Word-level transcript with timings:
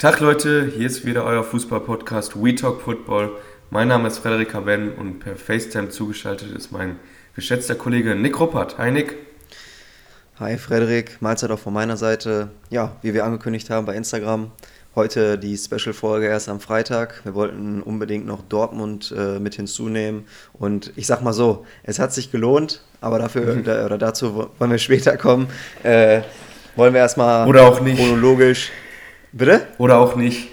Tag 0.00 0.20
Leute, 0.20 0.64
hier 0.74 0.86
ist 0.86 1.04
wieder 1.04 1.26
euer 1.26 1.44
Fußball-Podcast 1.44 2.42
We 2.42 2.54
Talk 2.54 2.80
Football. 2.80 3.32
Mein 3.68 3.88
Name 3.88 4.08
ist 4.08 4.16
Frederik 4.16 4.54
Haven 4.54 4.94
und 4.94 5.18
per 5.18 5.36
FaceTime 5.36 5.90
zugeschaltet 5.90 6.52
ist 6.56 6.72
mein 6.72 6.98
geschätzter 7.36 7.74
Kollege 7.74 8.14
Nick 8.14 8.40
Ruppert. 8.40 8.78
Hi 8.78 8.90
Nick. 8.90 9.16
Hi 10.38 10.56
Frederik, 10.56 11.20
Mahlzeit 11.20 11.50
auch 11.50 11.58
von 11.58 11.74
meiner 11.74 11.98
Seite. 11.98 12.48
Ja, 12.70 12.96
wie 13.02 13.12
wir 13.12 13.26
angekündigt 13.26 13.68
haben 13.68 13.84
bei 13.84 13.94
Instagram, 13.94 14.52
heute 14.94 15.36
die 15.36 15.54
Special-Folge 15.58 16.28
erst 16.28 16.48
am 16.48 16.60
Freitag. 16.60 17.20
Wir 17.24 17.34
wollten 17.34 17.82
unbedingt 17.82 18.24
noch 18.24 18.40
Dortmund 18.48 19.14
äh, 19.14 19.38
mit 19.38 19.56
hinzunehmen 19.56 20.24
und 20.54 20.94
ich 20.96 21.06
sag 21.06 21.20
mal 21.20 21.34
so, 21.34 21.66
es 21.82 21.98
hat 21.98 22.14
sich 22.14 22.32
gelohnt, 22.32 22.80
aber 23.02 23.18
dafür 23.18 23.54
mhm. 23.54 23.60
oder 23.60 23.98
dazu 23.98 24.48
wollen 24.58 24.70
wir 24.70 24.78
später 24.78 25.18
kommen. 25.18 25.48
Äh, 25.82 26.22
wollen 26.74 26.94
wir 26.94 27.00
erstmal 27.00 27.46
oder 27.46 27.68
auch 27.68 27.82
nicht 27.82 27.98
chronologisch 27.98 28.70
Bitte? 29.32 29.66
Oder 29.78 29.98
auch 29.98 30.16
nicht. 30.16 30.48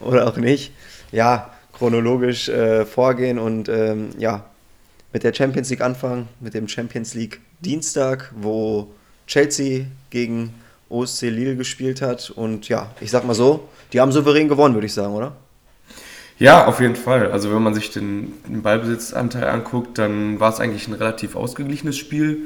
Oder 0.00 0.26
auch 0.26 0.36
nicht. 0.36 0.72
Ja, 1.10 1.50
chronologisch 1.72 2.48
äh, 2.48 2.86
vorgehen 2.86 3.38
und 3.38 3.68
ähm, 3.68 4.10
ja, 4.18 4.44
mit 5.12 5.24
der 5.24 5.34
Champions 5.34 5.68
League 5.70 5.82
anfangen, 5.82 6.28
mit 6.40 6.54
dem 6.54 6.68
Champions 6.68 7.14
League 7.14 7.40
Dienstag, 7.60 8.32
wo 8.34 8.88
Chelsea 9.26 9.84
gegen 10.10 10.54
OSC 10.88 11.22
Lille 11.22 11.56
gespielt 11.56 12.02
hat. 12.02 12.30
Und 12.30 12.68
ja, 12.68 12.90
ich 13.00 13.10
sag 13.10 13.24
mal 13.24 13.34
so, 13.34 13.68
die 13.92 14.00
haben 14.00 14.12
souverän 14.12 14.48
gewonnen, 14.48 14.74
würde 14.74 14.86
ich 14.86 14.94
sagen, 14.94 15.14
oder? 15.14 15.32
Ja, 16.38 16.66
auf 16.66 16.80
jeden 16.80 16.96
Fall. 16.96 17.30
Also 17.30 17.54
wenn 17.54 17.62
man 17.62 17.74
sich 17.74 17.90
den, 17.90 18.32
den 18.48 18.62
Ballbesitzanteil 18.62 19.44
anguckt, 19.44 19.98
dann 19.98 20.40
war 20.40 20.52
es 20.52 20.60
eigentlich 20.60 20.88
ein 20.88 20.94
relativ 20.94 21.36
ausgeglichenes 21.36 21.96
Spiel. 21.96 22.38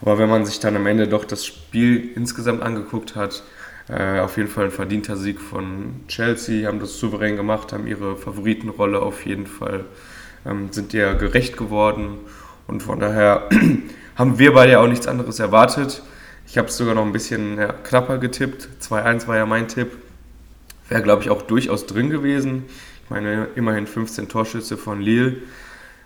Aber 0.00 0.18
wenn 0.18 0.28
man 0.28 0.46
sich 0.46 0.60
dann 0.60 0.76
am 0.76 0.86
Ende 0.86 1.08
doch 1.08 1.24
das 1.24 1.44
Spiel 1.44 2.10
insgesamt 2.14 2.62
angeguckt 2.62 3.16
hat, 3.16 3.42
äh, 3.88 4.20
auf 4.20 4.36
jeden 4.36 4.48
Fall 4.48 4.66
ein 4.66 4.70
verdienter 4.70 5.16
Sieg 5.16 5.40
von 5.40 6.00
Chelsea, 6.08 6.66
haben 6.66 6.80
das 6.80 6.98
souverän 6.98 7.36
gemacht, 7.36 7.72
haben 7.72 7.86
ihre 7.86 8.16
Favoritenrolle 8.16 9.00
auf 9.00 9.26
jeden 9.26 9.46
Fall, 9.46 9.84
ähm, 10.46 10.68
sind 10.70 10.94
ihr 10.94 11.14
gerecht 11.14 11.56
geworden 11.56 12.18
und 12.66 12.82
von 12.82 13.00
daher 13.00 13.48
haben 14.16 14.38
wir 14.38 14.54
beide 14.54 14.72
ja 14.72 14.80
auch 14.80 14.88
nichts 14.88 15.06
anderes 15.06 15.38
erwartet. 15.38 16.02
Ich 16.46 16.58
habe 16.58 16.68
es 16.68 16.76
sogar 16.76 16.94
noch 16.94 17.04
ein 17.04 17.12
bisschen 17.12 17.58
ja, 17.58 17.72
knapper 17.72 18.18
getippt. 18.18 18.68
2-1 18.80 19.26
war 19.26 19.36
ja 19.36 19.46
mein 19.46 19.68
Tipp. 19.68 19.92
Wäre, 20.88 21.02
glaube 21.02 21.22
ich, 21.22 21.30
auch 21.30 21.42
durchaus 21.42 21.86
drin 21.86 22.10
gewesen. 22.10 22.64
Ich 23.02 23.10
meine, 23.10 23.48
immerhin 23.54 23.86
15 23.86 24.28
Torschüsse 24.28 24.76
von 24.76 25.00
Lille. 25.00 25.36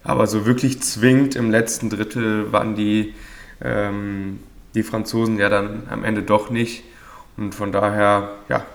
Aber 0.05 0.27
so 0.27 0.47
wirklich 0.47 0.81
zwingend 0.81 1.37
im 1.37 1.51
letzten 1.51 1.91
Drittel 1.91 2.53
waren 2.53 2.77
die, 2.77 3.15
ähm, 3.61 4.41
die 4.75 4.83
Franzosen 4.83 5.39
ja 5.39 5.49
dann 5.49 5.83
am 5.91 6.05
Ende 6.05 6.23
doch 6.23 6.51
nicht. 6.51 6.85
Und 7.39 7.55
von 7.55 7.73
daher, 7.73 8.31
ja, 8.49 8.67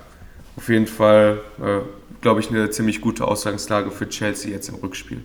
auf 0.56 0.70
jeden 0.70 0.88
Fall, 0.88 1.42
äh, 1.60 1.82
glaube 2.22 2.40
ich, 2.40 2.50
eine 2.50 2.70
ziemlich 2.70 3.02
gute 3.02 3.28
Ausgangslage 3.28 3.92
für 3.92 4.08
Chelsea 4.08 4.52
jetzt 4.52 4.70
im 4.70 4.76
Rückspiel. 4.76 5.22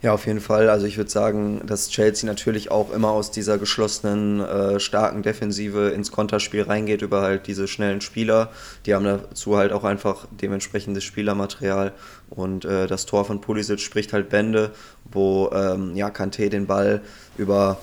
Ja, 0.00 0.12
auf 0.12 0.26
jeden 0.26 0.40
Fall. 0.40 0.70
Also 0.70 0.86
ich 0.86 0.96
würde 0.96 1.10
sagen, 1.10 1.60
dass 1.66 1.88
Chelsea 1.88 2.24
natürlich 2.28 2.70
auch 2.70 2.92
immer 2.92 3.10
aus 3.10 3.32
dieser 3.32 3.58
geschlossenen, 3.58 4.40
äh, 4.40 4.78
starken 4.78 5.22
Defensive 5.22 5.88
ins 5.88 6.12
Konterspiel 6.12 6.62
reingeht 6.62 7.02
über 7.02 7.22
halt 7.22 7.48
diese 7.48 7.66
schnellen 7.66 8.00
Spieler. 8.00 8.52
Die 8.86 8.94
haben 8.94 9.04
dazu 9.04 9.56
halt 9.56 9.72
auch 9.72 9.82
einfach 9.82 10.26
dementsprechendes 10.30 11.02
Spielermaterial. 11.02 11.92
Und 12.30 12.64
äh, 12.64 12.86
das 12.86 13.06
Tor 13.06 13.24
von 13.24 13.40
Pulisic 13.40 13.80
spricht 13.80 14.12
halt 14.12 14.28
Bände, 14.28 14.70
wo 15.10 15.50
ähm, 15.52 15.96
ja, 15.96 16.10
Kanté 16.10 16.48
den 16.48 16.66
Ball 16.66 17.00
über 17.36 17.78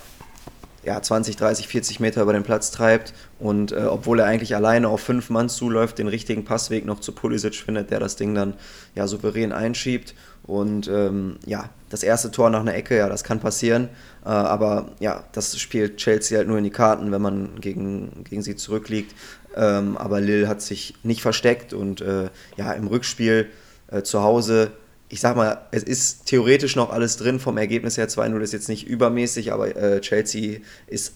ja, 0.85 1.01
20, 1.01 1.35
30, 1.35 1.67
40 1.67 1.99
Meter 1.99 2.21
über 2.21 2.33
den 2.33 2.43
Platz 2.43 2.71
treibt 2.71 3.13
und 3.39 3.71
äh, 3.71 3.85
obwohl 3.89 4.19
er 4.19 4.27
eigentlich 4.27 4.55
alleine 4.55 4.87
auf 4.87 5.01
fünf 5.01 5.29
Mann 5.29 5.49
zuläuft, 5.49 5.97
den 5.97 6.07
richtigen 6.07 6.45
Passweg 6.45 6.85
noch 6.85 6.99
zu 6.99 7.11
Pulisic 7.11 7.55
findet, 7.55 7.89
der 7.89 7.99
das 7.99 8.15
Ding 8.15 8.35
dann 8.35 8.53
ja 8.93 9.07
souverän 9.07 9.51
einschiebt. 9.51 10.13
Und 10.43 10.87
ähm, 10.87 11.37
ja, 11.47 11.71
das 11.89 12.03
erste 12.03 12.29
Tor 12.29 12.51
nach 12.51 12.59
einer 12.59 12.75
Ecke, 12.75 12.95
ja, 12.95 13.09
das 13.09 13.23
kann 13.23 13.39
passieren. 13.39 13.89
Äh, 14.23 14.29
aber 14.29 14.89
ja, 14.99 15.23
das 15.31 15.57
spielt 15.59 15.97
Chelsea 15.97 16.37
halt 16.37 16.47
nur 16.47 16.59
in 16.59 16.63
die 16.63 16.69
Karten, 16.69 17.11
wenn 17.11 17.21
man 17.21 17.59
gegen, 17.59 18.23
gegen 18.23 18.43
sie 18.43 18.55
zurückliegt. 18.55 19.15
Ähm, 19.55 19.97
aber 19.97 20.21
Lille 20.21 20.47
hat 20.47 20.61
sich 20.61 20.93
nicht 21.01 21.23
versteckt 21.23 21.73
und 21.73 22.01
äh, 22.01 22.29
ja, 22.57 22.73
im 22.73 22.85
Rückspiel 22.85 23.47
äh, 23.87 24.03
zu 24.03 24.21
Hause 24.21 24.71
ich 25.15 25.21
sag 25.21 25.37
mal, 25.37 25.61
es 25.71 25.81
ist 25.81 26.25
theoretisch 26.25 26.75
noch 26.75 26.89
alles 26.89 27.15
drin. 27.15 27.39
Vom 27.39 27.57
Ergebnis 27.57 27.95
her 27.95 28.09
2-0 28.09 28.37
ist 28.41 28.51
jetzt 28.51 28.67
nicht 28.67 28.85
übermäßig, 28.85 29.53
aber 29.53 29.73
äh, 29.73 30.01
Chelsea 30.01 30.59
ist, 30.87 31.13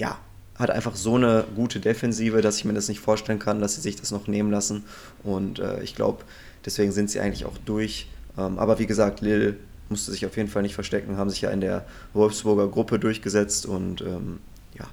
ja, 0.00 0.18
hat 0.56 0.70
einfach 0.70 0.96
so 0.96 1.14
eine 1.14 1.44
gute 1.54 1.78
Defensive, 1.78 2.42
dass 2.42 2.56
ich 2.56 2.64
mir 2.64 2.72
das 2.72 2.88
nicht 2.88 2.98
vorstellen 2.98 3.38
kann, 3.38 3.60
dass 3.60 3.76
sie 3.76 3.80
sich 3.80 3.94
das 3.94 4.10
noch 4.10 4.26
nehmen 4.26 4.50
lassen. 4.50 4.86
Und 5.22 5.60
äh, 5.60 5.80
ich 5.84 5.94
glaube, 5.94 6.24
deswegen 6.66 6.90
sind 6.90 7.10
sie 7.10 7.20
eigentlich 7.20 7.44
auch 7.44 7.56
durch. 7.64 8.08
Ähm, 8.36 8.58
aber 8.58 8.80
wie 8.80 8.86
gesagt, 8.86 9.20
Lille 9.20 9.54
musste 9.88 10.10
sich 10.10 10.26
auf 10.26 10.36
jeden 10.36 10.48
Fall 10.48 10.62
nicht 10.62 10.74
verstecken, 10.74 11.16
haben 11.16 11.30
sich 11.30 11.42
ja 11.42 11.50
in 11.50 11.60
der 11.60 11.86
Wolfsburger 12.14 12.66
Gruppe 12.66 12.98
durchgesetzt 12.98 13.66
und 13.66 14.00
ähm, 14.00 14.40
ja, 14.76 14.88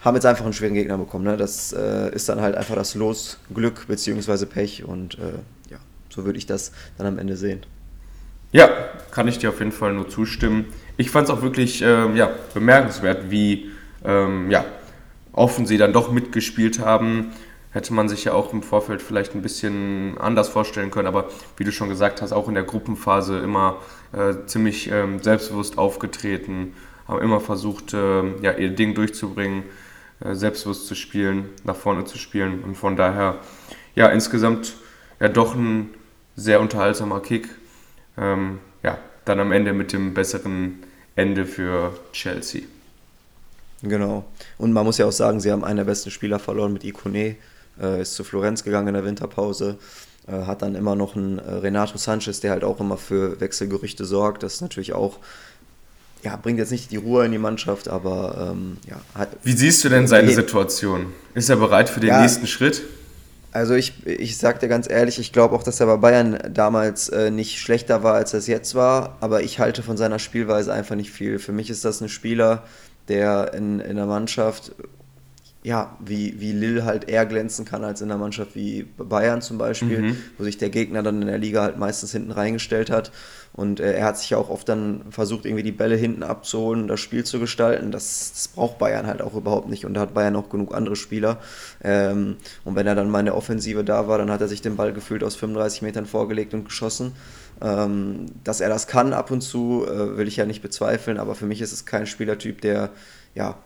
haben 0.00 0.16
jetzt 0.16 0.26
einfach 0.26 0.44
einen 0.44 0.52
schweren 0.52 0.74
Gegner 0.74 0.98
bekommen. 0.98 1.26
Ne? 1.26 1.36
Das 1.36 1.72
äh, 1.72 2.12
ist 2.12 2.28
dann 2.28 2.40
halt 2.40 2.56
einfach 2.56 2.74
das 2.74 2.96
Los, 2.96 3.38
Glück 3.54 3.86
bzw. 3.86 4.46
Pech 4.46 4.82
und 4.82 5.14
äh, 5.20 5.70
ja. 5.70 5.78
So 6.12 6.24
würde 6.24 6.38
ich 6.38 6.46
das 6.46 6.72
dann 6.98 7.06
am 7.06 7.18
Ende 7.18 7.36
sehen. 7.36 7.60
Ja, 8.52 8.68
kann 9.10 9.28
ich 9.28 9.38
dir 9.38 9.48
auf 9.48 9.60
jeden 9.60 9.72
Fall 9.72 9.94
nur 9.94 10.08
zustimmen. 10.08 10.66
Ich 10.98 11.10
fand 11.10 11.28
es 11.28 11.34
auch 11.34 11.40
wirklich 11.40 11.80
ähm, 11.82 12.16
ja, 12.16 12.30
bemerkenswert, 12.52 13.30
wie 13.30 13.70
ähm, 14.04 14.50
ja, 14.50 14.64
offen 15.32 15.64
sie 15.66 15.78
dann 15.78 15.94
doch 15.94 16.12
mitgespielt 16.12 16.78
haben. 16.78 17.32
Hätte 17.70 17.94
man 17.94 18.10
sich 18.10 18.24
ja 18.24 18.34
auch 18.34 18.52
im 18.52 18.62
Vorfeld 18.62 19.00
vielleicht 19.00 19.34
ein 19.34 19.40
bisschen 19.40 20.18
anders 20.18 20.50
vorstellen 20.50 20.90
können, 20.90 21.08
aber 21.08 21.30
wie 21.56 21.64
du 21.64 21.72
schon 21.72 21.88
gesagt 21.88 22.20
hast, 22.20 22.32
auch 22.32 22.46
in 22.46 22.54
der 22.54 22.64
Gruppenphase 22.64 23.38
immer 23.38 23.78
äh, 24.12 24.34
ziemlich 24.44 24.90
ähm, 24.90 25.22
selbstbewusst 25.22 25.78
aufgetreten, 25.78 26.74
haben 27.08 27.22
immer 27.22 27.40
versucht, 27.40 27.94
äh, 27.94 28.40
ja, 28.42 28.52
ihr 28.52 28.70
Ding 28.70 28.94
durchzubringen, 28.94 29.62
äh, 30.20 30.34
selbstbewusst 30.34 30.86
zu 30.86 30.94
spielen, 30.94 31.46
nach 31.64 31.76
vorne 31.76 32.04
zu 32.04 32.18
spielen 32.18 32.62
und 32.62 32.76
von 32.76 32.96
daher, 32.96 33.38
ja, 33.94 34.08
insgesamt 34.08 34.74
ja 35.18 35.28
doch 35.28 35.54
ein 35.54 35.88
sehr 36.36 36.60
unterhaltsamer 36.60 37.20
Kick. 37.20 37.48
Ähm, 38.16 38.58
ja, 38.82 38.98
dann 39.24 39.40
am 39.40 39.52
Ende 39.52 39.72
mit 39.72 39.92
dem 39.92 40.14
besseren 40.14 40.82
Ende 41.16 41.46
für 41.46 41.94
Chelsea. 42.12 42.62
Genau. 43.82 44.24
Und 44.58 44.72
man 44.72 44.84
muss 44.84 44.98
ja 44.98 45.06
auch 45.06 45.12
sagen, 45.12 45.40
sie 45.40 45.50
haben 45.50 45.64
einen 45.64 45.78
der 45.78 45.84
besten 45.84 46.10
Spieler 46.10 46.38
verloren 46.38 46.72
mit 46.72 46.84
Ikone, 46.84 47.36
äh, 47.80 48.00
ist 48.00 48.14
zu 48.14 48.24
Florenz 48.24 48.62
gegangen 48.62 48.88
in 48.88 48.94
der 48.94 49.04
Winterpause, 49.04 49.78
äh, 50.28 50.32
hat 50.46 50.62
dann 50.62 50.74
immer 50.74 50.94
noch 50.94 51.16
einen 51.16 51.38
äh, 51.38 51.50
Renato 51.50 51.98
Sanchez, 51.98 52.40
der 52.40 52.52
halt 52.52 52.64
auch 52.64 52.80
immer 52.80 52.96
für 52.96 53.40
Wechselgerüchte 53.40 54.04
sorgt. 54.04 54.42
Das 54.44 54.54
ist 54.54 54.60
natürlich 54.60 54.92
auch, 54.92 55.18
ja, 56.22 56.36
bringt 56.36 56.58
jetzt 56.58 56.70
nicht 56.70 56.92
die 56.92 56.96
Ruhe 56.96 57.24
in 57.24 57.32
die 57.32 57.38
Mannschaft, 57.38 57.88
aber 57.88 58.52
ähm, 58.52 58.76
ja. 58.88 59.00
Hat, 59.14 59.30
Wie 59.42 59.52
siehst 59.52 59.82
du 59.82 59.88
denn 59.88 60.06
seine 60.06 60.30
Situation? 60.30 61.12
Ist 61.34 61.50
er 61.50 61.56
bereit 61.56 61.88
für 61.88 62.00
den 62.00 62.10
ja, 62.10 62.20
nächsten 62.22 62.46
Schritt? 62.46 62.82
Also 63.52 63.74
ich, 63.74 64.06
ich 64.06 64.38
sag 64.38 64.60
dir 64.60 64.68
ganz 64.68 64.88
ehrlich, 64.90 65.18
ich 65.18 65.30
glaube 65.30 65.54
auch, 65.54 65.62
dass 65.62 65.78
er 65.78 65.86
bei 65.86 65.98
Bayern 65.98 66.38
damals 66.52 67.10
äh, 67.10 67.30
nicht 67.30 67.60
schlechter 67.60 68.02
war, 68.02 68.14
als 68.14 68.32
er 68.32 68.38
es 68.38 68.46
jetzt 68.46 68.74
war, 68.74 69.18
aber 69.20 69.42
ich 69.42 69.58
halte 69.58 69.82
von 69.82 69.98
seiner 69.98 70.18
Spielweise 70.18 70.72
einfach 70.72 70.96
nicht 70.96 71.10
viel. 71.10 71.38
Für 71.38 71.52
mich 71.52 71.68
ist 71.68 71.84
das 71.84 72.00
ein 72.00 72.08
Spieler, 72.08 72.64
der 73.08 73.52
in, 73.52 73.78
in 73.80 73.96
der 73.96 74.06
Mannschaft, 74.06 74.72
ja, 75.64 75.96
wie, 76.04 76.40
wie 76.40 76.52
Lille 76.52 76.84
halt 76.84 77.08
eher 77.08 77.24
glänzen 77.24 77.64
kann 77.64 77.84
als 77.84 78.00
in 78.00 78.10
einer 78.10 78.18
Mannschaft 78.18 78.56
wie 78.56 78.82
Bayern 78.82 79.42
zum 79.42 79.58
Beispiel, 79.58 80.02
mhm. 80.02 80.16
wo 80.36 80.42
sich 80.42 80.58
der 80.58 80.70
Gegner 80.70 81.04
dann 81.04 81.22
in 81.22 81.28
der 81.28 81.38
Liga 81.38 81.62
halt 81.62 81.78
meistens 81.78 82.10
hinten 82.10 82.32
reingestellt 82.32 82.90
hat. 82.90 83.12
Und 83.52 83.78
äh, 83.78 83.92
er 83.92 84.06
hat 84.06 84.18
sich 84.18 84.30
ja 84.30 84.38
auch 84.38 84.48
oft 84.48 84.68
dann 84.68 85.02
versucht, 85.10 85.44
irgendwie 85.44 85.62
die 85.62 85.72
Bälle 85.72 85.94
hinten 85.94 86.24
abzuholen 86.24 86.82
und 86.82 86.88
das 86.88 86.98
Spiel 86.98 87.22
zu 87.22 87.38
gestalten. 87.38 87.92
Das, 87.92 88.32
das 88.32 88.48
braucht 88.48 88.78
Bayern 88.78 89.06
halt 89.06 89.22
auch 89.22 89.34
überhaupt 89.34 89.68
nicht. 89.68 89.84
Und 89.84 89.94
da 89.94 90.00
hat 90.00 90.14
Bayern 90.14 90.34
auch 90.34 90.48
genug 90.48 90.74
andere 90.74 90.96
Spieler. 90.96 91.38
Ähm, 91.84 92.38
und 92.64 92.74
wenn 92.74 92.86
er 92.86 92.96
dann 92.96 93.10
mal 93.10 93.20
in 93.20 93.26
der 93.26 93.36
Offensive 93.36 93.84
da 93.84 94.08
war, 94.08 94.18
dann 94.18 94.30
hat 94.30 94.40
er 94.40 94.48
sich 94.48 94.62
den 94.62 94.76
Ball 94.76 94.92
gefühlt 94.92 95.22
aus 95.22 95.36
35 95.36 95.82
Metern 95.82 96.06
vorgelegt 96.06 96.54
und 96.54 96.64
geschossen. 96.64 97.12
Ähm, 97.60 98.26
dass 98.42 98.60
er 98.60 98.68
das 98.68 98.88
kann 98.88 99.12
ab 99.12 99.30
und 99.30 99.42
zu, 99.42 99.86
äh, 99.86 100.16
will 100.16 100.26
ich 100.26 100.36
ja 100.36 100.46
nicht 100.46 100.62
bezweifeln. 100.62 101.18
Aber 101.18 101.36
für 101.36 101.46
mich 101.46 101.60
ist 101.60 101.72
es 101.72 101.84
kein 101.84 102.06
Spielertyp, 102.06 102.62
der 102.62 102.90
ja 103.34 103.58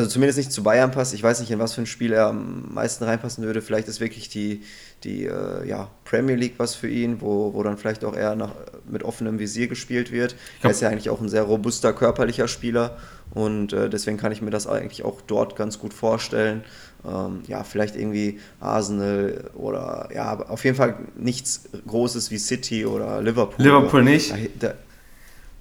also 0.00 0.10
zumindest 0.10 0.38
nicht 0.38 0.52
zu 0.52 0.62
Bayern 0.62 0.90
passt. 0.90 1.14
Ich 1.14 1.22
weiß 1.22 1.40
nicht, 1.40 1.50
in 1.50 1.58
was 1.58 1.74
für 1.74 1.82
ein 1.82 1.86
Spiel 1.86 2.12
er 2.12 2.28
am 2.28 2.72
meisten 2.72 3.04
reinpassen 3.04 3.44
würde. 3.44 3.60
Vielleicht 3.60 3.86
ist 3.86 4.00
wirklich 4.00 4.28
die, 4.28 4.62
die 5.04 5.26
äh, 5.26 5.68
ja, 5.68 5.90
Premier 6.04 6.36
League 6.36 6.54
was 6.56 6.74
für 6.74 6.88
ihn, 6.88 7.20
wo, 7.20 7.52
wo 7.54 7.62
dann 7.62 7.76
vielleicht 7.76 8.04
auch 8.04 8.16
eher 8.16 8.34
nach, 8.34 8.52
mit 8.88 9.02
offenem 9.02 9.38
Visier 9.38 9.68
gespielt 9.68 10.10
wird. 10.10 10.36
Er 10.62 10.70
ist 10.70 10.80
ja 10.80 10.88
eigentlich 10.88 11.10
auch 11.10 11.20
ein 11.20 11.28
sehr 11.28 11.42
robuster 11.42 11.92
körperlicher 11.92 12.48
Spieler 12.48 12.96
und 13.32 13.72
äh, 13.72 13.90
deswegen 13.90 14.16
kann 14.16 14.32
ich 14.32 14.42
mir 14.42 14.50
das 14.50 14.66
eigentlich 14.66 15.04
auch 15.04 15.20
dort 15.20 15.54
ganz 15.54 15.78
gut 15.78 15.92
vorstellen. 15.94 16.64
Ähm, 17.06 17.42
ja, 17.46 17.62
vielleicht 17.62 17.96
irgendwie 17.96 18.40
Arsenal 18.58 19.50
oder 19.54 20.08
ja, 20.14 20.38
auf 20.48 20.64
jeden 20.64 20.76
Fall 20.76 20.96
nichts 21.16 21.68
Großes 21.86 22.30
wie 22.30 22.38
City 22.38 22.86
oder 22.86 23.22
Liverpool. 23.22 23.64
Liverpool 23.64 24.02
nicht? 24.02 24.32
Da, 24.32 24.36
da, 24.68 24.74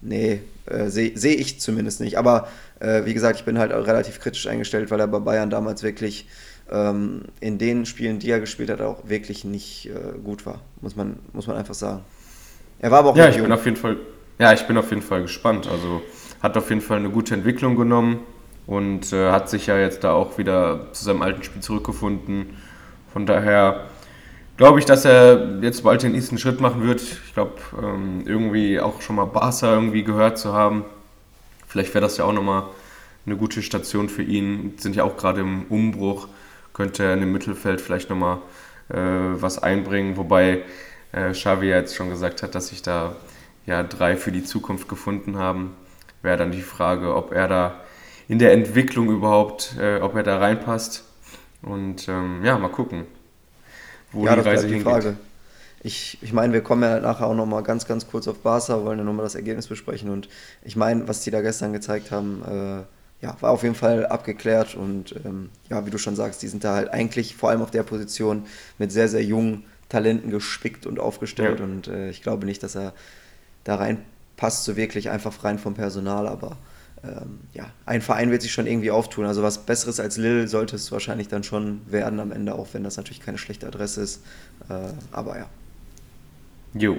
nee, 0.01 0.41
äh, 0.69 0.89
sehe 0.89 1.11
seh 1.15 1.33
ich 1.33 1.59
zumindest 1.59 2.01
nicht. 2.01 2.17
Aber 2.17 2.47
äh, 2.79 3.05
wie 3.05 3.13
gesagt, 3.13 3.39
ich 3.39 3.45
bin 3.45 3.57
halt 3.59 3.71
relativ 3.71 4.19
kritisch 4.19 4.47
eingestellt, 4.47 4.91
weil 4.91 4.99
er 4.99 5.07
bei 5.07 5.19
Bayern 5.19 5.49
damals 5.49 5.83
wirklich 5.83 6.27
ähm, 6.71 7.23
in 7.39 7.57
den 7.57 7.85
Spielen, 7.85 8.19
die 8.19 8.29
er 8.29 8.39
gespielt 8.39 8.69
hat, 8.69 8.81
auch 8.81 9.07
wirklich 9.07 9.43
nicht 9.43 9.87
äh, 9.87 10.17
gut 10.23 10.45
war, 10.45 10.61
muss 10.81 10.95
man, 10.95 11.19
muss 11.33 11.47
man 11.47 11.57
einfach 11.57 11.73
sagen. 11.73 12.01
Er 12.79 12.91
war 12.91 12.99
aber 12.99 13.09
auch 13.09 13.17
ja, 13.17 13.29
ich 13.29 13.35
jung. 13.35 13.45
bin 13.45 13.53
auf 13.53 13.65
jeden 13.65 13.77
Fall, 13.77 13.97
ja, 14.37 14.53
ich 14.53 14.65
bin 14.67 14.77
auf 14.77 14.89
jeden 14.89 15.01
Fall 15.01 15.21
gespannt. 15.23 15.67
Also 15.67 16.01
hat 16.41 16.55
auf 16.57 16.69
jeden 16.69 16.81
Fall 16.81 16.97
eine 16.97 17.09
gute 17.09 17.33
Entwicklung 17.33 17.75
genommen 17.75 18.19
und 18.65 19.11
äh, 19.11 19.31
hat 19.31 19.49
sich 19.49 19.67
ja 19.67 19.77
jetzt 19.77 20.03
da 20.03 20.13
auch 20.13 20.37
wieder 20.37 20.93
zu 20.93 21.03
seinem 21.03 21.21
alten 21.21 21.43
Spiel 21.43 21.61
zurückgefunden. 21.61 22.57
Von 23.11 23.25
daher 23.25 23.85
glaube 24.59 24.77
ich, 24.77 24.85
dass 24.85 25.05
er 25.05 25.61
jetzt 25.61 25.83
bald 25.83 26.03
den 26.03 26.11
nächsten 26.11 26.37
Schritt 26.37 26.59
machen 26.59 26.85
wird. 26.85 27.01
Ich 27.01 27.33
glaube, 27.33 27.53
ähm, 27.81 28.23
irgendwie 28.25 28.81
auch 28.81 29.01
schon 29.01 29.15
mal 29.15 29.23
Barca 29.23 29.73
irgendwie 29.73 30.03
gehört 30.03 30.37
zu 30.37 30.53
haben. 30.53 30.83
Vielleicht 31.65 31.93
wäre 31.93 32.01
das 32.01 32.17
ja 32.17 32.25
auch 32.25 32.33
nochmal 32.33 32.63
eine 33.25 33.37
gute 33.37 33.61
Station 33.61 34.09
für 34.09 34.21
ihn. 34.21 34.73
Sind 34.75 34.97
ja 34.97 35.05
auch 35.05 35.15
gerade 35.15 35.39
im 35.39 35.63
Umbruch. 35.69 36.27
Könnte 36.73 37.03
er 37.03 37.13
in 37.13 37.21
dem 37.21 37.31
Mittelfeld 37.31 37.79
vielleicht 37.79 38.09
nochmal 38.09 38.39
äh, 38.89 38.97
was 38.97 39.63
einbringen. 39.63 40.17
Wobei 40.17 40.63
äh, 41.13 41.31
Xavi 41.31 41.69
ja 41.69 41.77
jetzt 41.77 41.95
schon 41.95 42.09
gesagt 42.09 42.43
hat, 42.43 42.53
dass 42.53 42.67
sich 42.67 42.81
da 42.81 43.15
ja 43.65 43.81
drei 43.81 44.17
für 44.17 44.33
die 44.33 44.43
Zukunft 44.43 44.89
gefunden 44.89 45.37
haben. 45.37 45.73
Wäre 46.21 46.35
dann 46.35 46.51
die 46.51 46.63
Frage, 46.63 47.15
ob 47.15 47.31
er 47.31 47.47
da 47.47 47.79
in 48.27 48.39
der 48.39 48.51
Entwicklung 48.51 49.09
überhaupt, 49.09 49.77
äh, 49.79 50.01
ob 50.01 50.17
er 50.17 50.23
da 50.23 50.37
reinpasst. 50.37 51.05
Und 51.61 52.09
ähm, 52.09 52.43
ja, 52.43 52.57
mal 52.57 52.67
gucken, 52.67 53.05
wo 54.11 54.25
ja, 54.25 54.35
die 54.35 54.41
Reise 54.41 54.67
hingeht. 54.67 54.79
Die 54.79 54.83
Frage. 54.83 55.17
Ich, 55.81 56.17
ich 56.21 56.33
meine, 56.33 56.51
wir 56.51 56.61
kommen 56.61 56.83
ja 56.83 56.99
nachher 56.99 57.27
auch 57.27 57.35
nochmal 57.35 57.63
ganz, 57.63 57.87
ganz 57.87 58.07
kurz 58.07 58.27
auf 58.27 58.39
Barca, 58.39 58.83
wollen 58.83 58.99
ja 58.99 59.05
nochmal 59.05 59.23
das 59.23 59.35
Ergebnis 59.35 59.67
besprechen. 59.67 60.09
Und 60.09 60.27
ich 60.63 60.75
meine, 60.75 61.07
was 61.07 61.21
die 61.21 61.31
da 61.31 61.41
gestern 61.41 61.71
gezeigt 61.71 62.11
haben, 62.11 62.43
äh, 62.43 63.25
ja, 63.25 63.35
war 63.41 63.51
auf 63.51 63.63
jeden 63.63 63.75
Fall 63.75 64.05
abgeklärt. 64.05 64.75
Und 64.75 65.15
ähm, 65.25 65.49
ja, 65.69 65.85
wie 65.85 65.89
du 65.89 65.97
schon 65.97 66.15
sagst, 66.15 66.41
die 66.41 66.47
sind 66.47 66.63
da 66.63 66.75
halt 66.75 66.89
eigentlich 66.89 67.35
vor 67.35 67.49
allem 67.49 67.61
auf 67.61 67.71
der 67.71 67.83
Position 67.83 68.45
mit 68.77 68.91
sehr, 68.91 69.07
sehr 69.07 69.23
jungen 69.23 69.63
Talenten 69.87 70.31
gespickt 70.31 70.85
und 70.85 70.99
aufgestellt. 70.99 71.59
Ja. 71.59 71.65
Und 71.65 71.87
äh, 71.87 72.09
ich 72.09 72.21
glaube 72.21 72.45
nicht, 72.45 72.61
dass 72.61 72.75
er 72.75 72.93
da 73.63 73.75
reinpasst, 73.75 74.65
so 74.65 74.75
wirklich 74.75 75.09
einfach 75.09 75.43
rein 75.43 75.59
vom 75.59 75.75
Personal. 75.75 76.27
Aber 76.27 76.57
ähm, 77.03 77.39
ja, 77.53 77.65
ein 77.85 78.01
Verein 78.01 78.31
wird 78.31 78.41
sich 78.41 78.51
schon 78.51 78.67
irgendwie 78.67 78.91
auftun. 78.91 79.25
Also 79.25 79.43
was 79.43 79.59
Besseres 79.59 79.99
als 79.99 80.17
Lille 80.17 80.47
sollte 80.47 80.75
es 80.75 80.91
wahrscheinlich 80.91 81.27
dann 81.27 81.43
schon 81.43 81.81
werden 81.89 82.19
am 82.19 82.31
Ende, 82.31 82.55
auch 82.55 82.67
wenn 82.73 82.83
das 82.83 82.97
natürlich 82.97 83.21
keine 83.21 83.37
schlechte 83.37 83.67
Adresse 83.67 84.01
ist. 84.01 84.23
Äh, 84.69 84.73
aber 85.11 85.37
ja. 85.37 85.45
Jo. 86.73 86.97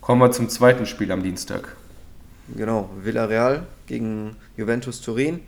Kommen 0.00 0.20
wir 0.20 0.32
zum 0.32 0.48
zweiten 0.48 0.86
Spiel 0.86 1.12
am 1.12 1.22
Dienstag. 1.22 1.76
Genau, 2.56 2.90
Villarreal 3.02 3.66
gegen 3.86 4.36
Juventus 4.56 5.00
Turin. 5.00 5.40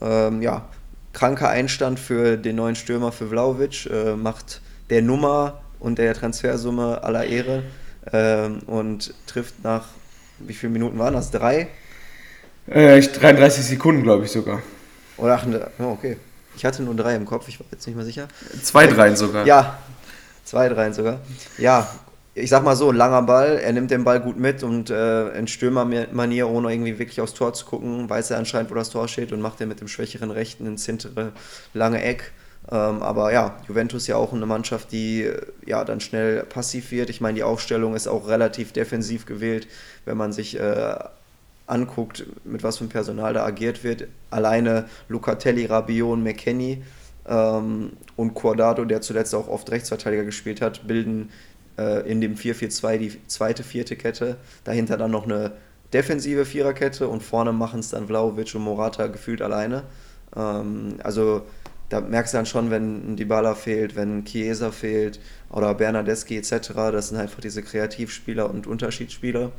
Ähm, 0.00 0.42
ja, 0.42 0.68
kranker 1.12 1.48
Einstand 1.48 1.98
für 1.98 2.36
den 2.36 2.56
neuen 2.56 2.76
Stürmer 2.76 3.12
für 3.12 3.28
Vlaovic. 3.28 3.86
Äh, 3.86 4.16
macht 4.16 4.60
der 4.90 5.02
Nummer 5.02 5.62
und 5.80 5.98
der 5.98 6.14
Transfersumme 6.14 7.02
aller 7.02 7.24
Ehre 7.24 7.62
ähm, 8.12 8.58
und 8.66 9.14
trifft 9.26 9.62
nach, 9.64 9.86
wie 10.38 10.54
viele 10.54 10.72
Minuten 10.72 10.98
waren 10.98 11.14
das? 11.14 11.30
Drei? 11.30 11.68
Äh, 12.66 13.00
33 13.00 13.64
Sekunden, 13.64 14.02
glaube 14.02 14.24
ich 14.24 14.30
sogar. 14.30 14.62
Oder 15.16 15.34
ach, 15.34 15.46
oh, 15.78 15.92
okay. 15.92 16.16
Ich 16.56 16.64
hatte 16.64 16.82
nur 16.82 16.94
drei 16.94 17.16
im 17.16 17.24
Kopf, 17.24 17.48
ich 17.48 17.58
war 17.60 17.66
jetzt 17.70 17.86
nicht 17.86 17.96
mehr 17.96 18.04
sicher. 18.04 18.28
Zwei 18.62 18.86
Dreien 18.86 19.16
sogar. 19.16 19.46
Ja, 19.46 19.78
zwei 20.44 20.68
Dreien 20.68 20.92
sogar. 20.92 21.20
Ja, 21.58 21.88
ich 22.34 22.50
sag 22.50 22.64
mal 22.64 22.76
so, 22.76 22.90
langer 22.90 23.22
Ball, 23.22 23.58
er 23.58 23.72
nimmt 23.72 23.90
den 23.90 24.04
Ball 24.04 24.20
gut 24.20 24.38
mit 24.38 24.62
und 24.62 24.90
äh, 24.90 25.28
in 25.38 25.46
Stürmermanier, 25.46 26.48
ohne 26.48 26.72
irgendwie 26.72 26.98
wirklich 26.98 27.20
aufs 27.20 27.34
Tor 27.34 27.54
zu 27.54 27.64
gucken, 27.66 28.08
weiß 28.08 28.30
er 28.30 28.38
anscheinend, 28.38 28.70
wo 28.70 28.74
das 28.74 28.90
Tor 28.90 29.08
steht 29.08 29.32
und 29.32 29.40
macht 29.40 29.60
er 29.60 29.66
mit 29.66 29.80
dem 29.80 29.88
schwächeren 29.88 30.30
Rechten 30.30 30.66
ins 30.66 30.86
hintere 30.86 31.32
lange 31.74 32.02
Eck. 32.02 32.32
Ähm, 32.70 33.02
aber 33.02 33.32
ja, 33.32 33.56
Juventus 33.68 34.06
ja 34.06 34.16
auch 34.16 34.32
eine 34.32 34.46
Mannschaft, 34.46 34.90
die 34.90 35.30
ja 35.66 35.84
dann 35.84 36.00
schnell 36.00 36.44
passiv 36.44 36.90
wird. 36.90 37.10
Ich 37.10 37.20
meine, 37.20 37.36
die 37.36 37.44
Aufstellung 37.44 37.94
ist 37.94 38.08
auch 38.08 38.26
relativ 38.26 38.72
defensiv 38.72 39.26
gewählt, 39.26 39.68
wenn 40.04 40.16
man 40.16 40.32
sich 40.32 40.58
äh, 40.58 40.96
anguckt, 41.66 42.26
mit 42.44 42.62
was 42.62 42.78
für 42.78 42.84
ein 42.84 42.88
Personal 42.88 43.34
da 43.34 43.44
agiert 43.44 43.84
wird. 43.84 44.08
Alleine 44.30 44.86
Lucatelli, 45.08 45.66
Rabiot 45.66 46.12
und 46.12 46.22
McKenny 46.22 46.82
ähm, 47.26 47.92
und 48.16 48.34
Quadrado, 48.34 48.84
der 48.84 49.00
zuletzt 49.00 49.34
auch 49.34 49.48
oft 49.48 49.70
Rechtsverteidiger 49.70 50.24
gespielt 50.24 50.60
hat, 50.60 50.86
bilden 50.86 51.30
äh, 51.78 52.08
in 52.10 52.20
dem 52.20 52.34
4-4-2 52.36 52.98
die 52.98 53.26
zweite, 53.26 53.62
vierte 53.62 53.96
Kette. 53.96 54.36
Dahinter 54.64 54.96
dann 54.96 55.10
noch 55.10 55.24
eine 55.24 55.52
defensive 55.92 56.44
Viererkette 56.44 57.08
und 57.08 57.22
vorne 57.22 57.52
machen 57.52 57.80
es 57.80 57.90
dann 57.90 58.08
Vlaovic 58.08 58.54
und 58.54 58.62
Morata 58.62 59.06
gefühlt 59.06 59.40
alleine. 59.40 59.84
Ähm, 60.36 60.96
also 61.02 61.42
da 61.88 62.00
merkst 62.00 62.34
du 62.34 62.38
dann 62.38 62.46
schon, 62.46 62.70
wenn 62.70 63.12
ein 63.12 63.16
Dybala 63.16 63.54
fehlt, 63.54 63.94
wenn 63.94 64.24
Chiesa 64.24 64.70
fehlt 64.70 65.20
oder 65.50 65.74
Bernardeschi 65.74 66.36
etc., 66.36 66.72
das 66.74 67.08
sind 67.08 67.18
einfach 67.18 67.40
diese 67.40 67.62
Kreativspieler 67.62 68.50
und 68.50 68.66
Unterschiedsspieler. 68.66 69.52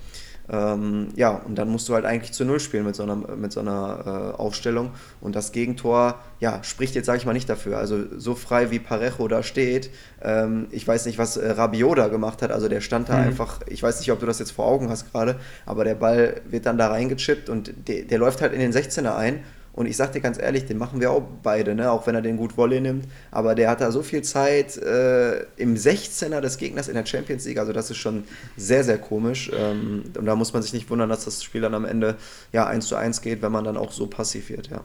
Ähm, 0.50 1.08
ja, 1.16 1.32
und 1.32 1.56
dann 1.56 1.70
musst 1.70 1.90
du 1.90 1.94
halt 1.94 2.06
eigentlich 2.06 2.32
zu 2.32 2.46
Null 2.46 2.60
spielen 2.60 2.86
mit 2.86 2.96
so 2.96 3.04
einer, 3.04 3.16
mit 3.16 3.52
so 3.52 3.62
einer 3.62 4.34
äh, 4.36 4.40
Aufstellung. 4.40 4.92
Und 5.22 5.36
das 5.36 5.52
Gegentor, 5.52 6.20
ja, 6.40 6.64
spricht 6.64 6.96
jetzt, 6.96 7.08
sage 7.08 7.18
ich 7.18 7.26
mal, 7.26 7.34
nicht 7.34 7.50
dafür. 7.50 7.78
Also 7.78 8.04
so 8.18 8.36
frei 8.36 8.72
wie 8.72 8.80
Parejo 8.80 9.28
da 9.28 9.44
steht, 9.44 9.90
ähm, 10.22 10.68
ich 10.72 10.88
weiß 10.88 11.06
nicht, 11.08 11.18
was 11.18 11.38
äh, 11.38 11.52
Rabiot 11.52 11.98
da 11.98 12.08
gemacht 12.08 12.42
hat. 12.42 12.52
Also 12.52 12.70
der 12.70 12.82
stand 12.82 13.10
da 13.10 13.18
mhm. 13.18 13.28
einfach, 13.28 13.62
ich 13.68 13.82
weiß 13.82 14.00
nicht, 14.00 14.12
ob 14.12 14.20
du 14.20 14.26
das 14.26 14.40
jetzt 14.40 14.52
vor 14.52 14.66
Augen 14.66 14.90
hast 14.90 15.12
gerade, 15.12 15.40
aber 15.66 15.84
der 15.84 15.96
Ball 15.96 16.42
wird 16.50 16.66
dann 16.66 16.78
da 16.78 16.88
reingechippt 16.88 17.50
und 17.50 17.74
der, 17.88 18.04
der 18.04 18.18
läuft 18.20 18.42
halt 18.42 18.54
in 18.54 18.60
den 18.60 18.72
16er 18.72 19.16
ein 19.16 19.44
und 19.76 19.88
ich 19.88 19.98
sag 19.98 20.14
dir 20.14 20.22
ganz 20.22 20.40
ehrlich, 20.40 20.66
den 20.66 20.78
machen 20.78 21.02
wir 21.02 21.12
auch 21.12 21.22
beide, 21.44 21.76
ne? 21.76 21.92
auch 21.92 22.08
wenn 22.08 22.16
er 22.16 22.22
den 22.22 22.38
gut 22.38 22.56
Volley 22.56 22.80
nimmt. 22.80 23.08
Aber 23.30 23.56
der 23.56 23.70
hat 23.70 23.82
da 23.82 23.92
so 23.92 24.04
viel 24.04 24.22
Zeit 24.22 24.78
äh, 24.78 25.42
im 25.58 25.76
16er 25.76 26.40
des 26.40 26.58
Gegners 26.58 26.88
in 26.88 26.94
der 26.94 27.06
Champions 27.06 27.46
League. 27.46 27.60
Also 27.60 27.74
das 27.74 27.92
ist 27.92 27.98
schon 27.98 28.24
sehr, 28.56 28.86
sehr 28.86 28.98
komisch. 28.98 29.52
Ähm, 29.54 30.04
und 30.18 30.26
da 30.26 30.36
muss 30.38 30.54
man 30.54 30.62
sich 30.62 30.72
nicht 30.72 30.90
wundern, 30.90 31.10
dass 31.10 31.26
das 31.26 31.44
Spiel 31.44 31.60
dann 31.60 31.74
am 31.74 31.84
Ende 31.84 32.16
ja 32.54 32.66
1 32.66 32.88
zu 32.88 32.96
1 32.96 33.22
geht, 33.22 33.42
wenn 33.42 33.52
man 33.52 33.66
dann 33.66 33.76
auch 33.76 33.92
so 33.92 34.08
passiv 34.08 34.50
wird. 34.50 34.70
Ja, 34.70 34.82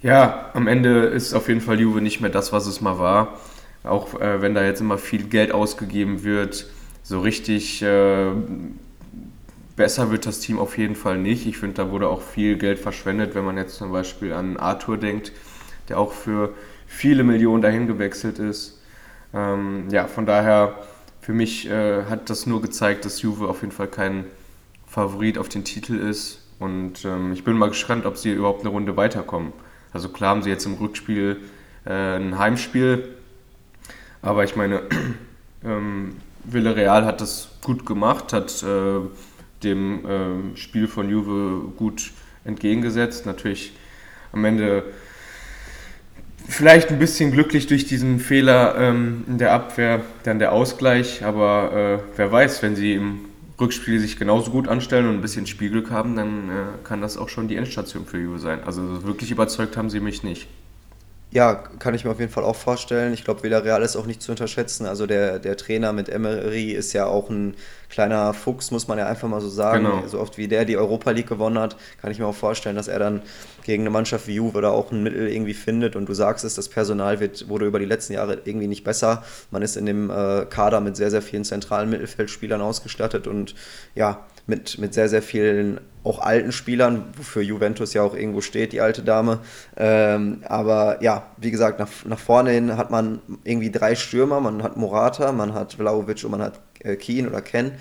ja 0.00 0.50
am 0.54 0.66
Ende 0.66 1.04
ist 1.04 1.34
auf 1.34 1.48
jeden 1.48 1.60
Fall 1.60 1.78
Juve 1.78 2.00
nicht 2.00 2.22
mehr 2.22 2.30
das, 2.30 2.54
was 2.54 2.66
es 2.66 2.80
mal 2.80 2.98
war. 2.98 3.38
Auch 3.84 4.18
äh, 4.18 4.40
wenn 4.40 4.54
da 4.54 4.64
jetzt 4.64 4.80
immer 4.80 4.96
viel 4.96 5.24
Geld 5.24 5.52
ausgegeben 5.52 6.24
wird. 6.24 6.70
So 7.02 7.20
richtig... 7.20 7.82
Äh, 7.82 8.32
Besser 9.80 10.10
wird 10.10 10.26
das 10.26 10.40
Team 10.40 10.58
auf 10.58 10.76
jeden 10.76 10.94
Fall 10.94 11.16
nicht. 11.16 11.46
Ich 11.46 11.56
finde, 11.56 11.76
da 11.76 11.90
wurde 11.90 12.10
auch 12.10 12.20
viel 12.20 12.58
Geld 12.58 12.78
verschwendet, 12.78 13.34
wenn 13.34 13.46
man 13.46 13.56
jetzt 13.56 13.76
zum 13.76 13.90
Beispiel 13.90 14.34
an 14.34 14.58
Arthur 14.58 14.98
denkt, 14.98 15.32
der 15.88 15.98
auch 15.98 16.12
für 16.12 16.52
viele 16.86 17.24
Millionen 17.24 17.62
dahin 17.62 17.86
gewechselt 17.86 18.38
ist. 18.38 18.78
Ähm, 19.32 19.88
ja, 19.90 20.06
von 20.06 20.26
daher, 20.26 20.74
für 21.22 21.32
mich 21.32 21.66
äh, 21.70 22.04
hat 22.04 22.28
das 22.28 22.44
nur 22.44 22.60
gezeigt, 22.60 23.06
dass 23.06 23.22
Juve 23.22 23.48
auf 23.48 23.62
jeden 23.62 23.72
Fall 23.72 23.88
kein 23.88 24.26
Favorit 24.86 25.38
auf 25.38 25.48
den 25.48 25.64
Titel 25.64 25.96
ist. 25.96 26.42
Und 26.58 27.06
ähm, 27.06 27.32
ich 27.32 27.42
bin 27.42 27.56
mal 27.56 27.70
gespannt, 27.70 28.04
ob 28.04 28.18
sie 28.18 28.34
überhaupt 28.34 28.60
eine 28.60 28.68
Runde 28.68 28.98
weiterkommen. 28.98 29.54
Also 29.94 30.10
klar 30.10 30.32
haben 30.32 30.42
sie 30.42 30.50
jetzt 30.50 30.66
im 30.66 30.74
Rückspiel 30.74 31.40
äh, 31.86 32.16
ein 32.16 32.38
Heimspiel, 32.38 33.16
aber 34.20 34.44
ich 34.44 34.56
meine, 34.56 34.82
ähm, 35.64 36.16
Villarreal 36.44 37.06
hat 37.06 37.22
das 37.22 37.48
gut 37.62 37.86
gemacht, 37.86 38.34
hat 38.34 38.62
äh, 38.62 39.00
dem 39.62 40.04
äh, 40.04 40.56
Spiel 40.56 40.88
von 40.88 41.08
Juve 41.08 41.72
gut 41.76 42.12
entgegengesetzt. 42.44 43.26
Natürlich 43.26 43.72
am 44.32 44.44
Ende 44.44 44.84
vielleicht 46.48 46.90
ein 46.90 46.98
bisschen 46.98 47.32
glücklich 47.32 47.66
durch 47.66 47.86
diesen 47.86 48.18
Fehler 48.18 48.74
ähm, 48.78 49.24
in 49.26 49.38
der 49.38 49.52
Abwehr, 49.52 50.02
dann 50.24 50.38
der 50.38 50.52
Ausgleich, 50.52 51.24
aber 51.24 52.00
äh, 52.00 52.16
wer 52.16 52.32
weiß, 52.32 52.62
wenn 52.62 52.76
sie 52.76 52.94
im 52.94 53.20
Rückspiel 53.60 54.00
sich 54.00 54.18
genauso 54.18 54.50
gut 54.50 54.68
anstellen 54.68 55.08
und 55.08 55.16
ein 55.16 55.20
bisschen 55.20 55.46
Spielglück 55.46 55.90
haben, 55.90 56.16
dann 56.16 56.48
äh, 56.48 56.52
kann 56.84 57.02
das 57.02 57.18
auch 57.18 57.28
schon 57.28 57.46
die 57.46 57.56
Endstation 57.56 58.06
für 58.06 58.18
Juve 58.18 58.38
sein. 58.38 58.64
Also 58.64 59.04
wirklich 59.04 59.30
überzeugt 59.30 59.76
haben 59.76 59.90
sie 59.90 60.00
mich 60.00 60.22
nicht. 60.22 60.48
Ja, 61.32 61.54
kann 61.54 61.94
ich 61.94 62.04
mir 62.04 62.10
auf 62.10 62.18
jeden 62.18 62.32
Fall 62.32 62.42
auch 62.42 62.56
vorstellen. 62.56 63.12
Ich 63.14 63.22
glaube, 63.22 63.44
Villarreal 63.44 63.82
ist 63.82 63.94
auch 63.94 64.06
nicht 64.06 64.20
zu 64.20 64.32
unterschätzen. 64.32 64.84
Also 64.86 65.06
der, 65.06 65.38
der 65.38 65.56
Trainer 65.56 65.92
mit 65.92 66.08
Emery 66.08 66.72
ist 66.72 66.92
ja 66.92 67.06
auch 67.06 67.30
ein 67.30 67.54
kleiner 67.88 68.34
Fuchs, 68.34 68.72
muss 68.72 68.88
man 68.88 68.98
ja 68.98 69.06
einfach 69.06 69.28
mal 69.28 69.40
so 69.40 69.48
sagen. 69.48 69.84
Genau. 69.84 70.06
So 70.08 70.18
oft 70.18 70.38
wie 70.38 70.48
der 70.48 70.64
die 70.64 70.76
Europa 70.76 71.12
League 71.12 71.28
gewonnen 71.28 71.58
hat, 71.58 71.76
kann 72.00 72.10
ich 72.10 72.18
mir 72.18 72.26
auch 72.26 72.34
vorstellen, 72.34 72.74
dass 72.74 72.88
er 72.88 72.98
dann 72.98 73.22
gegen 73.62 73.84
eine 73.84 73.90
Mannschaft 73.90 74.26
wie 74.26 74.34
Juve 74.34 74.60
da 74.60 74.70
auch 74.70 74.90
ein 74.90 75.04
Mittel 75.04 75.28
irgendwie 75.28 75.54
findet. 75.54 75.94
Und 75.94 76.08
du 76.08 76.14
sagst 76.14 76.44
es, 76.44 76.56
das 76.56 76.68
Personal 76.68 77.20
wird, 77.20 77.48
wurde 77.48 77.66
über 77.66 77.78
die 77.78 77.84
letzten 77.84 78.14
Jahre 78.14 78.40
irgendwie 78.44 78.66
nicht 78.66 78.82
besser. 78.82 79.22
Man 79.52 79.62
ist 79.62 79.76
in 79.76 79.86
dem 79.86 80.10
äh, 80.10 80.46
Kader 80.46 80.80
mit 80.80 80.96
sehr, 80.96 81.12
sehr 81.12 81.22
vielen 81.22 81.44
zentralen 81.44 81.90
Mittelfeldspielern 81.90 82.60
ausgestattet 82.60 83.28
und 83.28 83.54
ja, 83.94 84.26
mit, 84.46 84.78
mit 84.78 84.94
sehr, 84.94 85.08
sehr 85.08 85.22
vielen 85.22 85.80
auch 86.02 86.18
alten 86.20 86.52
Spielern, 86.52 87.04
wofür 87.16 87.42
Juventus 87.42 87.92
ja 87.92 88.02
auch 88.02 88.14
irgendwo 88.14 88.40
steht, 88.40 88.72
die 88.72 88.80
alte 88.80 89.02
Dame. 89.02 89.40
Ähm, 89.76 90.42
aber 90.48 91.02
ja, 91.02 91.26
wie 91.36 91.50
gesagt, 91.50 91.78
nach, 91.78 91.90
nach 92.06 92.18
vorne 92.18 92.50
hin 92.52 92.76
hat 92.76 92.90
man 92.90 93.20
irgendwie 93.44 93.70
drei 93.70 93.94
Stürmer. 93.94 94.40
Man 94.40 94.62
hat 94.62 94.76
Morata, 94.76 95.32
man 95.32 95.52
hat 95.52 95.74
Vlaovic 95.74 96.24
und 96.24 96.30
man 96.30 96.42
hat 96.42 96.60
äh, 96.80 96.96
Keen 96.96 97.28
oder 97.28 97.42
Ken. 97.42 97.72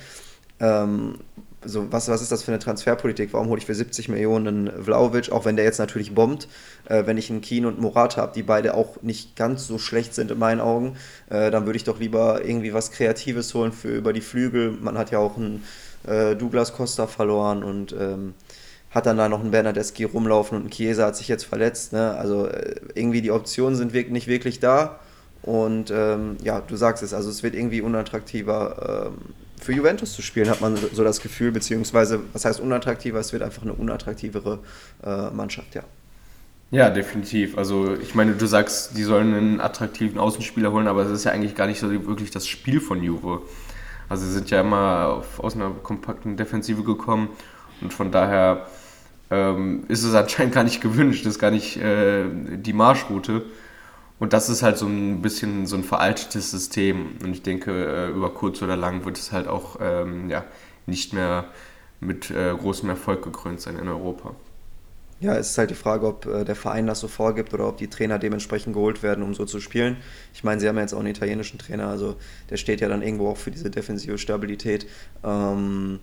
Ähm, 0.60 1.20
so, 1.64 1.92
was, 1.92 2.08
was 2.08 2.22
ist 2.22 2.32
das 2.32 2.44
für 2.44 2.52
eine 2.52 2.60
Transferpolitik? 2.60 3.34
Warum 3.34 3.50
hole 3.50 3.60
ich 3.60 3.66
für 3.66 3.76
70 3.76 4.08
Millionen 4.10 4.72
Vlaovic, 4.84 5.32
auch 5.32 5.46
wenn 5.46 5.56
der 5.56 5.66
jetzt 5.66 5.80
natürlich 5.80 6.16
bombt, 6.16 6.48
äh, 6.86 7.06
wenn 7.06 7.18
ich 7.18 7.30
einen 7.30 7.42
Keen 7.42 7.66
und 7.66 7.80
Morat 7.80 8.18
habe, 8.18 8.32
die 8.34 8.44
beide 8.44 8.76
auch 8.76 9.02
nicht 9.02 9.36
ganz 9.36 9.68
so 9.68 9.78
schlecht 9.78 10.14
sind 10.14 10.32
in 10.32 10.40
meinen 10.40 10.62
Augen, 10.62 10.96
äh, 11.30 11.52
dann 11.52 11.66
würde 11.66 11.78
ich 11.78 11.84
doch 11.84 12.00
lieber 12.00 12.46
irgendwie 12.46 12.74
was 12.74 12.92
Kreatives 12.92 13.54
holen 13.54 13.74
für 13.74 13.90
über 13.90 14.14
die 14.14 14.22
Flügel. 14.22 14.72
Man 14.72 14.98
hat 14.98 15.12
ja 15.12 15.20
auch 15.20 15.38
einen 15.38 15.64
äh, 16.08 16.36
Douglas 16.36 16.74
Costa 16.74 17.08
verloren 17.08 17.64
und 17.64 17.96
ähm, 18.00 18.34
hat 18.92 19.06
dann 19.06 19.18
da 19.18 19.30
noch 19.30 19.40
einen 19.40 19.52
Bernardeschi 19.52 20.04
rumlaufen 20.04 20.58
und 20.58 20.66
ein 20.66 20.70
Chiesa 20.72 21.06
hat 21.08 21.16
sich 21.16 21.28
jetzt 21.28 21.46
verletzt. 21.46 21.94
Ne? 21.94 22.16
Also 22.18 22.48
äh, 22.48 22.76
irgendwie 22.96 23.22
die 23.22 23.32
Optionen 23.32 23.76
sind 23.76 23.94
wirklich 23.94 24.14
nicht 24.14 24.28
wirklich 24.28 24.60
da. 24.60 25.00
Und 25.42 25.92
ähm, 25.92 26.38
ja, 26.44 26.62
du 26.62 26.76
sagst 26.76 27.04
es, 27.04 27.14
also 27.14 27.30
es 27.30 27.44
wird 27.44 27.56
irgendwie 27.56 27.82
unattraktiver. 27.82 29.08
Ähm, 29.08 29.34
für 29.60 29.74
Juventus 29.74 30.14
zu 30.14 30.22
spielen, 30.22 30.50
hat 30.50 30.62
man 30.62 30.78
so 30.78 31.04
das 31.04 31.20
Gefühl, 31.20 31.52
beziehungsweise, 31.52 32.22
was 32.32 32.46
heißt 32.46 32.62
unattraktiver, 32.62 33.20
es 33.20 33.34
wird 33.34 33.44
einfach 33.44 33.64
eine 33.64 33.74
unattraktivere 33.74 34.60
äh, 35.04 35.30
Mannschaft, 35.32 35.76
ja. 35.76 35.84
Ja, 36.72 36.90
definitiv. 36.92 37.58
Also 37.58 37.96
ich 37.96 38.14
meine, 38.14 38.34
du 38.34 38.46
sagst, 38.46 38.96
die 38.96 39.04
sollen 39.04 39.34
einen 39.34 39.60
attraktiven 39.62 40.20
Außenspieler 40.20 40.72
holen, 40.72 40.88
aber 40.88 41.04
es 41.04 41.12
ist 41.12 41.24
ja 41.24 41.32
eigentlich 41.32 41.56
gar 41.56 41.66
nicht 41.68 41.80
so 41.80 41.90
wirklich 41.90 42.30
das 42.32 42.48
Spiel 42.48 42.80
von 42.80 43.02
Juve. 43.02 43.42
Also 44.10 44.26
sie 44.26 44.34
sind 44.34 44.50
ja 44.50 44.62
immer 44.62 45.08
auf, 45.20 45.40
aus 45.40 45.56
einer 45.56 45.70
kompakten 45.70 46.36
Defensive 46.36 46.84
gekommen 46.84 47.30
und 47.82 47.94
von 47.94 48.12
daher 48.12 48.68
ähm, 49.30 49.84
ist 49.88 50.04
es 50.04 50.14
anscheinend 50.16 50.54
gar 50.54 50.64
nicht 50.64 50.82
gewünscht, 50.82 51.26
ist 51.26 51.40
gar 51.40 51.52
nicht 51.52 51.78
äh, 51.78 52.26
die 52.58 52.74
Marschroute. 52.74 53.46
Und 54.20 54.34
das 54.34 54.50
ist 54.50 54.64
halt 54.64 54.78
so 54.78 54.86
ein 54.86 55.22
bisschen 55.22 55.66
so 55.66 55.78
ein 55.78 55.84
veraltetes 55.84 56.52
System. 56.52 57.16
Und 57.24 57.32
ich 57.32 57.42
denke, 57.42 57.72
äh, 57.72 58.10
über 58.10 58.34
kurz 58.34 58.62
oder 58.62 58.76
lang 58.76 59.06
wird 59.06 59.18
es 59.18 59.32
halt 59.32 59.48
auch 59.48 59.78
ähm, 59.80 60.30
ja, 60.30 60.44
nicht 60.88 61.14
mehr 61.14 61.46
mit 62.02 62.30
äh, 62.32 62.54
großem 62.54 62.90
Erfolg 62.90 63.24
gekrönt 63.24 63.62
sein 63.62 63.78
in 63.78 63.88
Europa. 63.88 64.36
Ja, 65.22 65.36
es 65.36 65.50
ist 65.50 65.58
halt 65.58 65.70
die 65.70 65.76
Frage, 65.76 66.08
ob 66.08 66.26
äh, 66.28 66.46
der 66.46 66.56
Verein 66.56 66.88
das 66.88 67.02
so 67.02 67.10
vorgibt 67.10 67.54
oder 67.54 67.68
ob 67.68 67.78
die 67.78 67.90
Trainer 67.90 68.20
dementsprechend 68.20 68.74
geholt 68.74 69.04
werden, 69.04 69.22
um 69.22 69.34
so 69.34 69.44
zu 69.44 69.60
spielen. 69.60 69.98
Ich 70.34 70.46
meine, 70.46 70.62
sie 70.62 70.68
haben 70.68 70.78
ja 70.78 70.84
jetzt 70.84 70.94
auch 70.94 71.00
einen 71.00 71.10
italienischen 71.10 71.60
Trainer, 71.60 71.88
also 71.88 72.16
der 72.50 72.56
steht 72.56 72.80
ja 72.80 72.88
dann 72.88 73.02
irgendwo 73.02 73.28
auch 73.28 73.38
für 73.38 73.52
diese 73.52 73.70
defensive 73.70 74.18
Stabilität. 74.18 74.88
Ähm, 75.24 76.00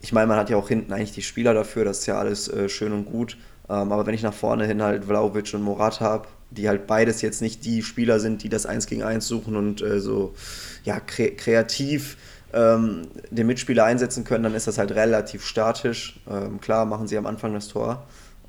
ich 0.00 0.12
meine, 0.12 0.26
man 0.28 0.38
hat 0.38 0.48
ja 0.48 0.56
auch 0.56 0.68
hinten 0.68 0.92
eigentlich 0.94 1.12
die 1.12 1.22
Spieler 1.22 1.52
dafür, 1.52 1.84
das 1.84 1.98
ist 1.98 2.06
ja 2.06 2.18
alles 2.18 2.48
äh, 2.48 2.70
schön 2.70 2.92
und 2.92 3.04
gut. 3.04 3.36
Ähm, 3.68 3.92
aber 3.92 4.06
wenn 4.06 4.14
ich 4.14 4.22
nach 4.22 4.32
vorne 4.32 4.64
hin 4.66 4.82
halt 4.82 5.04
Vlaovic 5.04 5.52
und 5.52 5.62
Morat 5.62 6.00
habe, 6.00 6.28
die 6.50 6.68
halt 6.68 6.86
beides 6.86 7.20
jetzt 7.20 7.42
nicht 7.42 7.64
die 7.64 7.82
Spieler 7.82 8.20
sind, 8.20 8.42
die 8.42 8.48
das 8.48 8.64
Eins 8.64 8.86
gegen 8.86 9.02
Eins 9.02 9.26
suchen 9.28 9.56
und 9.56 9.82
äh, 9.82 10.00
so 10.00 10.34
ja, 10.84 10.98
kre 11.00 11.32
kreativ 11.32 12.16
ähm, 12.54 13.02
den 13.30 13.46
Mitspieler 13.48 13.84
einsetzen 13.84 14.24
können, 14.24 14.44
dann 14.44 14.54
ist 14.54 14.66
das 14.66 14.78
halt 14.78 14.92
relativ 14.92 15.44
statisch. 15.44 16.20
Ähm, 16.30 16.60
klar 16.60 16.86
machen 16.86 17.06
sie 17.06 17.18
am 17.18 17.26
Anfang 17.26 17.52
das 17.52 17.68
Tor. 17.68 18.06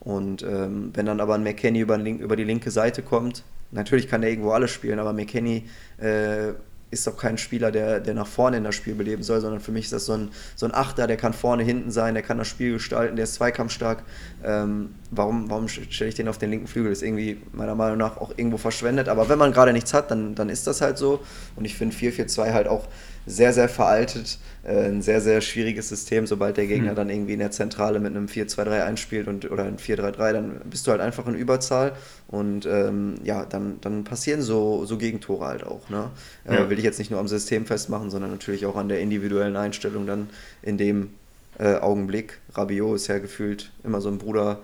Und 0.08 0.42
ähm, 0.42 0.92
wenn 0.94 1.06
dann 1.06 1.20
aber 1.20 1.36
ein 1.36 1.44
McKenny 1.44 1.82
über, 1.82 2.00
über, 2.00 2.38
die 2.38 2.46
linke 2.46 2.72
Seite 2.72 3.02
kommt, 3.02 3.44
natürlich 3.72 4.08
kann 4.08 4.24
er 4.24 4.30
irgendwo 4.30 4.52
alles 4.52 4.72
spielen, 4.72 5.00
aber 5.00 5.12
McKenny 5.12 5.66
äh, 5.98 6.54
ist 6.92 7.06
doch 7.06 7.18
kein 7.18 7.38
Spieler, 7.38 7.74
der, 7.74 8.00
der 8.00 8.14
nach 8.14 8.26
vorne 8.26 8.56
in 8.56 8.64
das 8.64 8.74
Spiel 8.74 8.96
beleben 8.96 9.22
soll, 9.22 9.42
sondern 9.42 9.60
für 9.60 9.74
mich 9.74 9.84
ist 9.84 9.92
das 9.92 10.06
so 10.06 10.14
ein, 10.14 10.30
so 10.56 10.66
ein 10.66 10.74
Achter, 10.74 11.08
der 11.08 11.18
kann 11.18 11.34
vorne, 11.34 11.62
hinten 11.62 11.92
sein, 11.92 12.14
der 12.14 12.24
kann 12.24 12.38
das 12.38 12.48
Spiel 12.48 12.72
gestalten, 12.72 13.18
der 13.18 13.24
ist 13.24 13.34
zweikampfstark. 13.34 14.04
Ähm, 14.46 14.96
warum 15.12 15.50
warum 15.50 15.68
stelle 15.68 16.08
ich 16.08 16.16
den 16.16 16.30
auf 16.30 16.38
den 16.38 16.52
linken 16.52 16.68
Flügel? 16.68 16.92
Das 16.92 17.00
ist 17.00 17.04
irgendwie 17.04 17.42
meiner 17.52 17.76
Meinung 17.76 17.98
nach 17.98 18.16
auch 18.16 18.32
irgendwo 18.38 18.56
verschwendet. 18.56 19.10
Aber 19.10 19.28
wenn 19.28 19.38
man 19.38 19.52
gerade 19.52 19.74
nichts 19.74 19.94
hat, 19.94 20.10
dann, 20.10 20.36
dann 20.36 20.48
ist 20.48 20.68
das 20.68 20.80
halt 20.80 20.98
so. 20.98 21.20
Und 21.58 21.66
ich 21.66 21.76
finde 21.76 21.94
4-4-2 21.94 22.54
halt 22.54 22.70
auch 22.70 22.88
sehr, 23.28 23.54
sehr 23.54 23.70
veraltet. 23.70 24.40
Äh, 24.64 24.86
ein 24.86 25.02
sehr, 25.02 25.22
sehr 25.22 25.42
schwieriges 25.42 25.90
System. 25.90 26.26
Sobald 26.26 26.58
der 26.58 26.66
Gegner 26.66 26.92
mhm. 26.92 26.96
dann 26.96 27.10
irgendwie 27.10 27.34
in 27.34 27.40
der 27.40 27.52
Zentrale 27.52 28.00
mit 28.00 28.16
einem 28.16 28.26
4-2-3 28.26 28.84
einspielt 28.84 29.28
und, 29.28 29.52
oder 29.52 29.66
ein 29.66 29.78
4-3-3, 29.78 30.34
dann 30.34 30.62
bist 30.66 30.88
du 30.88 30.92
halt 30.92 31.02
einfach 31.02 31.28
in 31.28 31.36
Überzahl. 31.36 31.94
Und 32.28 32.66
ähm, 32.66 33.16
ja, 33.24 33.46
dann, 33.46 33.80
dann 33.82 34.06
passieren 34.06 34.42
so, 34.42 34.86
so 34.86 34.98
Gegentore 34.98 35.46
halt 35.46 35.64
auch. 35.66 35.90
Ne? 35.90 36.10
Äh, 36.46 36.56
ja. 36.56 36.70
Will 36.70 36.80
ich 36.80 36.86
jetzt 36.86 37.00
nicht 37.00 37.12
nur 37.12 37.20
am 37.20 37.28
System 37.28 37.66
festmachen, 37.66 38.10
sondern 38.10 38.32
natürlich 38.32 38.66
auch 38.66 38.78
an 38.78 38.90
der 38.90 39.02
individuellen 39.02 39.58
Einstellung 39.58 40.08
dann 40.08 40.30
in 40.62 40.78
dem 40.78 41.12
äh, 41.60 41.76
Augenblick. 41.76 42.40
Rabiot 42.54 42.96
ist 42.96 43.08
ja 43.08 43.20
gefühlt 43.20 43.72
immer 43.84 44.02
so 44.02 44.10
ein 44.10 44.18
Bruder, 44.18 44.60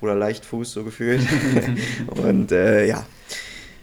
Bruder 0.00 0.16
Leichtfuß, 0.16 0.72
so 0.72 0.84
gefühlt. 0.84 1.22
und 2.06 2.50
äh, 2.50 2.86
ja, 2.86 3.06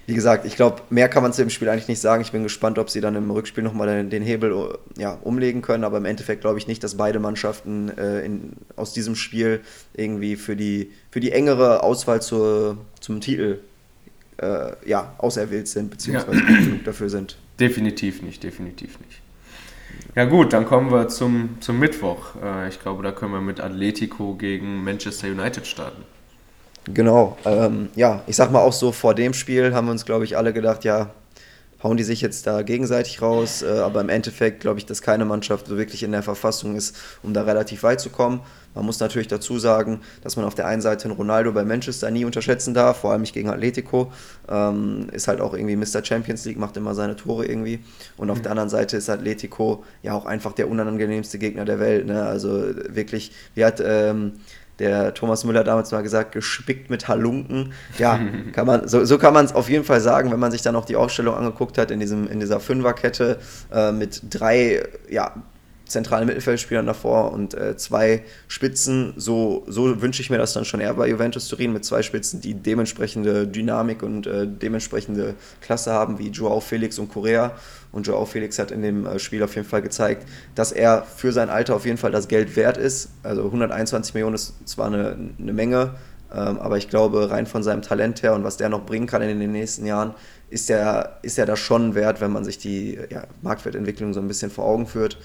wie 0.07 0.13
gesagt, 0.13 0.45
ich 0.45 0.55
glaube, 0.55 0.81
mehr 0.89 1.09
kann 1.09 1.21
man 1.21 1.33
zu 1.33 1.41
dem 1.41 1.49
Spiel 1.49 1.67
eigentlich 1.67 1.89
nicht 1.89 1.99
sagen. 1.99 2.21
Ich 2.21 2.31
bin 2.31 2.41
gespannt, 2.41 2.79
ob 2.79 2.89
sie 2.89 3.01
dann 3.01 3.15
im 3.15 3.29
Rückspiel 3.29 3.61
nochmal 3.61 3.87
den, 3.87 4.09
den 4.09 4.23
Hebel 4.23 4.51
äh, 4.53 5.01
ja, 5.01 5.19
umlegen 5.21 5.61
können. 5.61 5.83
Aber 5.83 5.97
im 5.97 6.05
Endeffekt 6.05 6.39
glaube 6.39 6.57
ich 6.59 6.65
nicht, 6.65 6.81
dass 6.81 6.95
beide 6.95 7.19
Mannschaften 7.19 7.89
äh, 7.97 8.25
in, 8.25 8.53
aus 8.77 8.93
diesem 8.93 9.15
Spiel 9.15 9.59
irgendwie 9.93 10.37
für 10.37 10.55
die, 10.55 10.93
für 11.11 11.19
die 11.19 11.33
engere 11.33 11.83
Auswahl 11.83 12.21
zur, 12.21 12.77
zum 13.01 13.19
Titel 13.19 13.59
äh, 14.37 14.71
ja, 14.85 15.13
auserwählt 15.17 15.67
sind, 15.67 15.91
beziehungsweise 15.91 16.39
ja. 16.39 16.45
genug 16.45 16.85
dafür 16.85 17.09
sind. 17.09 17.37
Definitiv 17.59 18.21
nicht, 18.21 18.41
definitiv 18.43 18.97
nicht. 19.01 19.21
Ja 20.15 20.23
gut, 20.23 20.53
dann 20.53 20.65
kommen 20.65 20.89
wir 20.89 21.09
zum, 21.09 21.57
zum 21.59 21.79
Mittwoch. 21.79 22.35
Äh, 22.41 22.69
ich 22.69 22.81
glaube, 22.81 23.03
da 23.03 23.11
können 23.11 23.33
wir 23.33 23.41
mit 23.41 23.59
Atletico 23.59 24.35
gegen 24.35 24.85
Manchester 24.85 25.27
United 25.27 25.67
starten. 25.67 26.03
Genau. 26.93 27.37
Ähm, 27.45 27.89
ja, 27.95 28.21
ich 28.27 28.35
sag 28.35 28.51
mal 28.51 28.61
auch 28.61 28.73
so, 28.73 28.91
vor 28.91 29.13
dem 29.13 29.33
Spiel 29.33 29.73
haben 29.73 29.87
wir 29.87 29.91
uns, 29.91 30.05
glaube 30.05 30.25
ich, 30.25 30.37
alle 30.37 30.53
gedacht, 30.53 30.83
ja, 30.83 31.11
hauen 31.83 31.97
die 31.97 32.03
sich 32.03 32.21
jetzt 32.21 32.47
da 32.47 32.61
gegenseitig 32.61 33.21
raus. 33.21 33.61
Äh, 33.61 33.79
aber 33.79 34.01
im 34.01 34.09
Endeffekt 34.09 34.61
glaube 34.61 34.79
ich, 34.79 34.85
dass 34.85 35.01
keine 35.01 35.25
Mannschaft 35.25 35.67
so 35.67 35.77
wirklich 35.77 36.03
in 36.03 36.11
der 36.11 36.23
Verfassung 36.23 36.75
ist, 36.75 36.95
um 37.23 37.33
da 37.33 37.43
relativ 37.43 37.83
weit 37.83 37.99
zu 37.99 38.09
kommen. 38.09 38.41
Man 38.73 38.85
muss 38.85 38.99
natürlich 38.99 39.27
dazu 39.27 39.57
sagen, 39.57 40.01
dass 40.21 40.35
man 40.35 40.45
auf 40.45 40.53
der 40.53 40.67
einen 40.67 40.81
Seite 40.81 41.05
einen 41.05 41.17
Ronaldo 41.17 41.51
bei 41.51 41.63
Manchester 41.63 42.11
nie 42.11 42.25
unterschätzen 42.25 42.73
darf, 42.73 42.97
vor 42.97 43.11
allem 43.11 43.21
nicht 43.21 43.33
gegen 43.33 43.49
Atletico. 43.49 44.11
Ähm, 44.47 45.07
ist 45.11 45.27
halt 45.27 45.41
auch 45.41 45.53
irgendwie 45.53 45.75
Mr. 45.75 46.03
Champions 46.03 46.45
League, 46.45 46.59
macht 46.59 46.77
immer 46.77 46.93
seine 46.93 47.15
Tore 47.15 47.45
irgendwie. 47.45 47.79
Und 48.17 48.29
auf 48.29 48.39
mhm. 48.39 48.43
der 48.43 48.51
anderen 48.51 48.69
Seite 48.69 48.97
ist 48.97 49.09
Atletico 49.09 49.83
ja 50.03 50.13
auch 50.13 50.25
einfach 50.25 50.53
der 50.53 50.69
unangenehmste 50.69 51.39
Gegner 51.39 51.65
der 51.65 51.79
Welt. 51.79 52.05
Ne? 52.05 52.23
Also 52.23 52.63
wirklich, 52.89 53.31
wie 53.55 53.65
hat. 53.65 53.81
Ähm, 53.83 54.33
der 54.79 55.13
Thomas 55.13 55.43
Müller 55.43 55.63
damals 55.63 55.91
mal 55.91 56.03
gesagt, 56.03 56.31
gespickt 56.31 56.89
mit 56.89 57.07
Halunken. 57.07 57.73
Ja, 57.97 58.19
kann 58.53 58.67
man, 58.67 58.87
so, 58.87 59.05
so 59.05 59.17
kann 59.17 59.33
man 59.33 59.45
es 59.45 59.53
auf 59.53 59.69
jeden 59.69 59.83
Fall 59.83 60.01
sagen, 60.01 60.31
wenn 60.31 60.39
man 60.39 60.51
sich 60.51 60.61
dann 60.61 60.75
auch 60.75 60.85
die 60.85 60.95
Aufstellung 60.95 61.35
angeguckt 61.35 61.77
hat 61.77 61.91
in, 61.91 61.99
diesem, 61.99 62.27
in 62.27 62.39
dieser 62.39 62.59
Fünferkette 62.59 63.39
äh, 63.71 63.91
mit 63.91 64.21
drei 64.29 64.83
ja, 65.09 65.33
zentralen 65.89 66.27
Mittelfeldspielern 66.27 66.85
davor 66.85 67.31
und 67.31 67.53
äh, 67.53 67.77
zwei 67.77 68.23
Spitzen. 68.47 69.13
So, 69.15 69.65
so 69.67 70.01
wünsche 70.01 70.21
ich 70.21 70.29
mir 70.29 70.37
das 70.37 70.53
dann 70.53 70.65
schon 70.65 70.79
eher 70.79 70.93
bei 70.93 71.07
Juventus 71.07 71.47
Turin 71.47 71.73
mit 71.73 71.85
zwei 71.85 72.03
Spitzen, 72.03 72.41
die 72.41 72.53
dementsprechende 72.53 73.47
Dynamik 73.47 74.03
und 74.03 74.27
äh, 74.27 74.47
dementsprechende 74.47 75.35
Klasse 75.61 75.93
haben, 75.93 76.19
wie 76.19 76.29
Joao 76.29 76.59
Felix 76.59 76.99
und 76.99 77.09
Correa. 77.09 77.53
Und 77.91 78.05
Joao 78.07 78.25
Felix 78.25 78.59
hat 78.59 78.71
in 78.71 78.81
dem 78.81 79.05
äh, 79.05 79.19
Spiel 79.19 79.43
auf 79.43 79.55
jeden 79.55 79.67
Fall 79.67 79.81
gezeigt, 79.81 80.27
dass 80.55 80.71
er 80.71 81.03
für 81.03 81.31
sein 81.31 81.49
Alter 81.49 81.75
auf 81.75 81.85
jeden 81.85 81.97
Fall 81.97 82.11
das 82.11 82.27
Geld 82.27 82.55
wert 82.55 82.77
ist. 82.77 83.09
Also 83.23 83.45
121 83.45 84.13
Millionen 84.13 84.35
ist 84.35 84.53
zwar 84.67 84.87
eine, 84.87 85.17
eine 85.39 85.53
Menge, 85.53 85.95
ähm, 86.33 86.59
aber 86.59 86.77
ich 86.77 86.89
glaube, 86.89 87.29
rein 87.31 87.45
von 87.45 87.63
seinem 87.63 87.81
Talent 87.81 88.21
her 88.21 88.33
und 88.33 88.43
was 88.43 88.57
der 88.57 88.69
noch 88.69 88.85
bringen 88.85 89.07
kann 89.07 89.21
in 89.21 89.39
den 89.39 89.51
nächsten 89.51 89.85
Jahren, 89.85 90.13
ist 90.49 90.69
er, 90.69 91.19
ist 91.21 91.37
er 91.37 91.45
das 91.45 91.59
schon 91.59 91.95
wert, 91.95 92.21
wenn 92.21 92.31
man 92.31 92.43
sich 92.43 92.57
die 92.57 92.99
ja, 93.09 93.23
Marktwertentwicklung 93.41 94.13
so 94.13 94.19
ein 94.19 94.27
bisschen 94.27 94.51
vor 94.51 94.65
Augen 94.65 94.87
führt. 94.87 95.17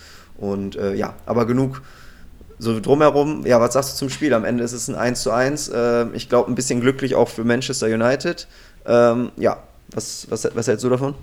Und 0.42 0.74
äh, 0.74 0.94
ja, 0.94 1.14
aber 1.24 1.46
genug 1.46 1.82
so 2.58 2.80
drumherum. 2.80 3.46
Ja, 3.46 3.60
was 3.60 3.74
sagst 3.74 3.92
du 3.92 3.98
zum 3.98 4.10
Spiel? 4.10 4.34
Am 4.34 4.44
Ende 4.44 4.64
ist 4.64 4.72
es 4.72 4.88
ein 4.88 4.96
1 4.96 5.22
zu 5.22 5.30
1. 5.30 5.68
Äh, 5.68 6.06
ich 6.14 6.28
glaube, 6.28 6.50
ein 6.50 6.56
bisschen 6.56 6.80
glücklich 6.80 7.14
auch 7.14 7.28
für 7.28 7.44
Manchester 7.44 7.86
United. 7.86 8.48
Ähm, 8.84 9.30
ja, 9.36 9.62
was, 9.92 10.26
was, 10.30 10.48
was 10.52 10.66
hältst 10.66 10.84
du 10.84 10.88
davon? 10.88 11.14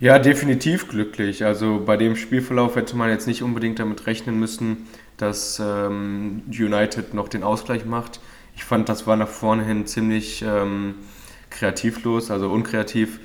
Ja, 0.00 0.18
definitiv 0.18 0.88
glücklich. 0.88 1.44
Also 1.44 1.82
bei 1.86 1.96
dem 1.96 2.16
Spielverlauf 2.16 2.74
hätte 2.74 2.96
man 2.96 3.10
jetzt 3.10 3.28
nicht 3.28 3.44
unbedingt 3.44 3.78
damit 3.78 4.08
rechnen 4.08 4.40
müssen, 4.40 4.88
dass 5.16 5.62
ähm, 5.64 6.42
United 6.48 7.14
noch 7.14 7.28
den 7.28 7.44
Ausgleich 7.44 7.84
macht. 7.84 8.18
Ich 8.56 8.64
fand, 8.64 8.88
das 8.88 9.06
war 9.06 9.14
nach 9.14 9.28
vorne 9.28 9.64
hin 9.64 9.86
ziemlich 9.86 10.42
ähm, 10.44 10.96
kreativlos, 11.50 12.32
also 12.32 12.50
unkreativ. 12.50 13.20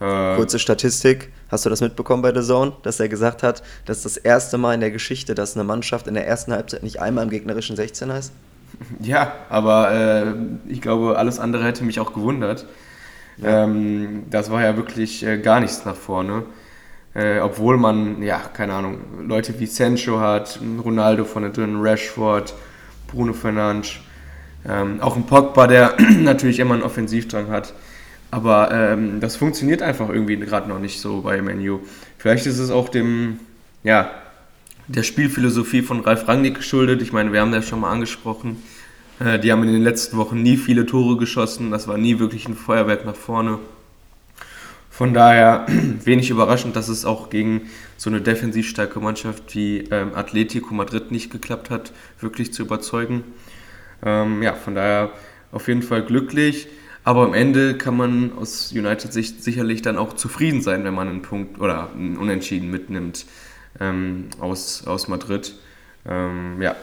Äh, 0.00 0.36
Kurze 0.36 0.58
Statistik, 0.58 1.30
hast 1.52 1.66
du 1.66 1.70
das 1.70 1.80
mitbekommen 1.80 2.22
bei 2.22 2.34
The 2.34 2.44
Zone, 2.44 2.72
dass 2.82 2.98
er 2.98 3.08
gesagt 3.08 3.42
hat, 3.42 3.62
das 3.84 3.98
ist 3.98 4.04
das 4.04 4.16
erste 4.16 4.58
Mal 4.58 4.74
in 4.74 4.80
der 4.80 4.90
Geschichte, 4.90 5.34
dass 5.34 5.54
eine 5.54 5.64
Mannschaft 5.64 6.08
in 6.08 6.14
der 6.14 6.26
ersten 6.26 6.52
Halbzeit 6.52 6.82
nicht 6.82 7.00
einmal 7.00 7.24
im 7.24 7.30
gegnerischen 7.30 7.76
16er 7.76 8.18
ist? 8.18 8.32
Ja, 9.00 9.34
aber 9.50 9.92
äh, 9.92 10.32
ich 10.66 10.80
glaube, 10.80 11.18
alles 11.18 11.38
andere 11.38 11.62
hätte 11.64 11.84
mich 11.84 12.00
auch 12.00 12.14
gewundert. 12.14 12.66
Ja. 13.36 13.64
Ähm, 13.64 14.24
das 14.30 14.50
war 14.50 14.62
ja 14.62 14.76
wirklich 14.76 15.24
äh, 15.24 15.38
gar 15.38 15.60
nichts 15.60 15.84
nach 15.84 15.94
vorne. 15.94 16.44
Äh, 17.14 17.40
obwohl 17.40 17.76
man, 17.76 18.22
ja, 18.22 18.38
keine 18.38 18.72
Ahnung, 18.72 18.98
Leute 19.20 19.60
wie 19.60 19.66
Sancho 19.66 20.18
hat, 20.18 20.58
Ronaldo 20.82 21.24
von 21.24 21.42
der 21.42 21.52
drin, 21.52 21.80
Rashford, 21.80 22.54
Bruno 23.08 23.34
Fernandes, 23.34 23.96
ähm, 24.66 25.00
auch 25.02 25.16
ein 25.16 25.26
Pogba, 25.26 25.66
der 25.66 25.94
natürlich 26.18 26.58
immer 26.58 26.74
einen 26.74 26.82
Offensivdrang 26.82 27.48
hat. 27.50 27.74
Aber 28.32 28.72
ähm, 28.72 29.20
das 29.20 29.36
funktioniert 29.36 29.82
einfach 29.82 30.08
irgendwie 30.08 30.38
gerade 30.38 30.66
noch 30.66 30.78
nicht 30.78 31.00
so 31.02 31.20
bei 31.20 31.42
Menu. 31.42 31.80
Vielleicht 32.16 32.46
ist 32.46 32.58
es 32.58 32.70
auch 32.70 32.88
dem, 32.88 33.38
ja, 33.84 34.10
der 34.88 35.02
Spielphilosophie 35.02 35.82
von 35.82 36.00
Ralf 36.00 36.26
Rangnick 36.26 36.54
geschuldet. 36.54 37.02
Ich 37.02 37.12
meine, 37.12 37.34
wir 37.34 37.42
haben 37.42 37.52
das 37.52 37.68
schon 37.68 37.80
mal 37.80 37.90
angesprochen. 37.90 38.56
Äh, 39.20 39.38
die 39.38 39.52
haben 39.52 39.62
in 39.64 39.74
den 39.74 39.82
letzten 39.82 40.16
Wochen 40.16 40.42
nie 40.42 40.56
viele 40.56 40.86
Tore 40.86 41.18
geschossen. 41.18 41.70
Das 41.70 41.88
war 41.88 41.98
nie 41.98 42.20
wirklich 42.20 42.48
ein 42.48 42.56
Feuerwerk 42.56 43.04
nach 43.04 43.14
vorne. 43.14 43.58
Von 44.88 45.12
daher 45.12 45.66
wenig 46.04 46.30
überraschend, 46.30 46.74
dass 46.74 46.88
es 46.88 47.04
auch 47.04 47.28
gegen 47.28 47.68
so 47.98 48.08
eine 48.08 48.22
defensiv 48.22 48.66
starke 48.66 48.98
Mannschaft 48.98 49.54
wie 49.54 49.80
ähm, 49.90 50.12
Atletico 50.14 50.72
Madrid 50.72 51.10
nicht 51.10 51.30
geklappt 51.30 51.68
hat, 51.68 51.92
wirklich 52.18 52.54
zu 52.54 52.62
überzeugen. 52.62 53.24
Ähm, 54.02 54.42
ja, 54.42 54.54
von 54.54 54.74
daher 54.74 55.10
auf 55.50 55.68
jeden 55.68 55.82
Fall 55.82 56.02
glücklich. 56.02 56.68
Aber 57.04 57.24
am 57.24 57.34
Ende 57.34 57.76
kann 57.76 57.96
man 57.96 58.32
aus 58.38 58.72
United-Sicht 58.72 59.42
sicherlich 59.42 59.82
dann 59.82 59.96
auch 59.96 60.12
zufrieden 60.12 60.62
sein, 60.62 60.84
wenn 60.84 60.94
man 60.94 61.08
einen 61.08 61.22
Punkt 61.22 61.60
oder 61.60 61.90
einen 61.92 62.16
Unentschieden 62.16 62.70
mitnimmt 62.70 63.26
ähm, 63.80 64.28
aus, 64.38 64.86
aus 64.86 65.08
Madrid. 65.08 65.54
Ähm, 66.06 66.62
ja, 66.62 66.76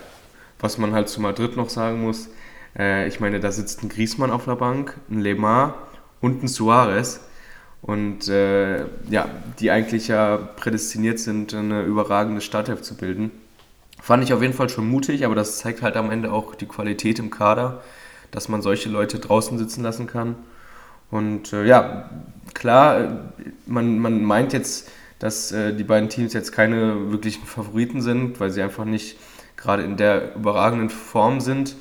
was 0.59 0.77
man 0.77 0.93
halt 0.93 1.07
zu 1.07 1.21
Madrid 1.21 1.55
noch 1.55 1.69
sagen 1.69 2.01
muss, 2.01 2.29
äh, 2.77 3.07
ich 3.07 3.19
meine, 3.19 3.39
da 3.39 3.51
sitzt 3.51 3.83
ein 3.83 3.89
Griezmann 3.89 4.31
auf 4.31 4.45
der 4.45 4.55
Bank, 4.55 4.95
ein 5.09 5.19
Lemar 5.19 5.75
und 6.19 6.43
ein 6.43 6.47
Suarez 6.47 7.21
und 7.81 8.27
äh, 8.27 8.85
ja, 9.09 9.29
die 9.59 9.71
eigentlich 9.71 10.09
ja 10.09 10.37
prädestiniert 10.37 11.19
sind, 11.19 11.53
eine 11.53 11.83
überragende 11.83 12.41
Startelf 12.41 12.81
zu 12.81 12.95
bilden. 12.95 13.31
Fand 14.01 14.23
ich 14.23 14.33
auf 14.33 14.41
jeden 14.41 14.53
Fall 14.53 14.69
schon 14.69 14.89
mutig, 14.89 15.25
aber 15.25 15.35
das 15.35 15.59
zeigt 15.59 15.81
halt 15.81 15.95
am 15.95 16.11
Ende 16.11 16.31
auch 16.31 16.55
die 16.55 16.67
Qualität 16.67 17.19
im 17.19 17.29
Kader, 17.29 17.81
dass 18.31 18.49
man 18.49 18.61
solche 18.61 18.89
Leute 18.89 19.19
draußen 19.19 19.57
sitzen 19.57 19.83
lassen 19.83 20.07
kann. 20.07 20.35
Und 21.11 21.53
äh, 21.53 21.65
ja, 21.65 22.09
klar, 22.53 23.31
man, 23.65 23.99
man 23.99 24.23
meint 24.23 24.53
jetzt, 24.53 24.91
dass 25.17 25.51
äh, 25.51 25.73
die 25.73 25.83
beiden 25.83 26.09
Teams 26.09 26.33
jetzt 26.33 26.51
keine 26.51 27.11
wirklichen 27.11 27.45
Favoriten 27.45 28.01
sind, 28.01 28.39
weil 28.39 28.51
sie 28.51 28.61
einfach 28.61 28.85
nicht 28.85 29.17
gerade 29.57 29.83
in 29.83 29.97
der 29.97 30.35
überragenden 30.35 30.89
Form 30.89 31.41
sind. 31.41 31.75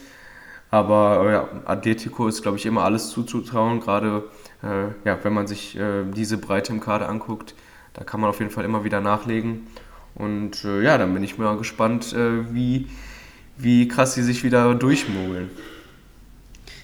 Aber 0.70 1.30
ja, 1.30 1.48
Atletico 1.64 2.28
ist, 2.28 2.42
glaube 2.42 2.58
ich, 2.58 2.66
immer 2.66 2.84
alles 2.84 3.10
zuzutrauen, 3.10 3.80
gerade 3.80 4.24
äh, 4.62 4.88
ja, 5.08 5.18
wenn 5.22 5.32
man 5.32 5.46
sich 5.46 5.78
äh, 5.78 6.04
diese 6.14 6.36
Breite 6.36 6.72
im 6.72 6.80
Kader 6.80 7.08
anguckt, 7.08 7.54
da 7.94 8.04
kann 8.04 8.20
man 8.20 8.28
auf 8.28 8.38
jeden 8.40 8.50
Fall 8.50 8.64
immer 8.64 8.84
wieder 8.84 9.00
nachlegen. 9.00 9.66
Und 10.14 10.64
äh, 10.64 10.82
ja, 10.82 10.98
dann 10.98 11.14
bin 11.14 11.22
ich 11.22 11.38
mal 11.38 11.56
gespannt, 11.56 12.12
äh, 12.12 12.52
wie, 12.52 12.88
wie 13.56 13.88
krass 13.88 14.14
sie 14.14 14.22
sich 14.22 14.44
wieder 14.44 14.74
durchmogeln. 14.74 15.50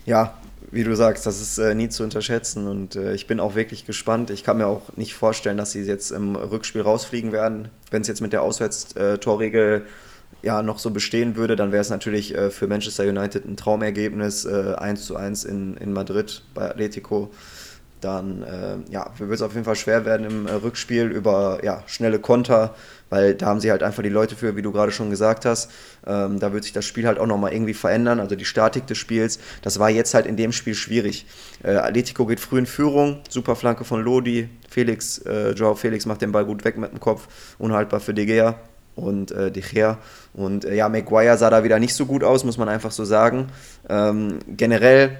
Ja, 0.04 0.34
wie 0.70 0.84
du 0.84 0.94
sagst, 0.96 1.24
das 1.24 1.40
ist 1.40 1.58
äh, 1.58 1.74
nie 1.74 1.88
zu 1.88 2.02
unterschätzen 2.02 2.66
und 2.66 2.96
äh, 2.96 3.14
ich 3.14 3.26
bin 3.26 3.38
auch 3.38 3.54
wirklich 3.54 3.86
gespannt. 3.86 4.30
Ich 4.30 4.42
kann 4.42 4.58
mir 4.58 4.66
auch 4.66 4.96
nicht 4.96 5.14
vorstellen, 5.14 5.56
dass 5.56 5.72
sie 5.72 5.82
jetzt 5.82 6.10
im 6.10 6.36
Rückspiel 6.36 6.82
rausfliegen 6.82 7.32
werden. 7.32 7.68
Wenn 7.90 8.02
es 8.02 8.08
jetzt 8.08 8.20
mit 8.20 8.32
der 8.32 8.42
Auswärtstorregel 8.42 9.86
ja, 10.42 10.62
noch 10.62 10.78
so 10.78 10.90
bestehen 10.90 11.36
würde, 11.36 11.56
dann 11.56 11.72
wäre 11.72 11.80
es 11.80 11.90
natürlich 11.90 12.34
äh, 12.34 12.50
für 12.50 12.66
Manchester 12.66 13.04
United 13.04 13.46
ein 13.46 13.56
Traumergebnis, 13.56 14.44
äh, 14.44 14.74
1 14.76 15.04
zu 15.04 15.16
1 15.16 15.44
in, 15.44 15.76
in 15.76 15.92
Madrid 15.92 16.42
bei 16.54 16.70
Atletico 16.70 17.30
dann 18.04 18.42
äh, 18.42 18.92
ja, 18.92 19.10
wird 19.18 19.32
es 19.32 19.42
auf 19.42 19.54
jeden 19.54 19.64
Fall 19.64 19.76
schwer 19.76 20.04
werden 20.04 20.26
im 20.26 20.46
äh, 20.46 20.52
Rückspiel 20.52 21.06
über 21.06 21.60
ja, 21.62 21.82
schnelle 21.86 22.18
Konter, 22.18 22.74
weil 23.08 23.34
da 23.34 23.46
haben 23.46 23.60
sie 23.60 23.70
halt 23.70 23.82
einfach 23.82 24.02
die 24.02 24.10
Leute 24.10 24.36
für, 24.36 24.56
wie 24.56 24.62
du 24.62 24.72
gerade 24.72 24.92
schon 24.92 25.10
gesagt 25.10 25.46
hast. 25.46 25.70
Ähm, 26.06 26.38
da 26.38 26.52
wird 26.52 26.64
sich 26.64 26.72
das 26.72 26.84
Spiel 26.84 27.06
halt 27.06 27.18
auch 27.18 27.26
nochmal 27.26 27.52
irgendwie 27.52 27.74
verändern, 27.74 28.20
also 28.20 28.36
die 28.36 28.44
Statik 28.44 28.86
des 28.86 28.98
Spiels. 28.98 29.38
Das 29.62 29.78
war 29.78 29.88
jetzt 29.88 30.14
halt 30.14 30.26
in 30.26 30.36
dem 30.36 30.52
Spiel 30.52 30.74
schwierig. 30.74 31.26
Äh, 31.62 31.76
Atletico 31.76 32.26
geht 32.26 32.40
früh 32.40 32.58
in 32.58 32.66
Führung, 32.66 33.20
super 33.28 33.56
Flanke 33.56 33.84
von 33.84 34.02
Lodi, 34.02 34.48
Felix, 34.68 35.18
äh, 35.18 35.52
Joao 35.52 35.74
Felix 35.74 36.04
macht 36.04 36.20
den 36.20 36.32
Ball 36.32 36.44
gut 36.44 36.64
weg 36.64 36.76
mit 36.76 36.92
dem 36.92 37.00
Kopf, 37.00 37.26
unhaltbar 37.58 38.00
für 38.00 38.12
De 38.12 38.26
Gea 38.26 38.56
und 38.96 39.30
äh, 39.32 39.50
De 39.50 39.62
Gea. 39.62 39.98
Und 40.34 40.64
äh, 40.64 40.74
ja, 40.74 40.88
Maguire 40.88 41.38
sah 41.38 41.50
da 41.50 41.64
wieder 41.64 41.78
nicht 41.78 41.94
so 41.94 42.06
gut 42.06 42.22
aus, 42.22 42.44
muss 42.44 42.58
man 42.58 42.68
einfach 42.68 42.90
so 42.90 43.04
sagen. 43.04 43.48
Ähm, 43.88 44.40
generell 44.46 45.18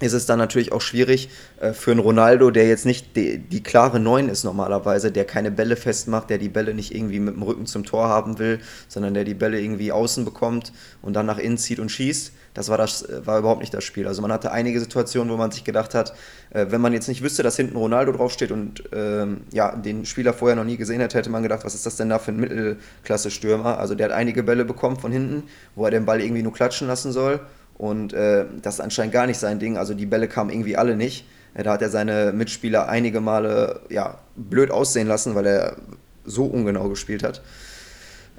ist 0.00 0.12
es 0.12 0.26
dann 0.26 0.38
natürlich 0.38 0.72
auch 0.72 0.80
schwierig 0.80 1.30
äh, 1.60 1.72
für 1.72 1.90
einen 1.90 2.00
Ronaldo, 2.00 2.50
der 2.50 2.68
jetzt 2.68 2.84
nicht 2.84 3.16
die, 3.16 3.38
die, 3.38 3.62
klare 3.62 3.98
Neun 3.98 4.28
ist 4.28 4.44
normalerweise, 4.44 5.10
der 5.10 5.24
keine 5.24 5.50
Bälle 5.50 5.76
festmacht, 5.76 6.28
der 6.28 6.38
die 6.38 6.50
Bälle 6.50 6.74
nicht 6.74 6.94
irgendwie 6.94 7.18
mit 7.18 7.34
dem 7.34 7.42
Rücken 7.42 7.66
zum 7.66 7.84
Tor 7.84 8.08
haben 8.08 8.38
will, 8.38 8.60
sondern 8.88 9.14
der 9.14 9.24
die 9.24 9.34
Bälle 9.34 9.60
irgendwie 9.60 9.92
außen 9.92 10.24
bekommt 10.24 10.72
und 11.00 11.14
dann 11.14 11.26
nach 11.26 11.38
innen 11.38 11.56
zieht 11.56 11.78
und 11.78 11.90
schießt. 11.90 12.32
Das 12.52 12.68
war, 12.68 12.76
das, 12.76 13.02
äh, 13.02 13.26
war 13.26 13.38
überhaupt 13.38 13.60
nicht 13.60 13.72
das 13.72 13.84
Spiel. 13.84 14.06
Also 14.06 14.20
man 14.20 14.32
hatte 14.32 14.52
einige 14.52 14.80
Situationen, 14.80 15.32
wo 15.32 15.36
man 15.36 15.50
sich 15.50 15.64
gedacht 15.64 15.94
hat, 15.94 16.14
äh, 16.50 16.66
wenn 16.68 16.80
man 16.82 16.92
jetzt 16.92 17.08
nicht 17.08 17.22
wüsste, 17.22 17.42
dass 17.42 17.56
hinten 17.56 17.76
Ronaldo 17.76 18.12
draufsteht 18.12 18.52
und 18.52 18.82
ähm, 18.92 19.42
ja, 19.52 19.74
den 19.74 20.04
Spieler 20.04 20.34
vorher 20.34 20.56
noch 20.56 20.64
nie 20.64 20.76
gesehen 20.76 21.00
hätte, 21.00 21.16
hätte 21.16 21.30
man 21.30 21.42
gedacht, 21.42 21.64
was 21.64 21.74
ist 21.74 21.86
das 21.86 21.96
denn 21.96 22.10
da 22.10 22.18
für 22.18 22.32
ein 22.32 22.40
Mittelklasse-Stürmer? 22.40 23.78
Also 23.78 23.94
der 23.94 24.08
hat 24.08 24.14
einige 24.14 24.42
Bälle 24.42 24.66
bekommen 24.66 24.98
von 24.98 25.10
hinten, 25.10 25.44
wo 25.74 25.86
er 25.86 25.90
den 25.90 26.04
Ball 26.04 26.20
irgendwie 26.20 26.42
nur 26.42 26.52
klatschen 26.52 26.86
lassen 26.86 27.12
soll 27.12 27.40
und 27.78 28.12
äh, 28.12 28.46
das 28.62 28.74
ist 28.74 28.80
anscheinend 28.80 29.12
gar 29.12 29.26
nicht 29.26 29.38
sein 29.38 29.58
Ding. 29.58 29.76
Also 29.76 29.94
die 29.94 30.06
Bälle 30.06 30.28
kamen 30.28 30.50
irgendwie 30.50 30.76
alle 30.76 30.96
nicht. 30.96 31.26
Äh, 31.54 31.62
da 31.62 31.72
hat 31.72 31.82
er 31.82 31.90
seine 31.90 32.32
Mitspieler 32.32 32.88
einige 32.88 33.20
Male 33.20 33.80
ja, 33.88 34.18
blöd 34.36 34.70
aussehen 34.70 35.08
lassen, 35.08 35.34
weil 35.34 35.46
er 35.46 35.76
so 36.24 36.44
ungenau 36.44 36.88
gespielt 36.88 37.22
hat. 37.22 37.42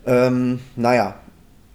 Ähm, 0.06 0.60
naja, 0.76 1.16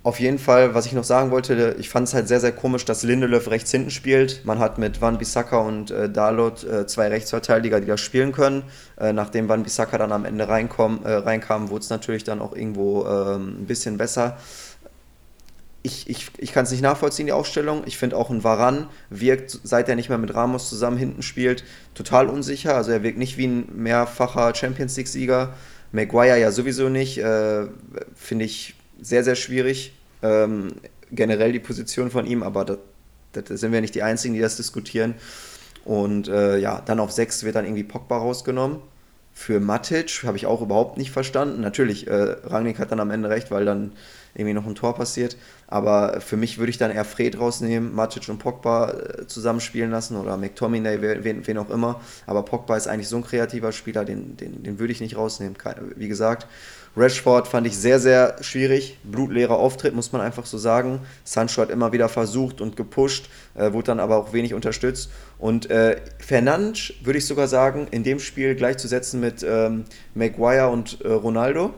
auf 0.05 0.18
jeden 0.18 0.40
Fall, 0.40 0.75
was 0.75 0.87
ich 0.87 0.94
noch 0.94 1.05
sagen 1.05 1.31
wollte, 1.31 1.77
ich 1.79 1.88
fand 1.88 2.09
es 2.09 2.14
halt 2.14 2.27
sehr, 2.27 2.40
sehr 2.40 2.51
komisch, 2.51 2.85
dass 2.85 3.05
Lindelöf 3.05 3.48
rechts 3.48 3.70
hinten 3.70 3.90
spielt. 3.90 4.44
Man 4.44 4.59
hat 4.59 4.77
mit 4.77 5.01
Van 5.01 5.16
Bissaka 5.16 5.59
und 5.59 5.92
äh, 5.92 6.11
Dalot 6.11 6.64
äh, 6.64 6.88
zwei 6.88 7.07
Rechtsverteidiger, 7.07 7.81
die 7.81 7.87
das 7.87 8.01
spielen 8.01 8.33
können. 8.33 8.64
Äh, 8.98 9.12
nachdem 9.12 9.48
Van 9.48 9.62
Bissaka 9.62 9.98
dann 9.98 10.11
am 10.11 10.25
Ende 10.25 10.48
reinkom, 10.48 11.05
äh, 11.05 11.12
reinkam, 11.12 11.70
wurde 11.70 11.83
es 11.83 11.90
natürlich 11.90 12.25
dann 12.25 12.40
auch 12.40 12.53
irgendwo 12.53 13.07
ähm, 13.07 13.61
ein 13.61 13.66
bisschen 13.66 13.96
besser 13.96 14.38
ich, 15.83 16.09
ich, 16.09 16.31
ich 16.38 16.53
kann 16.53 16.64
es 16.64 16.71
nicht 16.71 16.83
nachvollziehen, 16.83 17.27
die 17.27 17.33
Aufstellung. 17.33 17.83
Ich 17.87 17.99
finde 17.99 18.16
auch 18.16 18.31
ein 18.31 18.45
Varan 18.45 18.88
wirkt, 19.11 19.59
seit 19.64 19.88
er 19.88 19.97
nicht 19.97 20.09
mehr 20.09 20.18
mit 20.18 20.35
Ramos 20.35 20.68
zusammen 20.68 20.97
hinten 20.97 21.23
spielt, 21.23 21.64
total 21.95 22.29
unsicher. 22.29 22.77
Also 22.77 22.92
er 22.92 23.03
wirkt 23.03 23.18
nicht 23.18 23.37
wie 23.37 23.49
ein 23.49 23.68
mehrfacher 23.75 24.55
Champions 24.55 24.97
League-Sieger. 24.97 25.55
Maguire 25.90 26.38
ja 26.38 26.53
sowieso 26.53 26.88
nicht. 26.88 27.18
Äh, 27.18 27.66
finde 28.14 28.45
ich 28.45 28.75
sehr, 29.01 29.25
sehr 29.25 29.35
schwierig. 29.35 29.92
Ähm, 30.23 30.68
generell 31.11 31.53
die 31.53 31.61
Position 31.61 32.11
von 32.11 32.27
ihm, 32.27 32.42
aber 32.42 32.64
da 32.64 32.77
sind 33.33 33.73
wir 33.73 33.81
nicht 33.81 33.95
die 33.95 34.03
Einzigen, 34.03 34.35
die 34.35 34.40
das 34.40 34.57
diskutieren. 34.57 35.14
Und 35.85 36.29
äh, 36.29 36.59
ja, 36.59 36.81
dann 36.85 37.01
auf 37.01 37.11
6 37.11 37.42
wird 37.42 37.57
dann 37.57 37.64
irgendwie 37.64 37.83
Pogba 37.83 38.18
rausgenommen. 38.18 38.79
Für 39.35 39.59
Matic 39.59 40.23
habe 40.25 40.37
ich 40.37 40.47
auch 40.47 40.62
überhaupt 40.62 40.97
nicht 40.97 41.11
verstanden. 41.11 41.61
Natürlich, 41.61 42.07
äh, 42.07 42.37
Rangnick 42.45 42.79
hat 42.79 42.92
dann 42.92 43.01
am 43.01 43.11
Ende 43.11 43.31
recht, 43.31 43.51
weil 43.51 43.64
dann 43.64 43.92
irgendwie 44.35 44.55
noch 44.55 44.66
ein 44.66 44.75
Tor 44.75 44.95
passiert. 44.95 45.37
Aber 45.66 46.21
für 46.21 46.37
mich 46.37 46.59
würde 46.59 46.71
ich 46.71 46.79
dann 46.79 46.90
eher 46.90 47.05
Fred 47.05 47.38
rausnehmen, 47.38 47.95
Matic 47.95 48.29
und 48.29 48.38
Pogba 48.38 48.90
äh, 48.90 49.27
zusammenspielen 49.27 49.90
lassen 49.90 50.16
oder 50.16 50.37
McTominay, 50.37 51.01
wen, 51.01 51.47
wen 51.47 51.59
auch 51.59 51.71
immer. 51.71 52.01
Aber 52.27 52.42
Pogba 52.42 52.77
ist 52.77 52.88
eigentlich 52.88 53.09
so 53.09 53.16
ein 53.16 53.25
kreativer 53.25 53.73
Spieler, 53.73 54.05
den, 54.05 54.37
den, 54.37 54.62
den 54.62 54.79
würde 54.79 54.92
ich 54.92 55.01
nicht 55.01 55.16
rausnehmen. 55.16 55.57
Wie 55.97 56.09
gesagt, 56.09 56.47
Rashford 56.97 57.49
fand 57.49 57.66
ich 57.66 57.77
sehr, 57.77 57.99
sehr 57.99 58.37
schwierig. 58.42 58.99
Blutleerer 59.03 59.57
Auftritt, 59.57 59.95
muss 59.95 60.12
man 60.12 60.21
einfach 60.21 60.45
so 60.45 60.59
sagen. 60.59 61.01
Sancho 61.25 61.62
hat 61.62 61.71
immer 61.71 61.92
wieder 61.92 62.09
versucht 62.09 62.61
und 62.61 62.77
gepusht, 62.77 63.31
äh, 63.55 63.73
wurde 63.73 63.87
dann 63.87 64.01
aber 64.01 64.16
auch 64.16 64.33
wenig 64.33 64.53
unterstützt. 64.53 65.11
Und 65.38 65.71
äh, 65.71 65.97
Fernandes 66.18 66.92
würde 67.03 67.18
ich 67.18 67.27
sogar 67.27 67.49
sagen, 67.49 67.88
in 67.90 68.05
dem 68.05 68.21
Spiel 68.21 68.55
gleichzusetzen 68.55 69.21
mit 69.21 69.42
ähm, 69.42 69.85
Maguire 70.14 70.68
und 70.68 71.01
äh, 71.01 71.09
Ronaldo, 71.09 71.73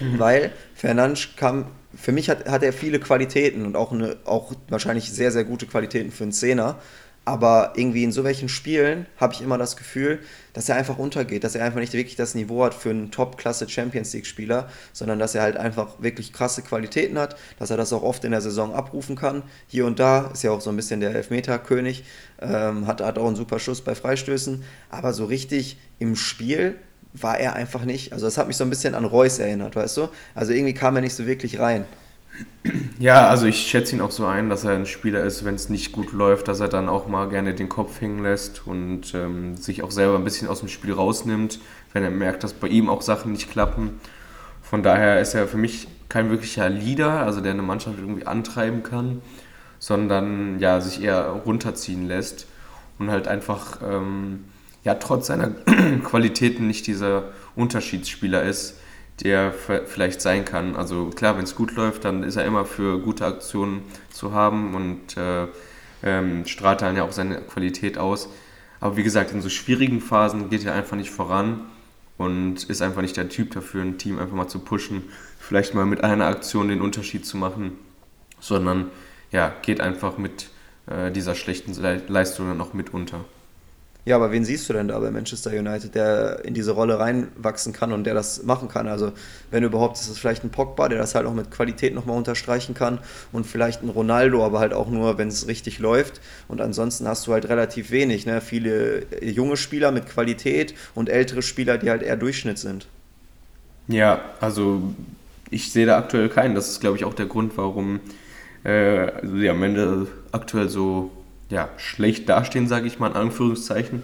mhm. 0.00 0.18
weil 0.18 0.52
Fernandes 0.74 1.28
kam 1.36 1.66
für 1.94 2.12
mich 2.12 2.30
hat, 2.30 2.48
hat 2.48 2.62
er 2.62 2.72
viele 2.72 3.00
Qualitäten 3.00 3.66
und 3.66 3.76
auch, 3.76 3.92
eine, 3.92 4.16
auch 4.24 4.52
wahrscheinlich 4.68 5.10
sehr, 5.12 5.32
sehr 5.32 5.44
gute 5.44 5.66
Qualitäten 5.66 6.12
für 6.12 6.24
einen 6.24 6.32
Zehner. 6.32 6.78
Aber 7.26 7.74
irgendwie 7.76 8.02
in 8.02 8.12
so 8.12 8.24
welchen 8.24 8.48
Spielen 8.48 9.06
habe 9.18 9.34
ich 9.34 9.42
immer 9.42 9.58
das 9.58 9.76
Gefühl, 9.76 10.20
dass 10.54 10.68
er 10.70 10.76
einfach 10.76 10.98
untergeht, 10.98 11.44
dass 11.44 11.54
er 11.54 11.64
einfach 11.64 11.78
nicht 11.78 11.92
wirklich 11.92 12.16
das 12.16 12.34
Niveau 12.34 12.64
hat 12.64 12.72
für 12.72 12.90
einen 12.90 13.10
Top-Klasse 13.10 13.68
Champions 13.68 14.14
League-Spieler, 14.14 14.70
sondern 14.92 15.18
dass 15.18 15.34
er 15.34 15.42
halt 15.42 15.56
einfach 15.58 16.00
wirklich 16.00 16.32
krasse 16.32 16.62
Qualitäten 16.62 17.18
hat, 17.18 17.36
dass 17.58 17.70
er 17.70 17.76
das 17.76 17.92
auch 17.92 18.02
oft 18.02 18.24
in 18.24 18.30
der 18.30 18.40
Saison 18.40 18.74
abrufen 18.74 19.16
kann. 19.16 19.42
Hier 19.68 19.84
und 19.84 20.00
da 20.00 20.28
ist 20.32 20.42
ja 20.42 20.50
auch 20.50 20.62
so 20.62 20.70
ein 20.70 20.76
bisschen 20.76 21.00
der 21.00 21.14
Elfmeter-König, 21.14 22.04
ähm, 22.40 22.86
hat, 22.86 23.02
hat 23.02 23.18
auch 23.18 23.26
einen 23.26 23.36
super 23.36 23.58
Schuss 23.58 23.82
bei 23.82 23.94
Freistößen, 23.94 24.64
aber 24.88 25.12
so 25.12 25.26
richtig 25.26 25.78
im 25.98 26.16
Spiel 26.16 26.76
war 27.12 27.38
er 27.38 27.54
einfach 27.54 27.84
nicht. 27.84 28.12
Also 28.12 28.26
das 28.26 28.38
hat 28.38 28.46
mich 28.46 28.56
so 28.56 28.64
ein 28.64 28.70
bisschen 28.70 28.94
an 28.94 29.04
Reus 29.04 29.38
erinnert, 29.38 29.76
weißt 29.76 29.96
du? 29.96 30.08
Also 30.34 30.52
irgendwie 30.52 30.74
kam 30.74 30.96
er 30.96 31.02
nicht 31.02 31.14
so 31.14 31.26
wirklich 31.26 31.58
rein. 31.58 31.84
Ja, 32.98 33.28
also 33.28 33.46
ich 33.46 33.66
schätze 33.66 33.96
ihn 33.96 34.00
auch 34.00 34.10
so 34.10 34.26
ein, 34.26 34.48
dass 34.48 34.64
er 34.64 34.72
ein 34.72 34.86
Spieler 34.86 35.22
ist, 35.24 35.44
wenn 35.44 35.54
es 35.54 35.68
nicht 35.68 35.92
gut 35.92 36.12
läuft, 36.12 36.48
dass 36.48 36.60
er 36.60 36.68
dann 36.68 36.88
auch 36.88 37.06
mal 37.06 37.28
gerne 37.28 37.54
den 37.54 37.68
Kopf 37.68 38.00
hängen 38.00 38.22
lässt 38.22 38.66
und 38.66 39.14
ähm, 39.14 39.56
sich 39.56 39.82
auch 39.82 39.90
selber 39.90 40.16
ein 40.16 40.24
bisschen 40.24 40.48
aus 40.48 40.60
dem 40.60 40.68
Spiel 40.68 40.92
rausnimmt, 40.92 41.58
wenn 41.92 42.04
er 42.04 42.10
merkt, 42.10 42.44
dass 42.44 42.52
bei 42.52 42.68
ihm 42.68 42.88
auch 42.88 43.02
Sachen 43.02 43.32
nicht 43.32 43.50
klappen. 43.50 44.00
Von 44.62 44.82
daher 44.82 45.20
ist 45.20 45.34
er 45.34 45.48
für 45.48 45.56
mich 45.56 45.88
kein 46.08 46.30
wirklicher 46.30 46.68
Leader, 46.68 47.20
also 47.20 47.40
der 47.40 47.52
eine 47.52 47.62
Mannschaft 47.62 47.98
irgendwie 47.98 48.26
antreiben 48.26 48.82
kann, 48.82 49.22
sondern 49.78 50.58
ja, 50.60 50.80
sich 50.80 51.02
eher 51.02 51.26
runterziehen 51.28 52.06
lässt 52.06 52.46
und 52.98 53.10
halt 53.10 53.26
einfach 53.28 53.80
ähm, 53.82 54.44
ja 54.84 54.94
trotz 54.94 55.26
seiner 55.26 55.48
Qualitäten 56.04 56.66
nicht 56.66 56.86
dieser 56.86 57.32
Unterschiedsspieler 57.56 58.42
ist, 58.42 58.76
der 59.22 59.52
vielleicht 59.52 60.22
sein 60.22 60.44
kann. 60.44 60.76
Also 60.76 61.10
klar, 61.10 61.36
wenn 61.36 61.44
es 61.44 61.54
gut 61.54 61.74
läuft, 61.76 62.04
dann 62.04 62.22
ist 62.22 62.36
er 62.36 62.44
immer 62.44 62.64
für 62.64 63.00
gute 63.00 63.26
Aktionen 63.26 63.82
zu 64.10 64.32
haben 64.32 64.74
und 64.74 65.16
äh, 65.16 65.46
ähm, 66.02 66.46
strahlt 66.46 66.80
dann 66.80 66.96
ja 66.96 67.02
auch 67.02 67.12
seine 67.12 67.40
Qualität 67.42 67.98
aus. 67.98 68.28
Aber 68.80 68.96
wie 68.96 69.02
gesagt, 69.02 69.32
in 69.32 69.42
so 69.42 69.50
schwierigen 69.50 70.00
Phasen 70.00 70.48
geht 70.48 70.64
er 70.64 70.74
einfach 70.74 70.96
nicht 70.96 71.10
voran 71.10 71.60
und 72.16 72.64
ist 72.64 72.80
einfach 72.80 73.02
nicht 73.02 73.16
der 73.16 73.28
Typ 73.28 73.50
dafür, 73.50 73.82
ein 73.82 73.98
Team 73.98 74.18
einfach 74.18 74.34
mal 74.34 74.48
zu 74.48 74.60
pushen, 74.60 75.04
vielleicht 75.38 75.74
mal 75.74 75.84
mit 75.84 76.02
einer 76.02 76.26
Aktion 76.26 76.68
den 76.68 76.80
Unterschied 76.80 77.26
zu 77.26 77.36
machen, 77.36 77.72
sondern 78.40 78.90
ja, 79.32 79.52
geht 79.62 79.82
einfach 79.82 80.16
mit 80.16 80.48
äh, 80.86 81.10
dieser 81.10 81.34
schlechten 81.34 81.74
Leistung 82.08 82.48
dann 82.48 82.60
auch 82.60 82.72
mit 82.72 82.94
unter. 82.94 83.24
Ja, 84.04 84.16
aber 84.16 84.32
wen 84.32 84.44
siehst 84.44 84.68
du 84.68 84.72
denn 84.72 84.88
da 84.88 84.98
bei 84.98 85.10
Manchester 85.10 85.50
United, 85.50 85.94
der 85.94 86.44
in 86.44 86.54
diese 86.54 86.72
Rolle 86.72 86.98
reinwachsen 86.98 87.72
kann 87.72 87.92
und 87.92 88.04
der 88.04 88.14
das 88.14 88.42
machen 88.44 88.68
kann? 88.68 88.88
Also, 88.88 89.12
wenn 89.50 89.62
überhaupt, 89.62 89.98
ist 89.98 90.08
es 90.08 90.18
vielleicht 90.18 90.42
ein 90.42 90.50
Pogba, 90.50 90.88
der 90.88 90.98
das 90.98 91.14
halt 91.14 91.26
auch 91.26 91.34
mit 91.34 91.50
Qualität 91.50 91.94
nochmal 91.94 92.16
unterstreichen 92.16 92.74
kann 92.74 92.98
und 93.30 93.46
vielleicht 93.46 93.82
ein 93.82 93.90
Ronaldo, 93.90 94.44
aber 94.44 94.58
halt 94.58 94.72
auch 94.72 94.88
nur, 94.88 95.18
wenn 95.18 95.28
es 95.28 95.46
richtig 95.48 95.78
läuft. 95.78 96.20
Und 96.48 96.60
ansonsten 96.60 97.06
hast 97.06 97.26
du 97.26 97.32
halt 97.32 97.48
relativ 97.48 97.90
wenig. 97.90 98.24
Ne? 98.24 98.40
Viele 98.40 99.06
junge 99.22 99.56
Spieler 99.56 99.92
mit 99.92 100.08
Qualität 100.08 100.74
und 100.94 101.08
ältere 101.08 101.42
Spieler, 101.42 101.76
die 101.76 101.90
halt 101.90 102.02
eher 102.02 102.16
Durchschnitt 102.16 102.58
sind. 102.58 102.86
Ja, 103.88 104.20
also 104.40 104.82
ich 105.50 105.72
sehe 105.72 105.84
da 105.84 105.98
aktuell 105.98 106.28
keinen. 106.28 106.54
Das 106.54 106.68
ist, 106.68 106.80
glaube 106.80 106.96
ich, 106.96 107.04
auch 107.04 107.14
der 107.14 107.26
Grund, 107.26 107.56
warum 107.56 108.00
äh, 108.64 108.70
also 108.70 109.36
die 109.36 109.48
am 109.48 109.62
Ende 109.62 110.06
aktuell 110.32 110.68
so 110.68 111.10
ja, 111.50 111.68
schlecht 111.76 112.28
dastehen, 112.28 112.68
sage 112.68 112.86
ich 112.86 112.98
mal 112.98 113.08
in 113.08 113.16
Anführungszeichen. 113.16 114.02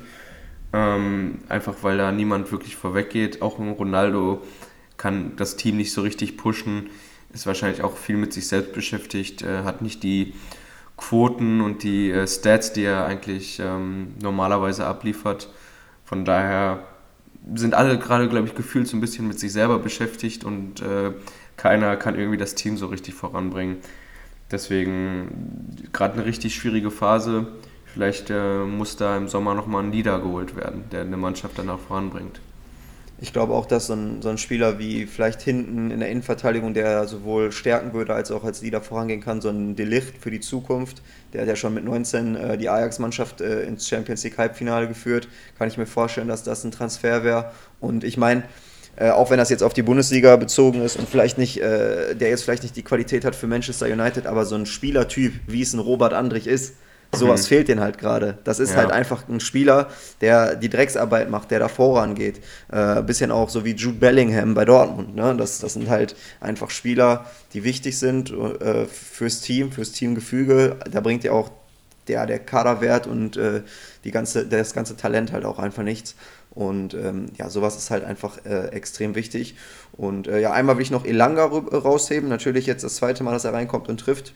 Ähm, 0.73 1.39
einfach 1.49 1.77
weil 1.83 1.97
da 1.97 2.13
niemand 2.13 2.53
wirklich 2.53 2.77
vorweggeht. 2.77 3.41
Auch 3.41 3.59
ein 3.59 3.71
Ronaldo 3.71 4.43
kann 4.97 5.37
das 5.37 5.57
Team 5.57 5.77
nicht 5.77 5.93
so 5.93 6.03
richtig 6.03 6.37
pushen, 6.37 6.91
ist 7.33 7.47
wahrscheinlich 7.47 7.83
auch 7.83 7.97
viel 7.97 8.17
mit 8.17 8.33
sich 8.33 8.49
selbst 8.49 8.73
beschäftigt, 8.73 9.43
äh, 9.43 9.63
hat 9.63 9.81
nicht 9.81 10.03
die 10.03 10.35
Quoten 10.97 11.61
und 11.61 11.83
die 11.83 12.11
äh, 12.11 12.27
Stats, 12.27 12.73
die 12.73 12.85
er 12.85 13.07
eigentlich 13.07 13.61
ähm, 13.61 14.15
normalerweise 14.21 14.87
abliefert. 14.87 15.49
Von 16.05 16.25
daher 16.25 16.81
sind 17.55 17.75
alle 17.75 17.99
gerade, 17.99 18.29
glaube 18.29 18.49
ich, 18.49 18.55
gefühlt 18.55 18.89
so 18.89 18.97
ein 18.97 19.01
bisschen 19.01 19.29
mit 19.29 19.39
sich 19.39 19.53
selber 19.53 19.79
beschäftigt 19.79 20.45
und 20.45 20.81
äh, 20.81 21.13
keiner 21.57 21.97
kann 21.97 22.17
irgendwie 22.17 22.39
das 22.39 22.55
Team 22.55 22.77
so 22.77 22.87
richtig 22.87 23.15
voranbringen. 23.15 23.79
Deswegen 24.51 25.89
gerade 25.93 26.15
eine 26.15 26.25
richtig 26.25 26.55
schwierige 26.55 26.91
Phase. 26.91 27.49
Vielleicht 27.85 28.31
äh, 28.31 28.65
muss 28.65 28.97
da 28.97 29.17
im 29.17 29.29
Sommer 29.29 29.55
nochmal 29.55 29.83
ein 29.83 29.93
Leader 29.93 30.21
geholt 30.21 30.55
werden, 30.55 30.85
der 30.93 31.01
eine 31.01 31.17
Mannschaft 31.17 31.59
danach 31.59 31.79
voranbringt. 31.79 32.41
Ich 33.19 33.33
glaube 33.33 33.55
auch, 33.55 33.65
dass 33.65 33.87
so 33.87 33.95
ein, 33.95 34.21
so 34.21 34.29
ein, 34.29 34.37
Spieler 34.37 34.79
wie 34.79 35.07
vielleicht 35.07 35.41
hinten 35.41 35.91
in 35.91 36.01
der 36.01 36.11
Innenverteidigung, 36.11 36.75
der 36.75 37.09
sowohl 37.09 37.51
stärken 37.51 37.95
würde 37.95 38.13
als 38.13 38.31
auch 38.31 38.45
als 38.45 38.61
Leader 38.61 38.83
vorangehen 38.83 39.23
kann, 39.23 39.41
so 39.41 39.49
ein 39.49 39.75
Delicht 39.75 40.19
für 40.19 40.31
die 40.31 40.41
Zukunft, 40.41 41.01
der 41.33 41.41
hat 41.41 41.49
ja 41.49 41.57
schon 41.57 41.73
mit 41.73 41.85
19 41.85 42.37
äh, 42.37 42.59
die 42.59 42.69
Ajax-Mannschaft 42.69 43.41
äh, 43.41 43.63
ins 43.63 43.89
Champions 43.89 44.23
League 44.23 44.37
Halbfinale 44.37 44.87
geführt, 44.87 45.29
kann 45.57 45.69
ich 45.69 45.79
mir 45.79 45.87
vorstellen, 45.87 46.29
dass 46.29 46.43
das 46.43 46.63
ein 46.65 46.73
Transfer 46.73 47.25
wäre. 47.25 47.53
Und 47.81 48.05
ich 48.05 48.19
meine, 48.19 48.43
äh, 48.97 49.11
auch 49.11 49.31
wenn 49.31 49.39
das 49.39 49.51
jetzt 49.51 49.63
auf 49.63 49.75
die 49.75 49.83
Bundesliga 49.83 50.37
bezogen 50.37 50.83
ist 50.83 50.97
und 50.97 51.09
vielleicht 51.09 51.39
nicht, 51.39 51.61
äh, 51.61 52.15
der 52.15 52.31
jetzt 52.31 52.45
vielleicht 52.45 52.63
nicht 52.63 52.77
die 52.77 52.83
Qualität 52.83 53.25
hat 53.25 53.35
für 53.37 53.47
Manchester 53.47 53.87
United, 53.87 54.27
aber 54.27 54.45
so 54.45 54.57
ein 54.57 54.67
Spielertyp, 54.67 55.35
wie 55.47 55.63
es 55.63 55.73
ein 55.73 55.81
Robert 55.81 56.13
Andrich 56.13 56.47
ist, 56.47 56.75
sowas 57.13 57.43
mhm. 57.43 57.47
fehlt 57.47 57.69
denen 57.69 57.81
halt 57.81 57.99
gerade. 57.99 58.39
Das 58.45 58.59
ist 58.59 58.71
ja. 58.71 58.77
halt 58.79 58.91
einfach 58.91 59.29
ein 59.29 59.41
Spieler, 59.41 59.89
der 60.21 60.57
die 60.57 60.69
Drecksarbeit 60.69 61.31
macht, 61.31 61.51
der 61.51 61.61
da 61.61 61.69
vorangeht. 61.69 62.41
Äh, 62.71 63.03
bisschen 63.03 63.31
auch 63.31 63.49
so 63.49 63.65
wie 63.65 63.75
Jude 63.75 63.99
Bellingham 63.99 64.55
bei 64.55 64.65
Dortmund. 64.65 65.15
Ne? 65.15 65.35
Das, 65.37 65.61
das 65.61 65.75
sind 65.75 65.89
halt 65.89 66.17
einfach 66.41 66.71
Spieler, 66.71 67.27
die 67.53 67.65
wichtig 67.65 67.99
sind 67.99 68.31
äh, 68.31 68.87
fürs 68.87 69.41
Team, 69.41 69.73
fürs 69.73 69.93
Teamgefüge. 69.93 70.77
Da 70.91 71.01
bringt 71.01 71.25
ja 71.25 71.33
auch 71.33 71.51
der, 72.09 72.27
der 72.27 72.39
Kaderwert 72.39 73.07
und 73.07 73.37
äh, 73.37 73.63
die 74.05 74.11
ganze, 74.11 74.47
das 74.47 74.75
ganze 74.75 74.97
Talent 74.97 75.33
halt 75.33 75.45
auch 75.45 75.59
einfach 75.59 75.83
nichts. 75.83 76.15
Und 76.51 76.95
ähm, 76.95 77.27
ja, 77.37 77.51
sowas 77.51 77.77
ist 77.77 77.91
halt 77.91 78.03
einfach 78.05 78.45
äh, 78.47 78.69
extrem 78.69 79.15
wichtig. 79.15 79.57
Und 79.93 80.27
äh, 80.27 80.41
ja, 80.41 80.53
einmal 80.53 80.77
will 80.77 80.83
ich 80.83 80.91
noch 80.91 81.05
Elanga 81.05 81.45
rausheben. 81.45 82.31
Natürlich 82.31 82.65
jetzt 82.65 82.83
das 82.83 82.97
zweite 82.97 83.23
Mal, 83.25 83.33
dass 83.33 83.45
er 83.45 83.53
reinkommt 83.53 83.91
und 83.91 84.01
trifft. 84.01 84.33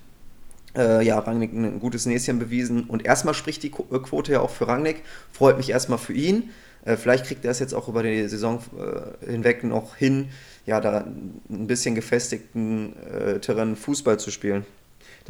Äh, 0.77 1.05
ja, 1.05 1.19
Rangnick 1.19 1.53
ein 1.55 1.81
gutes 1.81 2.05
Näschen 2.05 2.39
bewiesen. 2.39 2.85
Und 2.85 3.07
erstmal 3.07 3.33
spricht 3.33 3.63
die 3.63 3.69
äh, 3.69 3.99
Quote 4.01 4.33
ja 4.33 4.41
auch 4.41 4.51
für 4.51 4.69
Rangnick. 4.69 5.03
Freut 5.33 5.57
mich 5.57 5.71
erstmal 5.71 5.99
für 5.99 6.13
ihn. 6.13 6.51
Äh, 6.85 6.97
vielleicht 6.97 7.25
kriegt 7.25 7.45
er 7.47 7.53
es 7.53 7.59
jetzt 7.59 7.73
auch 7.73 7.89
über 7.89 8.03
die 8.03 8.29
Saison 8.29 8.61
äh, 8.79 9.31
hinweg 9.31 9.65
noch 9.65 9.97
hin, 9.97 10.29
ja, 10.67 10.79
da 10.81 10.99
ein 10.99 11.67
bisschen 11.67 11.95
gefestigten 11.95 12.95
Terrain 13.41 13.77
Fußball 13.77 14.19
zu 14.21 14.31
spielen. 14.31 14.67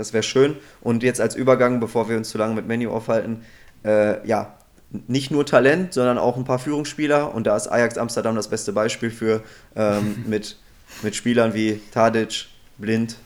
Das 0.01 0.13
wäre 0.13 0.23
schön. 0.23 0.57
Und 0.81 1.03
jetzt 1.03 1.21
als 1.21 1.35
Übergang, 1.37 1.79
bevor 1.79 2.09
wir 2.09 2.17
uns 2.17 2.31
zu 2.31 2.39
lange 2.39 2.55
mit 2.55 2.67
Menu 2.67 2.91
aufhalten, 2.91 3.43
ja, 3.83 4.55
nicht 5.07 5.31
nur 5.31 5.47
Talent, 5.47 5.95
sondern 5.95 6.19
auch 6.19 6.37
ein 6.37 6.45
paar 6.45 6.59
Führungsspieler. 6.59 7.35
Und 7.35 7.47
da 7.47 7.57
ist 7.57 7.69
Ajax 7.69 7.97
Amsterdam 7.97 8.35
das 8.35 8.49
beste 8.49 8.73
Beispiel 8.73 9.11
für, 9.11 9.43
ähm, 9.77 10.25
mit, 10.27 10.57
mit 11.03 11.15
Spielern 11.15 11.55
wie 11.55 11.81
Tadic, 11.93 12.47
Blind, 12.79 13.17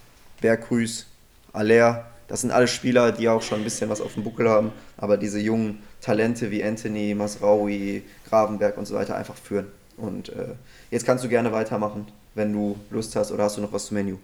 Berghuis, 0.41 1.07
Aller. 1.53 2.05
Das 2.27 2.41
sind 2.41 2.51
alle 2.51 2.67
Spieler, 2.67 3.11
die 3.11 3.29
auch 3.29 3.41
schon 3.41 3.59
ein 3.59 3.63
bisschen 3.63 3.89
was 3.89 4.01
auf 4.01 4.13
dem 4.15 4.23
Buckel 4.23 4.49
haben, 4.49 4.71
aber 4.97 5.17
diese 5.17 5.39
jungen 5.39 5.79
Talente 6.01 6.49
wie 6.49 6.63
Anthony, 6.63 7.13
Masraui, 7.13 8.03
Gravenberg 8.27 8.77
und 8.77 8.85
so 8.85 8.95
weiter 8.95 9.15
einfach 9.15 9.35
führen. 9.35 9.67
Und 9.97 10.29
äh, 10.29 10.55
jetzt 10.91 11.05
kannst 11.05 11.23
du 11.23 11.29
gerne 11.29 11.51
weitermachen, 11.51 12.07
wenn 12.33 12.51
du 12.51 12.77
Lust 12.89 13.15
hast, 13.15 13.31
oder 13.31 13.45
hast 13.45 13.57
du 13.57 13.61
noch 13.61 13.71
was 13.71 13.85
zum 13.85 13.95
Menü? 13.95 14.17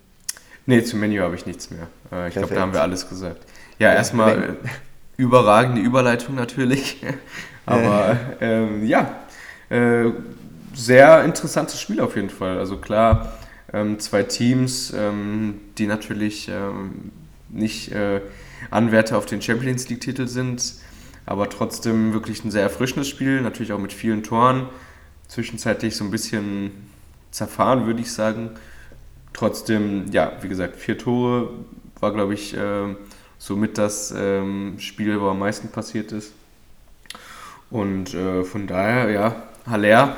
Nee, 0.65 0.83
zum 0.83 0.99
Menü 0.99 1.19
habe 1.19 1.35
ich 1.35 1.45
nichts 1.45 1.69
mehr. 1.71 1.87
Äh, 2.11 2.27
ich 2.27 2.33
glaube, 2.35 2.53
da 2.53 2.61
haben 2.61 2.73
wir 2.73 2.81
alles 2.81 3.09
gesagt. 3.09 3.45
Ja, 3.79 3.89
ja 3.89 3.95
erstmal 3.95 4.57
überragende 5.17 5.81
Überleitung 5.81 6.35
natürlich. 6.35 7.01
Aber 7.65 8.17
ähm, 8.39 8.85
ja, 8.85 9.19
äh, 9.69 10.11
sehr 10.73 11.23
interessantes 11.23 11.79
Spiel 11.79 12.01
auf 12.01 12.15
jeden 12.15 12.29
Fall. 12.29 12.57
Also 12.57 12.77
klar, 12.77 13.37
ähm, 13.73 13.99
zwei 13.99 14.23
Teams, 14.23 14.93
ähm, 14.95 15.61
die 15.77 15.87
natürlich 15.87 16.49
ähm, 16.49 17.11
nicht 17.49 17.91
äh, 17.91 18.21
Anwärter 18.69 19.17
auf 19.17 19.25
den 19.25 19.41
Champions 19.41 19.89
League-Titel 19.89 20.27
sind, 20.27 20.75
aber 21.25 21.49
trotzdem 21.49 22.13
wirklich 22.13 22.43
ein 22.43 22.51
sehr 22.51 22.63
erfrischendes 22.63 23.07
Spiel, 23.07 23.41
natürlich 23.41 23.73
auch 23.73 23.79
mit 23.79 23.93
vielen 23.93 24.23
Toren. 24.23 24.67
Zwischenzeitlich 25.27 25.95
so 25.95 26.03
ein 26.03 26.11
bisschen 26.11 26.71
zerfahren, 27.31 27.85
würde 27.85 28.01
ich 28.01 28.11
sagen. 28.11 28.51
Trotzdem, 29.33 30.11
ja, 30.11 30.33
wie 30.41 30.49
gesagt, 30.49 30.75
vier 30.75 30.97
Tore 30.97 31.49
war, 31.99 32.13
glaube 32.13 32.33
ich, 32.33 32.55
äh, 32.55 32.95
somit 33.37 33.77
das 33.77 34.13
ähm, 34.15 34.75
Spiel, 34.79 35.19
wo 35.19 35.29
am 35.29 35.39
meisten 35.39 35.69
passiert 35.69 36.11
ist. 36.11 36.33
Und 37.69 38.13
äh, 38.13 38.43
von 38.43 38.67
daher, 38.67 39.09
ja, 39.09 39.43
Haller 39.65 40.17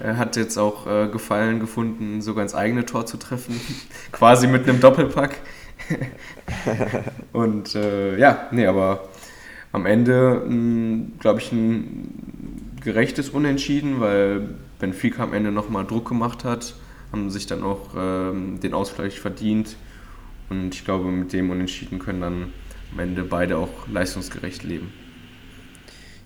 äh, 0.00 0.14
hat 0.14 0.36
jetzt 0.36 0.56
auch 0.56 0.86
äh, 0.86 1.08
Gefallen 1.08 1.60
gefunden, 1.60 2.22
sogar 2.22 2.42
ins 2.42 2.54
eigene 2.54 2.86
Tor 2.86 3.06
zu 3.06 3.18
treffen. 3.18 3.60
Quasi 4.12 4.46
mit 4.46 4.68
einem 4.68 4.80
Doppelpack. 4.80 5.38
Und 7.32 7.74
äh, 7.74 8.18
ja, 8.18 8.48
nee, 8.50 8.66
aber 8.66 9.08
am 9.72 9.86
Ende, 9.86 10.42
glaube 11.18 11.40
ich, 11.40 11.50
ein 11.50 12.76
gerechtes 12.82 13.30
Unentschieden, 13.30 14.00
weil 14.00 14.48
Benfica 14.78 15.24
am 15.24 15.32
Ende 15.34 15.50
nochmal 15.50 15.84
Druck 15.84 16.08
gemacht 16.08 16.44
hat, 16.44 16.74
haben 17.14 17.30
sich 17.30 17.46
dann 17.46 17.62
auch 17.62 17.90
ähm, 17.96 18.58
den 18.58 18.74
Ausgleich 18.74 19.20
verdient 19.20 19.76
und 20.50 20.74
ich 20.74 20.84
glaube, 20.84 21.04
mit 21.04 21.32
dem 21.32 21.48
Unentschieden 21.48 22.00
können 22.00 22.20
dann 22.20 22.52
am 22.92 22.98
Ende 22.98 23.22
beide 23.22 23.56
auch 23.56 23.86
leistungsgerecht 23.86 24.64
leben. 24.64 24.92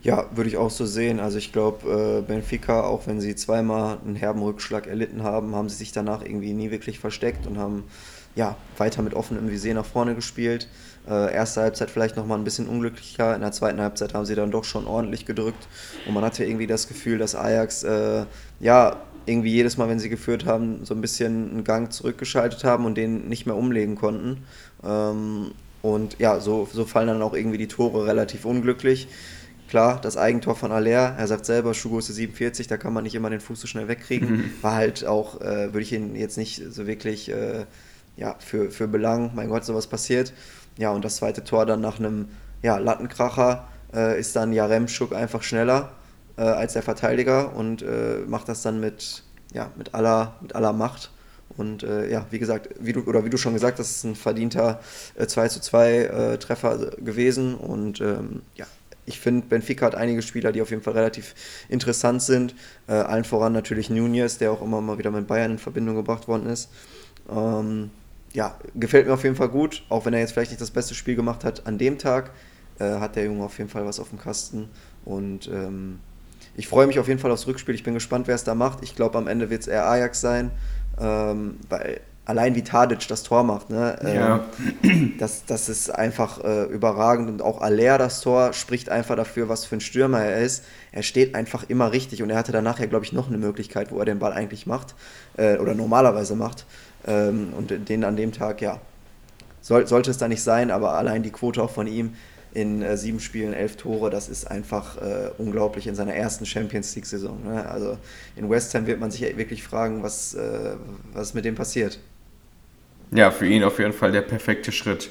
Ja, 0.03 0.31
würde 0.35 0.49
ich 0.49 0.57
auch 0.57 0.71
so 0.71 0.87
sehen. 0.87 1.21
Also 1.21 1.37
ich 1.37 1.53
glaube, 1.53 2.23
äh, 2.25 2.27
Benfica, 2.27 2.85
auch 2.85 3.07
wenn 3.07 3.21
sie 3.21 3.37
zweimal 3.37 3.99
einen 4.03 4.17
herben 4.17 4.41
Rückschlag 4.41 4.87
erlitten 4.87 5.23
haben, 5.25 5.55
haben 5.55 5.69
sie 5.69 5.77
sich 5.77 5.93
danach 5.93 6.23
irgendwie 6.23 6.55
nie 6.55 6.71
wirklich 6.71 6.99
versteckt 7.01 7.47
und 7.47 7.59
haben 7.59 7.85
ja, 8.35 8.57
weiter 8.79 9.03
mit 9.03 9.13
offenem 9.13 9.51
Visier 9.51 9.75
nach 9.75 9.85
vorne 9.85 10.15
gespielt. 10.15 10.69
Äh, 11.07 11.35
erste 11.35 11.61
Halbzeit 11.61 11.91
vielleicht 11.91 12.17
nochmal 12.17 12.39
ein 12.39 12.45
bisschen 12.45 12.69
unglücklicher, 12.69 13.35
in 13.35 13.41
der 13.41 13.53
zweiten 13.53 13.81
Halbzeit 13.81 14.15
haben 14.15 14.25
sie 14.25 14.37
dann 14.37 14.51
doch 14.51 14.65
schon 14.65 14.87
ordentlich 14.87 15.27
gedrückt 15.27 15.67
und 16.07 16.15
man 16.15 16.25
hatte 16.25 16.45
irgendwie 16.45 16.67
das 16.67 16.87
Gefühl, 16.87 17.19
dass 17.19 17.35
Ajax 17.35 17.83
äh, 17.83 18.27
ja 18.61 18.97
irgendwie 19.29 19.53
jedes 19.53 19.77
Mal, 19.77 19.89
wenn 19.89 19.99
sie 19.99 20.09
geführt 20.09 20.47
haben, 20.47 20.85
so 20.85 20.95
ein 20.95 21.01
bisschen 21.01 21.51
einen 21.51 21.65
Gang 21.65 21.93
zurückgeschaltet 21.93 22.65
haben 22.65 22.85
und 22.85 22.97
den 22.97 23.29
nicht 23.29 23.47
mehr 23.47 23.57
umlegen 23.57 23.95
konnten. 23.95 24.45
Ähm, 24.85 25.53
und 25.83 26.19
ja, 26.19 26.41
so, 26.41 26.69
so 26.73 26.85
fallen 26.85 27.09
dann 27.09 27.23
auch 27.23 27.35
irgendwie 27.35 27.59
die 27.59 27.69
Tore 27.69 28.07
relativ 28.07 28.45
unglücklich. 28.45 29.09
Klar, 29.69 30.01
das 30.01 30.17
Eigentor 30.17 30.57
von 30.57 30.73
Aller, 30.73 31.15
er 31.19 31.27
sagt 31.27 31.45
selber, 31.45 31.75
Schuhgröße 31.75 32.13
47, 32.13 32.69
da 32.69 32.79
kann 32.79 32.95
man 32.95 33.05
nicht 33.05 33.15
immer 33.15 33.29
den 33.29 33.41
Fuß 33.41 33.61
so 33.61 33.67
schnell 33.67 33.87
wegkriegen. 33.87 34.31
Mhm. 34.31 34.51
War 34.63 34.75
halt 34.75 35.05
auch, 35.05 35.41
äh, 35.41 35.73
würde 35.73 35.83
ich 35.83 35.93
ihn 35.93 36.17
jetzt 36.17 36.39
nicht 36.39 36.63
so 36.71 36.87
wirklich 36.87 37.31
äh, 37.31 37.67
ja, 38.17 38.35
für, 38.39 38.71
für 38.71 38.89
Belang, 38.89 39.33
mein 39.35 39.49
Gott, 39.49 39.65
sowas 39.65 39.87
passiert. 39.87 40.33
Ja, 40.79 40.91
und 40.91 41.05
das 41.05 41.17
zweite 41.17 41.45
Tor 41.45 41.67
dann 41.67 41.81
nach 41.81 41.99
einem 41.99 42.29
ja, 42.63 42.79
Lattenkracher 42.79 43.69
äh, 43.95 44.19
ist 44.19 44.35
dann 44.37 44.53
Jaremschuk 44.53 45.15
einfach 45.15 45.43
schneller 45.43 45.93
äh, 46.39 46.43
als 46.43 46.73
der 46.73 46.83
Verteidiger 46.83 47.55
und 47.55 47.83
äh, 47.83 48.21
macht 48.27 48.49
das 48.49 48.63
dann 48.63 48.81
mit 48.81 49.25
ja, 49.53 49.71
mit 49.77 49.95
aller, 49.95 50.37
mit 50.41 50.55
aller 50.55 50.73
Macht. 50.73 51.11
Und 51.57 51.83
äh, 51.83 52.11
ja, 52.11 52.27
wie 52.31 52.39
gesagt, 52.39 52.69
wie 52.79 52.93
du, 52.93 53.01
oder 53.03 53.25
wie 53.25 53.31
du 53.31 53.37
schon 53.37 53.55
gesagt 53.55 53.79
hast, 53.79 53.91
ist 53.91 54.05
ein 54.05 54.15
verdienter 54.15 54.81
äh, 55.17 55.27
2 55.27 55.49
zu 55.49 55.61
2 55.61 55.93
äh, 55.93 56.39
Treffer 56.39 56.91
gewesen. 56.99 57.55
Und 57.55 58.01
ähm, 58.01 58.43
ja, 58.55 58.67
ich 59.07 59.19
finde, 59.19 59.47
Benfica 59.47 59.87
hat 59.87 59.95
einige 59.95 60.23
Spieler, 60.23 60.53
die 60.53 60.61
auf 60.63 60.71
jeden 60.71 60.83
Fall 60.83 60.93
relativ 60.93 61.35
interessant 61.69 62.23
sind. 62.23 62.55
Äh, 62.87 62.93
allen 62.93 63.25
voran 63.25 63.53
natürlich 63.53 63.91
Nunez, 63.91 64.39
der 64.39 64.53
auch 64.53 64.63
immer 64.63 64.81
mal 64.81 64.99
wieder 64.99 65.11
mit 65.11 65.27
Bayern 65.27 65.53
in 65.53 65.59
Verbindung 65.59 65.97
gebracht 65.97 66.29
worden 66.29 66.47
ist. 66.49 66.71
Ähm, 67.31 67.91
ja, 68.35 68.57
gefällt 68.75 69.07
mir 69.07 69.15
auf 69.15 69.25
jeden 69.25 69.37
Fall 69.37 69.49
gut, 69.49 69.83
auch 69.89 70.05
wenn 70.05 70.13
er 70.13 70.21
jetzt 70.21 70.33
vielleicht 70.33 70.51
nicht 70.51 70.61
das 70.61 70.71
beste 70.71 70.95
Spiel 70.95 71.17
gemacht 71.17 71.45
hat 71.45 71.67
an 71.67 71.79
dem 71.79 71.99
Tag, 71.99 72.31
äh, 72.79 72.85
hat 72.85 73.17
der 73.17 73.25
Junge 73.25 73.45
auf 73.45 73.57
jeden 73.57 73.71
Fall 73.71 73.87
was 73.87 73.99
auf 73.99 74.11
dem 74.11 74.19
Kasten. 74.19 74.69
Und 75.07 75.49
ähm, 75.49 76.01
ich 76.59 76.67
freue 76.67 76.89
mich 76.89 76.99
auf 76.99 77.07
jeden 77.07 77.21
Fall 77.21 77.31
aufs 77.31 77.47
Rückspiel. 77.47 77.77
Ich 77.77 77.85
bin 77.85 77.95
gespannt, 77.95 78.27
wer 78.27 78.35
es 78.35 78.43
da 78.43 78.57
macht. 78.57 78.81
Ich 78.83 78.97
glaube, 78.97 79.17
am 79.17 79.29
Ende 79.29 79.49
wird 79.49 79.63
es 79.63 79.69
eher 79.69 79.87
Ajax 79.87 80.21
sein, 80.21 80.51
ähm, 81.01 81.61
weil 81.69 82.01
allein 82.25 82.57
wie 82.57 82.65
Tadic 82.65 83.07
das 83.07 83.23
Tor 83.23 83.45
macht, 83.45 83.71
ne? 83.71 83.97
Ja. 84.03 84.45
Ähm, 84.83 85.15
das, 85.19 85.45
das 85.47 85.69
ist 85.69 85.89
einfach 85.89 86.43
äh, 86.43 86.65
überragend 86.65 87.31
und 87.31 87.43
auch 87.43 87.61
Aller 87.61 87.97
das 87.97 88.21
Tor 88.23 88.53
spricht 88.55 88.89
einfach 88.89 89.15
dafür, 89.15 89.49
was 89.49 89.67
für 89.67 89.77
ein 89.77 89.81
Stürmer 89.81 90.19
er 90.19 90.41
ist. 90.41 90.65
Er 90.91 91.05
steht 91.05 91.37
einfach 91.37 91.65
immer 91.69 91.93
richtig 91.93 92.25
und 92.25 92.31
er 92.31 92.37
hatte 92.37 92.51
danach 92.51 92.81
ja, 92.81 92.87
glaube 92.87 93.05
ich, 93.05 93.13
noch 93.13 93.29
eine 93.29 93.39
Möglichkeit, 93.39 93.93
wo 93.93 94.01
er 94.01 94.05
den 94.05 94.19
Ball 94.19 94.33
eigentlich 94.33 94.67
macht 94.67 94.97
äh, 95.37 95.59
oder 95.59 95.75
normalerweise 95.75 96.35
macht. 96.35 96.67
Ähm, 97.07 97.53
und 97.57 97.89
den 97.89 98.03
an 98.03 98.17
dem 98.17 98.33
Tag, 98.33 98.61
ja, 98.63 98.81
soll, 99.61 99.87
sollte 99.87 100.11
es 100.11 100.19
da 100.19 100.27
nicht 100.27 100.43
sein, 100.43 100.73
aber 100.73 100.95
allein 100.95 101.23
die 101.23 101.31
Quote 101.31 101.63
auch 101.63 101.71
von 101.71 101.87
ihm 101.87 102.15
in 102.55 102.83
äh, 102.83 102.97
sieben 102.97 103.21
Spielen 103.21 103.53
elf 103.53 103.77
Tore, 103.77 104.11
das 104.11 104.29
ist 104.29 104.51
einfach 104.51 104.97
äh, 104.97 105.31
unglaublich 105.39 105.87
in 105.87 105.95
seiner 105.95 106.15
ersten 106.15 106.47
Champions 106.47 106.95
League-Saison. 106.95 107.45
Ne? 107.45 107.69
Also 107.69 107.99
in 108.37 108.49
West 108.49 108.75
Ham 108.75 108.87
wird 108.87 109.01
man 109.01 109.11
sich 109.11 109.23
wirklich 109.37 109.63
fragen, 109.63 110.03
was, 110.03 110.35
äh, 110.35 110.75
was 111.13 111.35
mit 111.35 111.45
dem 111.45 111.55
passiert. 111.55 111.99
Ja, 113.11 113.31
für 113.31 113.47
ihn 113.47 113.65
auf 113.65 113.79
jeden 113.79 113.93
Fall 113.93 114.13
der 114.13 114.23
perfekte 114.23 114.73
Schritt. 114.73 115.11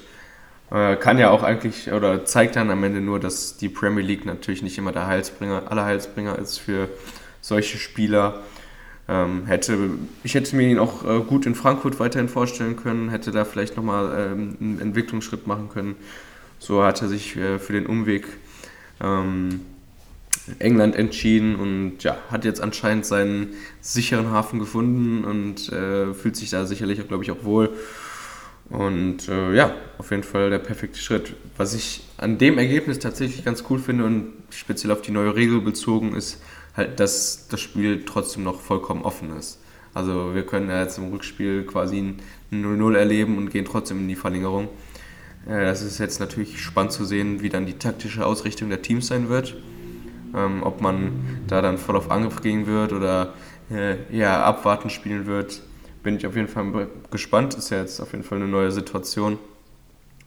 Äh, 0.69 0.97
kann 0.97 1.17
ja 1.17 1.29
auch 1.29 1.43
eigentlich, 1.43 1.91
oder 1.91 2.25
zeigt 2.25 2.57
dann 2.57 2.69
am 2.69 2.83
Ende 2.83 2.99
nur, 2.99 3.19
dass 3.19 3.57
die 3.57 3.69
Premier 3.69 4.03
League 4.03 4.25
natürlich 4.25 4.61
nicht 4.61 4.77
immer 4.77 4.91
der 4.91 5.07
Heilsbringer, 5.07 5.71
aller 5.71 5.85
Heilsbringer 5.85 6.37
ist 6.37 6.57
für 6.57 6.89
solche 7.41 7.77
Spieler. 7.77 8.41
Ähm, 9.09 9.45
hätte, 9.45 9.77
ich 10.23 10.35
hätte 10.35 10.55
mir 10.57 10.67
ihn 10.67 10.79
auch 10.79 11.05
äh, 11.05 11.21
gut 11.21 11.45
in 11.45 11.55
Frankfurt 11.55 11.99
weiterhin 11.99 12.27
vorstellen 12.27 12.75
können, 12.75 13.09
hätte 13.09 13.31
da 13.31 13.45
vielleicht 13.45 13.77
nochmal 13.77 14.33
ähm, 14.33 14.57
einen 14.59 14.81
Entwicklungsschritt 14.81 15.47
machen 15.47 15.69
können. 15.69 15.95
So 16.59 16.83
hat 16.83 17.01
er 17.01 17.07
sich 17.07 17.35
äh, 17.35 17.59
für 17.59 17.73
den 17.73 17.85
Umweg 17.85 18.27
ähm, 19.01 19.61
England 20.59 20.95
entschieden 20.95 21.55
und 21.55 22.03
ja, 22.03 22.17
hat 22.29 22.45
jetzt 22.45 22.61
anscheinend 22.61 23.05
seinen 23.05 23.53
sicheren 23.81 24.31
Hafen 24.31 24.59
gefunden 24.59 25.23
und 25.23 25.71
äh, 25.71 26.13
fühlt 26.13 26.35
sich 26.35 26.49
da 26.49 26.65
sicherlich, 26.65 27.05
glaube 27.07 27.23
ich, 27.23 27.31
auch 27.31 27.43
wohl. 27.43 27.71
Und 28.69 29.29
äh, 29.29 29.53
ja, 29.53 29.73
auf 29.97 30.11
jeden 30.11 30.23
Fall 30.23 30.49
der 30.49 30.59
perfekte 30.59 30.99
Schritt. 30.99 31.35
Was 31.55 31.73
ich 31.73 32.01
an 32.17 32.37
dem 32.37 32.57
Ergebnis 32.57 32.99
tatsächlich 32.99 33.45
ganz 33.45 33.63
cool 33.69 33.79
finde 33.79 34.05
und 34.05 34.33
speziell 34.49 34.91
auf 34.91 35.01
die 35.01 35.11
neue 35.11 35.35
Regel 35.35 35.61
bezogen 35.61 36.15
ist, 36.15 36.41
halt, 36.75 36.99
dass 36.99 37.47
das 37.47 37.61
Spiel 37.61 38.03
trotzdem 38.05 38.43
noch 38.43 38.59
vollkommen 38.59 39.03
offen 39.03 39.35
ist. 39.37 39.59
Also 39.93 40.35
wir 40.35 40.45
können 40.45 40.69
ja 40.69 40.81
jetzt 40.81 40.97
im 40.97 41.09
Rückspiel 41.11 41.63
quasi 41.65 41.97
ein 41.97 42.21
0-0 42.51 42.95
erleben 42.95 43.37
und 43.37 43.49
gehen 43.49 43.65
trotzdem 43.65 43.99
in 43.99 44.07
die 44.07 44.15
Verlängerung. 44.15 44.69
Das 45.47 45.81
ist 45.81 45.97
jetzt 45.97 46.19
natürlich 46.19 46.61
spannend 46.61 46.91
zu 46.91 47.05
sehen, 47.05 47.41
wie 47.41 47.47
dann 47.47 47.65
die 47.65 47.77
taktische 47.77 48.25
Ausrichtung 48.25 48.69
der 48.69 48.81
Teams 48.81 49.07
sein 49.07 49.29
wird. 49.29 49.55
Ähm, 50.35 50.61
ob 50.63 50.81
man 50.81 51.41
da 51.47 51.61
dann 51.61 51.77
voll 51.77 51.95
auf 51.95 52.11
Angriff 52.11 52.41
gehen 52.41 52.67
wird 52.67 52.91
oder 52.91 53.33
äh, 53.71 53.95
eher 54.11 54.45
abwarten 54.45 54.89
spielen 54.89 55.25
wird, 55.25 55.61
bin 56.03 56.17
ich 56.17 56.27
auf 56.27 56.35
jeden 56.35 56.49
Fall 56.49 56.89
gespannt. 57.11 57.53
Ist 57.53 57.69
ja 57.69 57.79
jetzt 57.79 58.01
auf 58.01 58.11
jeden 58.11 58.25
Fall 58.25 58.39
eine 58.39 58.47
neue 58.47 58.71
Situation. 58.71 59.39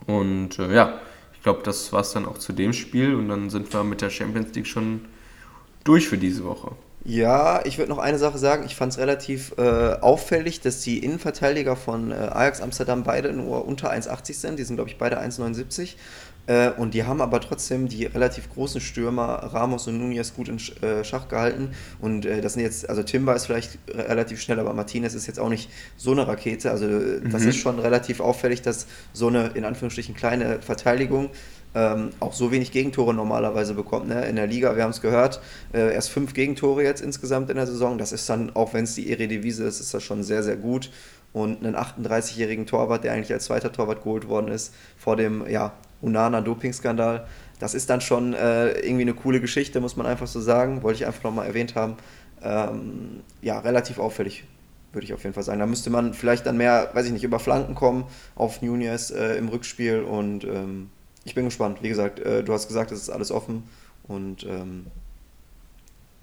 Und 0.06 0.58
äh, 0.58 0.74
ja, 0.74 1.00
ich 1.34 1.42
glaube, 1.42 1.60
das 1.64 1.92
war 1.92 2.00
es 2.00 2.12
dann 2.12 2.24
auch 2.24 2.38
zu 2.38 2.54
dem 2.54 2.72
Spiel 2.72 3.14
und 3.14 3.28
dann 3.28 3.50
sind 3.50 3.72
wir 3.72 3.84
mit 3.84 4.00
der 4.00 4.10
Champions 4.10 4.54
League 4.54 4.66
schon 4.66 5.02
durch 5.84 6.08
für 6.08 6.18
diese 6.18 6.44
Woche. 6.44 6.72
Ja, 7.02 7.64
ich 7.64 7.78
würde 7.78 7.90
noch 7.90 7.98
eine 7.98 8.18
Sache 8.18 8.36
sagen. 8.36 8.64
Ich 8.66 8.76
fand 8.76 8.92
es 8.92 8.98
relativ 8.98 9.54
äh, 9.56 9.62
auffällig, 9.62 10.60
dass 10.60 10.82
die 10.82 10.98
Innenverteidiger 10.98 11.74
von 11.74 12.12
äh, 12.12 12.14
Ajax 12.14 12.60
Amsterdam 12.60 13.04
beide 13.04 13.32
nur 13.32 13.66
unter 13.66 13.90
1,80 13.90 14.34
sind. 14.34 14.58
Die 14.58 14.64
sind, 14.64 14.76
glaube 14.76 14.90
ich, 14.90 14.98
beide 14.98 15.18
1,79. 15.18 15.94
Äh, 16.46 16.70
und 16.72 16.92
die 16.92 17.04
haben 17.04 17.22
aber 17.22 17.40
trotzdem 17.40 17.88
die 17.88 18.04
relativ 18.04 18.50
großen 18.50 18.82
Stürmer 18.82 19.50
Ramos 19.52 19.86
und 19.86 19.98
Nunez 19.98 20.34
gut 20.34 20.48
in 20.48 20.58
äh, 20.82 21.02
Schach 21.02 21.28
gehalten. 21.28 21.70
Und 22.00 22.26
äh, 22.26 22.42
das 22.42 22.52
sind 22.52 22.62
jetzt, 22.62 22.88
also 22.88 23.02
Timber 23.02 23.34
ist 23.34 23.46
vielleicht 23.46 23.78
relativ 23.88 24.40
schnell, 24.40 24.58
aber 24.58 24.74
Martinez 24.74 25.14
ist 25.14 25.26
jetzt 25.26 25.40
auch 25.40 25.48
nicht 25.48 25.70
so 25.96 26.12
eine 26.12 26.28
Rakete. 26.28 26.70
Also 26.70 26.86
das 26.86 27.42
mhm. 27.42 27.48
ist 27.48 27.56
schon 27.56 27.78
relativ 27.78 28.20
auffällig, 28.20 28.60
dass 28.60 28.86
so 29.14 29.28
eine 29.28 29.48
in 29.54 29.64
Anführungsstrichen 29.64 30.14
kleine 30.14 30.60
Verteidigung 30.60 31.30
ähm, 31.74 32.10
auch 32.20 32.32
so 32.32 32.50
wenig 32.50 32.72
Gegentore 32.72 33.14
normalerweise 33.14 33.74
bekommt. 33.74 34.08
Ne? 34.08 34.24
In 34.26 34.36
der 34.36 34.46
Liga, 34.46 34.74
wir 34.76 34.82
haben 34.82 34.90
es 34.90 35.00
gehört, 35.00 35.40
äh, 35.72 35.94
erst 35.94 36.10
fünf 36.10 36.34
Gegentore 36.34 36.82
jetzt 36.82 37.00
insgesamt 37.00 37.50
in 37.50 37.56
der 37.56 37.66
Saison. 37.66 37.98
Das 37.98 38.12
ist 38.12 38.28
dann, 38.28 38.54
auch 38.54 38.74
wenn 38.74 38.84
es 38.84 38.94
die 38.94 39.10
Eredivisie 39.10 39.64
ist, 39.64 39.80
ist 39.80 39.94
das 39.94 40.02
schon 40.02 40.22
sehr, 40.22 40.42
sehr 40.42 40.56
gut. 40.56 40.90
Und 41.32 41.64
einen 41.64 41.76
38-jährigen 41.76 42.66
Torwart, 42.66 43.04
der 43.04 43.12
eigentlich 43.12 43.32
als 43.32 43.44
zweiter 43.44 43.72
Torwart 43.72 44.02
geholt 44.02 44.28
worden 44.28 44.48
ist, 44.48 44.74
vor 44.96 45.14
dem 45.14 45.48
ja, 45.48 45.74
Unana-Doping-Skandal, 46.00 47.26
das 47.60 47.74
ist 47.74 47.88
dann 47.88 48.00
schon 48.00 48.34
äh, 48.34 48.70
irgendwie 48.80 49.02
eine 49.02 49.14
coole 49.14 49.40
Geschichte, 49.40 49.80
muss 49.80 49.96
man 49.96 50.06
einfach 50.06 50.26
so 50.26 50.40
sagen. 50.40 50.82
Wollte 50.82 51.00
ich 51.00 51.06
einfach 51.06 51.22
nochmal 51.22 51.46
erwähnt 51.46 51.76
haben. 51.76 51.96
Ähm, 52.42 53.20
ja, 53.42 53.60
relativ 53.60 53.98
auffällig, 53.98 54.44
würde 54.92 55.04
ich 55.04 55.12
auf 55.12 55.22
jeden 55.22 55.34
Fall 55.34 55.42
sagen. 55.42 55.60
Da 55.60 55.66
müsste 55.66 55.90
man 55.90 56.14
vielleicht 56.14 56.46
dann 56.46 56.56
mehr, 56.56 56.90
weiß 56.94 57.06
ich 57.06 57.12
nicht, 57.12 57.22
über 57.22 57.38
Flanken 57.38 57.74
kommen 57.74 58.04
auf 58.34 58.62
Nunez 58.62 59.10
äh, 59.10 59.36
im 59.36 59.48
Rückspiel 59.48 60.00
und 60.00 60.44
ähm, 60.44 60.88
ich 61.30 61.34
bin 61.36 61.44
gespannt. 61.44 61.78
Wie 61.80 61.88
gesagt, 61.88 62.18
äh, 62.18 62.42
du 62.42 62.52
hast 62.52 62.66
gesagt, 62.66 62.90
es 62.90 63.00
ist 63.00 63.08
alles 63.08 63.30
offen 63.30 63.62
und 64.08 64.42
ähm, 64.42 64.86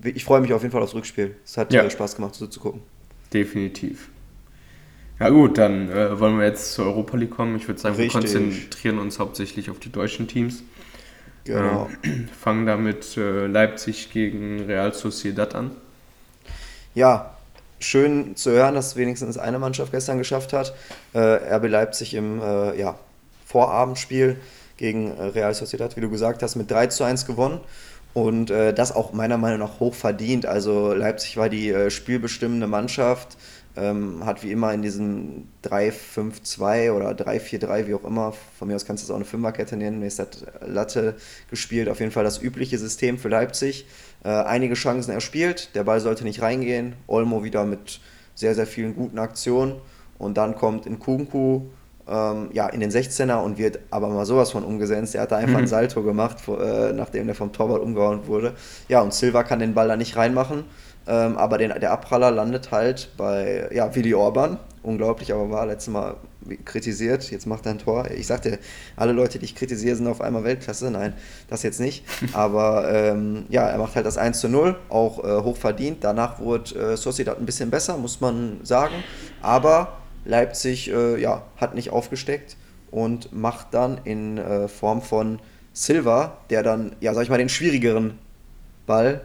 ich 0.03 0.25
freue 0.25 0.41
mich 0.41 0.51
auf 0.51 0.61
jeden 0.63 0.73
Fall 0.73 0.83
aufs 0.83 0.93
Rückspiel. 0.93 1.37
Es 1.45 1.55
hat 1.55 1.71
ja. 1.71 1.89
Spaß 1.89 2.17
gemacht, 2.17 2.35
so 2.35 2.45
zu 2.45 2.59
gucken. 2.59 2.81
Definitiv. 3.33 4.09
Ja 5.17 5.29
gut, 5.29 5.57
dann 5.57 5.89
äh, 5.89 6.19
wollen 6.19 6.37
wir 6.37 6.45
jetzt 6.45 6.73
zur 6.73 6.87
Europa 6.87 7.15
League 7.15 7.31
kommen. 7.31 7.55
Ich 7.55 7.69
würde 7.69 7.79
sagen, 7.79 7.95
Richtig. 7.95 8.21
wir 8.21 8.39
konzentrieren 8.41 8.99
uns 8.99 9.17
hauptsächlich 9.17 9.69
auf 9.69 9.79
die 9.79 9.89
deutschen 9.89 10.27
Teams. 10.27 10.63
Genau. 11.45 11.89
Äh, 12.03 12.27
fangen 12.37 12.65
damit 12.65 13.15
äh, 13.15 13.47
Leipzig 13.47 14.11
gegen 14.11 14.65
Real 14.65 14.93
Sociedad 14.93 15.55
an. 15.55 15.71
Ja, 16.95 17.37
schön 17.79 18.35
zu 18.35 18.51
hören, 18.51 18.75
dass 18.75 18.97
wenigstens 18.97 19.37
eine 19.37 19.57
Mannschaft 19.57 19.93
gestern 19.93 20.17
geschafft 20.17 20.51
hat. 20.51 20.75
Äh, 21.13 21.19
RB 21.19 21.69
Leipzig 21.69 22.13
im 22.13 22.41
äh, 22.41 22.77
ja, 22.77 22.99
Vorabendspiel 23.45 24.35
gegen 24.77 25.11
äh, 25.17 25.23
Real 25.23 25.53
Sociedad, 25.53 25.95
wie 25.97 26.01
du 26.01 26.09
gesagt 26.09 26.43
hast, 26.43 26.55
mit 26.55 26.71
3 26.71 26.87
zu 26.87 27.03
1 27.03 27.25
gewonnen. 27.25 27.59
Und 28.13 28.49
äh, 28.49 28.73
das 28.73 28.95
auch 28.95 29.13
meiner 29.13 29.37
Meinung 29.37 29.59
nach 29.59 29.79
hoch 29.79 29.93
verdient. 29.93 30.45
Also 30.45 30.93
Leipzig 30.93 31.37
war 31.37 31.49
die 31.49 31.69
äh, 31.69 31.91
spielbestimmende 31.91 32.65
Mannschaft, 32.65 33.37
ähm, 33.75 34.25
hat 34.25 34.43
wie 34.43 34.51
immer 34.51 34.73
in 34.73 34.81
diesem 34.81 35.49
3-5-2 35.63 36.91
oder 36.93 37.11
3-4-3, 37.11 37.85
wie 37.85 37.93
auch 37.93 38.03
immer, 38.03 38.33
von 38.57 38.67
mir 38.67 38.75
aus 38.75 38.85
kannst 38.85 39.03
du 39.03 39.05
es 39.05 39.11
auch 39.11 39.17
eine 39.17 39.25
Fünferkette 39.25 39.77
nennen, 39.77 39.99
mir 39.99 40.07
ist 40.07 40.17
das 40.17 40.45
Latte 40.65 41.15
gespielt. 41.51 41.89
Auf 41.89 41.99
jeden 41.99 42.11
Fall 42.11 42.23
das 42.23 42.41
übliche 42.41 42.79
System 42.79 43.19
für 43.19 43.29
Leipzig. 43.29 43.85
Äh, 44.23 44.29
einige 44.29 44.73
Chancen 44.73 45.11
erspielt, 45.11 45.75
der 45.75 45.83
Ball 45.83 45.99
sollte 45.99 46.23
nicht 46.23 46.41
reingehen. 46.41 46.93
Olmo 47.05 47.43
wieder 47.43 47.65
mit 47.65 47.99
sehr, 48.33 48.55
sehr 48.55 48.67
vielen 48.67 48.95
guten 48.95 49.19
Aktionen. 49.19 49.75
Und 50.17 50.37
dann 50.37 50.55
kommt 50.55 50.87
in 50.87 50.97
Kunku 50.97 51.67
ähm, 52.09 52.49
ja, 52.53 52.67
in 52.67 52.79
den 52.79 52.91
16er 52.91 53.41
und 53.41 53.57
wird 53.57 53.79
aber 53.91 54.09
mal 54.09 54.25
sowas 54.25 54.51
von 54.51 54.63
umgesetzt. 54.63 55.15
Er 55.15 55.23
hat 55.23 55.31
da 55.31 55.37
einfach 55.37 55.57
mhm. 55.57 55.63
ein 55.63 55.67
Salto 55.67 56.03
gemacht, 56.03 56.37
äh, 56.47 56.93
nachdem 56.93 57.27
der 57.27 57.35
vom 57.35 57.51
Torwart 57.51 57.81
umgehauen 57.81 58.27
wurde. 58.27 58.53
Ja, 58.87 59.01
und 59.01 59.13
Silva 59.13 59.43
kann 59.43 59.59
den 59.59 59.73
Ball 59.73 59.87
da 59.87 59.97
nicht 59.97 60.15
reinmachen. 60.15 60.65
Ähm, 61.07 61.37
aber 61.37 61.57
den, 61.57 61.73
der 61.79 61.91
Abpraller 61.91 62.31
landet 62.31 62.71
halt 62.71 63.11
bei 63.17 63.69
ja, 63.71 63.95
Willi 63.95 64.13
Orban. 64.13 64.57
Unglaublich, 64.83 65.33
aber 65.33 65.49
war 65.49 65.65
letztes 65.65 65.91
Mal 65.91 66.15
kritisiert. 66.65 67.29
Jetzt 67.31 67.45
macht 67.45 67.65
er 67.65 67.71
ein 67.71 67.79
Tor. 67.79 68.09
Ich 68.11 68.27
sagte, 68.27 68.59
alle 68.95 69.11
Leute, 69.11 69.39
die 69.39 69.45
ich 69.45 69.55
kritisiere, 69.55 69.95
sind 69.95 70.07
auf 70.07 70.21
einmal 70.21 70.43
Weltklasse. 70.43 70.91
Nein, 70.91 71.13
das 71.49 71.63
jetzt 71.63 71.79
nicht. 71.79 72.05
Aber 72.33 72.89
ähm, 72.91 73.45
ja, 73.49 73.67
er 73.67 73.77
macht 73.77 73.95
halt 73.95 74.05
das 74.05 74.17
1 74.17 74.39
zu 74.39 74.49
0, 74.49 74.75
auch 74.89 75.23
äh, 75.23 75.43
hoch 75.43 75.57
verdient. 75.57 76.03
Danach 76.03 76.39
wurde 76.39 76.93
äh, 76.93 76.97
Sociedad 76.97 77.37
ein 77.37 77.45
bisschen 77.45 77.69
besser, 77.69 77.97
muss 77.97 78.21
man 78.21 78.59
sagen. 78.63 78.95
Aber 79.41 79.97
Leipzig 80.27 80.91
äh, 80.91 81.19
ja, 81.19 81.43
hat 81.57 81.73
nicht 81.73 81.91
aufgesteckt 81.91 82.57
und 82.91 83.33
macht 83.33 83.73
dann 83.73 83.99
in 84.03 84.37
äh, 84.37 84.67
Form 84.67 85.01
von 85.01 85.39
Silva, 85.73 86.37
der 86.49 86.63
dann, 86.63 86.95
ja, 86.99 87.13
sag 87.13 87.23
ich 87.23 87.29
mal, 87.29 87.37
den 87.37 87.49
schwierigeren 87.49 88.19
Ball 88.85 89.21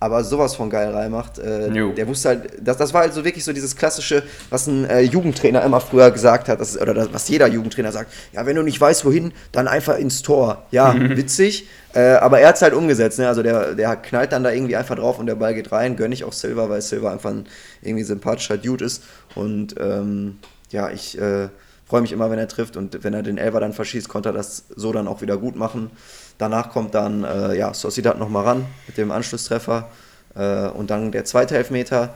aber 0.00 0.22
sowas 0.22 0.54
von 0.54 0.70
geil 0.70 0.90
reinmacht. 0.90 1.38
Äh, 1.38 1.70
der 1.94 2.06
wusste 2.06 2.28
halt, 2.28 2.52
das, 2.60 2.76
das 2.76 2.94
war 2.94 3.02
halt 3.02 3.14
so 3.14 3.24
wirklich 3.24 3.44
so 3.44 3.52
dieses 3.52 3.74
klassische, 3.74 4.22
was 4.50 4.66
ein 4.66 4.84
äh, 4.84 5.00
Jugendtrainer 5.00 5.62
immer 5.62 5.80
früher 5.80 6.10
gesagt 6.10 6.48
hat, 6.48 6.60
das, 6.60 6.80
oder 6.80 6.94
das, 6.94 7.08
was 7.12 7.28
jeder 7.28 7.48
Jugendtrainer 7.48 7.90
sagt. 7.90 8.12
Ja, 8.32 8.46
wenn 8.46 8.54
du 8.54 8.62
nicht 8.62 8.80
weißt, 8.80 9.04
wohin, 9.04 9.32
dann 9.50 9.66
einfach 9.66 9.98
ins 9.98 10.22
Tor. 10.22 10.66
Ja, 10.70 10.94
witzig. 10.98 11.68
Äh, 11.94 12.12
aber 12.12 12.38
er 12.40 12.48
hat 12.48 12.56
es 12.56 12.62
halt 12.62 12.74
umgesetzt. 12.74 13.18
Ne? 13.18 13.26
Also 13.26 13.42
der, 13.42 13.74
der 13.74 13.96
knallt 13.96 14.32
dann 14.32 14.44
da 14.44 14.52
irgendwie 14.52 14.76
einfach 14.76 14.96
drauf 14.96 15.18
und 15.18 15.26
der 15.26 15.34
Ball 15.34 15.54
geht 15.54 15.72
rein. 15.72 15.96
Gönne 15.96 16.14
ich 16.14 16.22
auch 16.22 16.32
Silver, 16.32 16.70
weil 16.70 16.80
Silver 16.80 17.10
einfach 17.10 17.30
ein 17.30 17.46
irgendwie 17.82 18.04
sympathischer 18.04 18.56
Dude 18.56 18.84
ist. 18.84 19.02
Und 19.34 19.74
ähm, 19.80 20.38
ja, 20.70 20.90
ich 20.90 21.20
äh, 21.20 21.48
freue 21.86 22.02
mich 22.02 22.12
immer, 22.12 22.30
wenn 22.30 22.38
er 22.38 22.46
trifft. 22.46 22.76
Und 22.76 23.02
wenn 23.02 23.14
er 23.14 23.22
den 23.22 23.38
Elver 23.38 23.58
dann 23.58 23.72
verschießt, 23.72 24.08
konnte 24.08 24.28
er 24.28 24.32
das 24.32 24.64
so 24.76 24.92
dann 24.92 25.08
auch 25.08 25.22
wieder 25.22 25.38
gut 25.38 25.56
machen. 25.56 25.90
Danach 26.38 26.70
kommt 26.70 26.94
dann 26.94 27.24
äh, 27.24 27.56
ja, 27.56 27.74
Sociedad 27.74 28.18
nochmal 28.18 28.44
ran 28.44 28.66
mit 28.86 28.96
dem 28.96 29.10
Anschlusstreffer. 29.10 29.88
Äh, 30.34 30.68
und 30.68 30.90
dann 30.90 31.10
der 31.10 31.24
zweite 31.24 31.56
Elfmeter, 31.56 32.14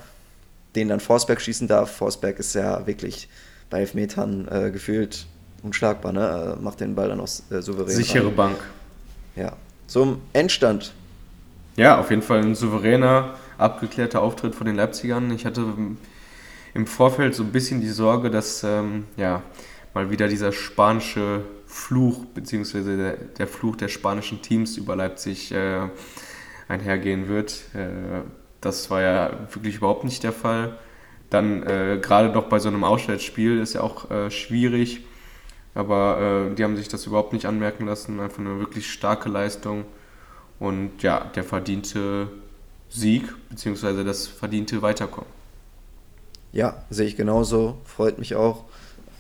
den 0.77 0.89
dann 0.89 1.01
Forsberg 1.01 1.41
schießen 1.41 1.67
darf. 1.69 1.91
Forsberg 1.91 2.39
ist 2.39 2.55
ja 2.55 2.87
wirklich 2.87 3.29
bei 3.69 3.81
Elfmetern 3.81 4.49
äh, 4.49 4.71
gefühlt 4.71 5.27
unschlagbar, 5.63 6.13
ne? 6.13 6.57
Äh, 6.59 6.63
macht 6.63 6.81
den 6.81 6.95
Ball 6.95 7.09
dann 7.09 7.21
auch 7.21 7.29
äh, 7.51 7.61
souverän. 7.61 7.95
Sichere 7.95 8.29
an. 8.29 8.37
Bank. 8.37 8.59
Ja. 9.35 9.53
Zum 9.87 10.23
Endstand. 10.33 10.93
Ja, 11.77 11.99
auf 11.99 12.11
jeden 12.11 12.23
Fall 12.23 12.41
ein 12.41 12.55
souveräner, 12.55 13.35
abgeklärter 13.59 14.23
Auftritt 14.23 14.55
von 14.55 14.67
den 14.67 14.77
Leipzigern. 14.77 15.31
Ich 15.33 15.47
hatte 15.47 15.65
im 16.75 16.87
Vorfeld 16.87 17.35
so 17.35 17.43
ein 17.43 17.53
bisschen 17.53 17.81
die 17.81 17.89
Sorge, 17.89 18.31
dass 18.31 18.63
ähm, 18.63 19.07
ja, 19.17 19.43
mal 19.95 20.11
wieder 20.11 20.29
dieser 20.29 20.53
spanische 20.53 21.43
Fluch, 21.73 22.27
beziehungsweise 22.27 22.99
der, 22.99 23.17
der 23.17 23.47
Fluch 23.47 23.77
der 23.77 23.89
spanischen 23.89 24.43
Teams 24.43 24.77
über 24.77 24.95
Leipzig 24.95 25.53
äh, 25.53 25.89
einhergehen 26.69 27.29
wird. 27.29 27.63
Äh, 27.75 28.21
das 28.61 28.91
war 28.91 29.01
ja 29.01 29.31
wirklich 29.51 29.77
überhaupt 29.77 30.05
nicht 30.05 30.23
der 30.23 30.35
Fall. 30.35 30.79
Dann 31.31 31.63
äh, 31.63 31.99
gerade 32.01 32.31
doch 32.31 32.45
bei 32.51 32.59
so 32.59 32.69
einem 32.69 32.85
Auswärtsspiel 32.85 33.59
ist 33.59 33.73
ja 33.73 33.81
auch 33.81 34.11
äh, 34.11 34.31
schwierig, 34.31 35.01
aber 35.75 36.51
äh, 36.51 36.55
die 36.55 36.63
haben 36.63 36.77
sich 36.77 36.89
das 36.89 37.07
überhaupt 37.07 37.33
nicht 37.33 37.47
anmerken 37.47 37.87
lassen. 37.87 38.21
Einfach 38.21 38.41
eine 38.41 38.59
wirklich 38.59 38.93
starke 38.93 39.31
Leistung 39.31 39.87
und 40.59 41.03
ja, 41.03 41.31
der 41.35 41.43
verdiente 41.43 42.29
Sieg, 42.91 43.33
beziehungsweise 43.49 44.05
das 44.05 44.27
verdiente 44.27 44.83
Weiterkommen. 44.83 45.31
Ja, 46.53 46.85
sehe 46.91 47.07
ich 47.07 47.17
genauso. 47.17 47.79
Freut 47.87 48.19
mich 48.19 48.35
auch. 48.35 48.67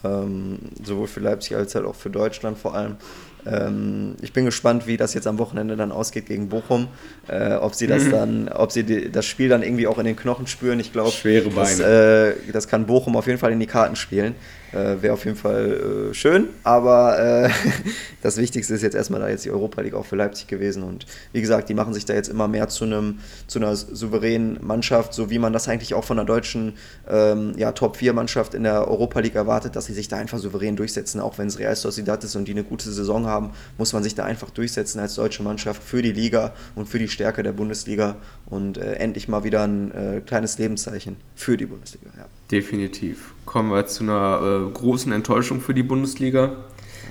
Ähm, 0.04 0.58
sowohl 0.82 1.06
für 1.06 1.20
Leipzig 1.20 1.56
als 1.56 1.74
halt 1.74 1.86
auch 1.86 1.94
für 1.94 2.10
Deutschland 2.10 2.58
vor 2.58 2.74
allem. 2.74 2.96
Ähm, 3.46 4.16
ich 4.22 4.32
bin 4.32 4.44
gespannt, 4.44 4.86
wie 4.86 4.96
das 4.96 5.14
jetzt 5.14 5.26
am 5.26 5.38
Wochenende 5.38 5.76
dann 5.76 5.92
ausgeht 5.92 6.26
gegen 6.26 6.48
Bochum. 6.48 6.88
Äh, 7.28 7.54
ob 7.54 7.74
sie 7.74 7.86
das 7.86 8.04
mhm. 8.04 8.10
dann, 8.10 8.48
ob 8.48 8.72
sie 8.72 8.84
die, 8.84 9.10
das 9.10 9.26
Spiel 9.26 9.48
dann 9.48 9.62
irgendwie 9.62 9.86
auch 9.86 9.98
in 9.98 10.04
den 10.04 10.16
Knochen 10.16 10.46
spüren. 10.46 10.80
Ich 10.80 10.92
glaube, 10.92 11.12
das, 11.54 11.80
äh, 11.80 12.34
das 12.52 12.68
kann 12.68 12.86
Bochum 12.86 13.16
auf 13.16 13.26
jeden 13.26 13.38
Fall 13.38 13.52
in 13.52 13.60
die 13.60 13.66
Karten 13.66 13.96
spielen. 13.96 14.34
Äh, 14.72 15.02
Wäre 15.02 15.12
auf 15.12 15.24
jeden 15.26 15.36
Fall 15.36 16.10
äh, 16.10 16.14
schön, 16.14 16.48
aber 16.62 17.18
äh, 17.18 17.50
das 18.22 18.38
Wichtigste 18.38 18.72
ist 18.72 18.80
jetzt 18.80 18.94
erstmal 18.94 19.20
da 19.20 19.28
jetzt 19.28 19.44
die 19.44 19.50
Europa 19.50 19.82
League 19.82 19.92
auch 19.92 20.06
für 20.06 20.16
Leipzig 20.16 20.46
gewesen. 20.46 20.82
Und 20.82 21.04
wie 21.32 21.42
gesagt, 21.42 21.68
die 21.68 21.74
machen 21.74 21.92
sich 21.92 22.06
da 22.06 22.14
jetzt 22.14 22.28
immer 22.28 22.48
mehr 22.48 22.68
zu, 22.68 22.84
einem, 22.84 23.18
zu 23.48 23.58
einer 23.58 23.76
souveränen 23.76 24.58
Mannschaft, 24.62 25.12
so 25.12 25.28
wie 25.28 25.38
man 25.38 25.52
das 25.52 25.68
eigentlich 25.68 25.92
auch 25.92 26.04
von 26.04 26.16
der 26.16 26.24
deutschen 26.24 26.72
ähm, 27.06 27.52
ja, 27.58 27.72
Top-4-Mannschaft 27.72 28.54
in 28.54 28.62
der 28.62 28.88
Europa 28.88 29.20
League 29.20 29.34
erwartet, 29.34 29.76
dass 29.76 29.84
sie 29.84 29.92
sich 29.92 30.08
da 30.08 30.16
einfach 30.16 30.38
souverän 30.38 30.74
durchsetzen. 30.74 31.20
Auch 31.20 31.36
wenn 31.36 31.48
es 31.48 31.58
Real 31.58 31.76
Sociedad 31.76 32.24
ist 32.24 32.34
und 32.34 32.48
die 32.48 32.52
eine 32.52 32.64
gute 32.64 32.90
Saison 32.90 33.26
haben, 33.26 33.31
muss 33.78 33.92
man 33.92 34.02
sich 34.02 34.14
da 34.14 34.24
einfach 34.24 34.50
durchsetzen 34.50 35.00
als 35.00 35.14
deutsche 35.14 35.42
Mannschaft 35.42 35.82
für 35.82 36.02
die 36.02 36.12
Liga 36.12 36.52
und 36.74 36.88
für 36.88 36.98
die 36.98 37.08
Stärke 37.08 37.42
der 37.42 37.52
Bundesliga 37.52 38.16
und 38.46 38.78
äh, 38.78 38.94
endlich 38.94 39.28
mal 39.28 39.44
wieder 39.44 39.62
ein 39.62 39.92
äh, 39.92 40.20
kleines 40.20 40.58
Lebenszeichen 40.58 41.16
für 41.34 41.56
die 41.56 41.66
Bundesliga. 41.66 42.10
Ja. 42.16 42.26
Definitiv. 42.50 43.34
Kommen 43.46 43.70
wir 43.70 43.86
zu 43.86 44.04
einer 44.04 44.68
äh, 44.68 44.72
großen 44.72 45.12
Enttäuschung 45.12 45.60
für 45.60 45.74
die 45.74 45.82
Bundesliga. 45.82 46.56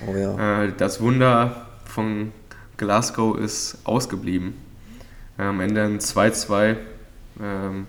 Oh 0.06 0.16
ja. 0.16 0.64
Äh, 0.64 0.72
das 0.76 1.00
Wunder 1.00 1.66
von 1.84 2.32
Glasgow 2.76 3.38
ist 3.38 3.78
ausgeblieben. 3.84 4.54
Äh, 5.38 5.42
am 5.42 5.60
Ende 5.60 5.82
ein 5.82 5.98
2-2. 5.98 6.76
Ähm, 7.40 7.86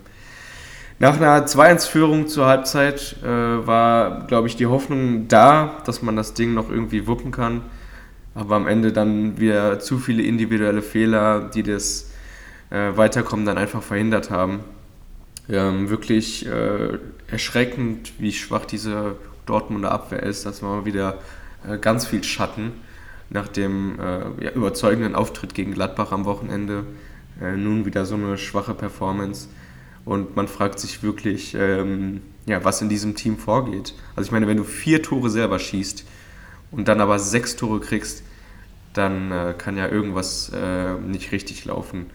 nach 1.00 1.18
einer 1.18 1.46
2-1-Führung 1.46 2.28
zur 2.28 2.46
Halbzeit 2.46 3.18
äh, 3.24 3.28
war, 3.28 4.26
glaube 4.28 4.48
ich, 4.48 4.56
die 4.56 4.68
Hoffnung 4.68 5.28
da, 5.28 5.82
dass 5.86 6.02
man 6.02 6.16
das 6.16 6.34
Ding 6.34 6.54
noch 6.54 6.70
irgendwie 6.70 7.08
wuppen 7.08 7.32
kann. 7.32 7.62
Aber 8.36 8.56
am 8.56 8.68
Ende 8.68 8.92
dann 8.92 9.40
wieder 9.40 9.80
zu 9.80 10.00
viele 10.00 10.24
individuelle 10.24 10.82
Fehler, 10.82 11.50
die 11.54 11.64
das 11.64 12.12
äh, 12.70 12.96
Weiterkommen 12.96 13.46
dann 13.46 13.58
einfach 13.58 13.84
verhindert 13.84 14.32
haben. 14.32 14.62
Ähm, 15.50 15.90
wirklich 15.90 16.46
äh, 16.48 16.98
erschreckend, 17.28 18.14
wie 18.18 18.32
schwach 18.32 18.66
diese 18.66 19.18
Dortmunder 19.46 19.92
Abwehr 19.92 20.24
ist. 20.24 20.46
Das 20.46 20.64
war 20.64 20.86
wieder 20.86 21.20
äh, 21.68 21.78
ganz 21.78 22.08
viel 22.08 22.24
Schatten 22.24 22.72
nach 23.30 23.48
dem 23.48 24.00
äh, 24.00 24.46
ja, 24.46 24.52
überzeugenden 24.52 25.16
Auftritt 25.16 25.54
gegen 25.54 25.74
Gladbach 25.74 26.12
am 26.12 26.26
Wochenende. 26.26 26.86
Äh, 27.42 27.58
nun 27.58 27.86
wieder 27.86 28.06
so 28.06 28.16
eine 28.16 28.38
schwache 28.38 28.74
Performance. 28.74 29.48
Und 30.06 30.36
man 30.36 30.48
fragt 30.48 30.80
sich 30.80 31.04
wirklich, 31.04 31.56
ähm, 31.58 32.22
ja, 32.46 32.64
was 32.64 32.82
in 32.82 32.90
diesem 32.90 33.16
Team 33.16 33.38
vorgeht. 33.38 33.94
Also 34.16 34.28
ich 34.28 34.32
meine, 34.32 34.48
wenn 34.48 34.58
du 34.58 34.64
vier 34.64 35.02
Tore 35.02 35.30
selber 35.30 35.60
schießt 35.60 36.06
und 36.74 36.88
dann 36.88 37.00
aber 37.00 37.18
sechs 37.20 37.56
Tore 37.56 37.80
kriegst, 37.80 38.24
dann 38.94 39.32
äh, 39.32 39.54
kann 39.58 39.78
ja 39.78 39.88
irgendwas 39.88 40.52
äh, 40.54 40.94
nicht 40.96 41.32
richtig 41.32 41.66
laufen. 41.66 42.08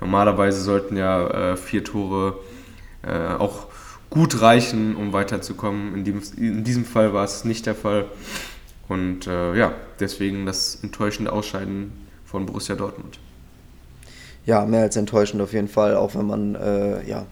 Normalerweise 0.00 0.60
sollten 0.60 0.96
ja 0.96 1.56
vier 1.56 1.84
Tore 1.84 2.40
äh, 3.02 3.34
auch 3.38 3.66
gut 4.10 4.42
reichen, 4.42 4.94
um 4.94 5.12
weiterzukommen. 5.12 5.94
In, 5.94 6.04
dem, 6.04 6.22
in 6.36 6.64
diesem 6.64 6.84
Fall 6.84 7.14
war 7.14 7.24
es 7.24 7.44
nicht 7.44 7.66
der 7.66 7.74
Fall. 7.74 8.06
Und 8.88 9.26
äh, 9.26 9.54
ja, 9.54 9.72
deswegen 10.00 10.44
das 10.44 10.78
enttäuschende 10.82 11.32
Ausscheiden 11.32 11.92
von 12.24 12.46
Borussia 12.46 12.74
Dortmund. 12.74 13.18
Ja, 14.44 14.66
mehr 14.66 14.82
als 14.82 14.96
enttäuschend 14.96 15.40
auf 15.40 15.52
jeden 15.52 15.68
Fall, 15.68 15.96
auch 15.96 16.14
wenn 16.14 16.26
man 16.26 16.56
äh, 16.56 17.08
ja, 17.08 17.26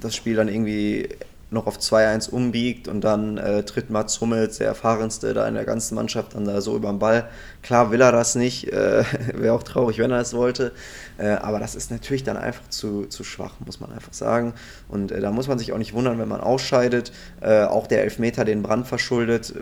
das 0.00 0.14
Spiel 0.14 0.36
dann 0.36 0.48
irgendwie 0.48 1.08
noch 1.50 1.66
auf 1.66 1.78
2-1 1.78 2.30
umbiegt 2.30 2.86
und 2.86 3.02
dann 3.02 3.36
äh, 3.36 3.64
tritt 3.64 3.90
Mats 3.90 4.20
Hummels, 4.20 4.58
der 4.58 4.68
erfahrenste 4.68 5.34
da 5.34 5.48
in 5.48 5.54
der 5.54 5.64
ganzen 5.64 5.96
Mannschaft, 5.96 6.34
dann 6.34 6.44
da 6.44 6.60
so 6.60 6.76
über 6.76 6.90
den 6.90 7.00
Ball. 7.00 7.28
Klar 7.62 7.90
will 7.90 8.00
er 8.00 8.12
das 8.12 8.36
nicht, 8.36 8.72
äh, 8.72 9.04
wäre 9.34 9.54
auch 9.54 9.64
traurig, 9.64 9.98
wenn 9.98 10.12
er 10.12 10.20
es 10.20 10.32
wollte, 10.32 10.72
äh, 11.18 11.30
aber 11.30 11.58
das 11.58 11.74
ist 11.74 11.90
natürlich 11.90 12.22
dann 12.22 12.36
einfach 12.36 12.68
zu, 12.68 13.06
zu 13.06 13.24
schwach, 13.24 13.54
muss 13.66 13.80
man 13.80 13.92
einfach 13.92 14.12
sagen. 14.12 14.54
Und 14.88 15.10
äh, 15.10 15.20
da 15.20 15.32
muss 15.32 15.48
man 15.48 15.58
sich 15.58 15.72
auch 15.72 15.78
nicht 15.78 15.92
wundern, 15.92 16.18
wenn 16.20 16.28
man 16.28 16.40
ausscheidet. 16.40 17.12
Äh, 17.40 17.64
auch 17.64 17.88
der 17.88 18.04
Elfmeter 18.04 18.44
den 18.44 18.62
Brand 18.62 18.86
verschuldet, 18.86 19.54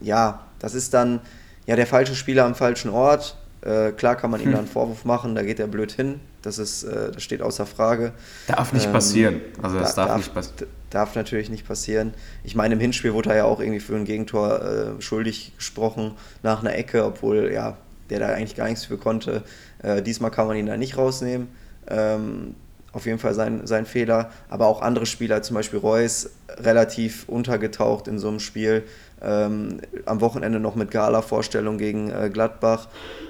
ja, 0.00 0.40
das 0.58 0.74
ist 0.74 0.94
dann 0.94 1.20
ja 1.66 1.76
der 1.76 1.86
falsche 1.86 2.16
Spieler 2.16 2.44
am 2.44 2.56
falschen 2.56 2.90
Ort. 2.90 3.36
Äh, 3.62 3.92
klar 3.92 4.16
kann 4.16 4.30
man 4.30 4.40
ihm 4.40 4.46
hm. 4.46 4.52
da 4.52 4.58
einen 4.58 4.68
Vorwurf 4.68 5.04
machen, 5.04 5.36
da 5.36 5.42
geht 5.42 5.60
er 5.60 5.68
blöd 5.68 5.92
hin, 5.92 6.20
das, 6.42 6.58
ist, 6.58 6.84
das 6.84 7.22
steht 7.22 7.42
außer 7.42 7.66
Frage. 7.66 8.12
Darf 8.46 8.72
nicht 8.72 8.86
ähm, 8.86 8.92
passieren. 8.92 9.40
Also 9.62 9.78
das 9.78 9.94
darf, 9.94 10.08
darf, 10.08 10.16
nicht 10.18 10.34
passieren. 10.34 10.68
Darf 10.90 11.14
natürlich 11.14 11.50
nicht 11.50 11.66
passieren. 11.66 12.14
Ich 12.44 12.54
meine, 12.54 12.74
im 12.74 12.80
Hinspiel 12.80 13.12
wurde 13.12 13.30
er 13.30 13.36
ja 13.36 13.44
auch 13.44 13.60
irgendwie 13.60 13.80
für 13.80 13.96
ein 13.96 14.04
Gegentor 14.04 14.62
äh, 14.62 15.02
schuldig 15.02 15.52
gesprochen 15.56 16.12
nach 16.42 16.60
einer 16.60 16.74
Ecke, 16.74 17.04
obwohl 17.04 17.52
ja, 17.52 17.76
der 18.08 18.20
da 18.20 18.28
eigentlich 18.28 18.54
gar 18.54 18.68
nichts 18.68 18.84
für 18.84 18.96
konnte. 18.96 19.42
Äh, 19.82 20.02
diesmal 20.02 20.30
kann 20.30 20.46
man 20.46 20.56
ihn 20.56 20.66
da 20.66 20.76
nicht 20.76 20.96
rausnehmen. 20.96 21.48
Ähm, 21.88 22.54
auf 22.92 23.04
jeden 23.04 23.18
Fall 23.18 23.34
sein, 23.34 23.66
sein 23.66 23.84
Fehler. 23.84 24.30
Aber 24.48 24.66
auch 24.66 24.80
andere 24.80 25.06
Spieler, 25.06 25.42
zum 25.42 25.54
Beispiel 25.54 25.78
Reus, 25.78 26.30
relativ 26.56 27.28
untergetaucht 27.28 28.08
in 28.08 28.18
so 28.18 28.28
einem 28.28 28.40
Spiel. 28.40 28.84
Ähm, 29.20 29.80
am 30.06 30.20
Wochenende 30.20 30.60
noch 30.60 30.76
mit 30.76 30.90
Gala-Vorstellung 30.90 31.78
gegen 31.78 32.10
äh, 32.10 32.30
Gladbach. 32.32 32.88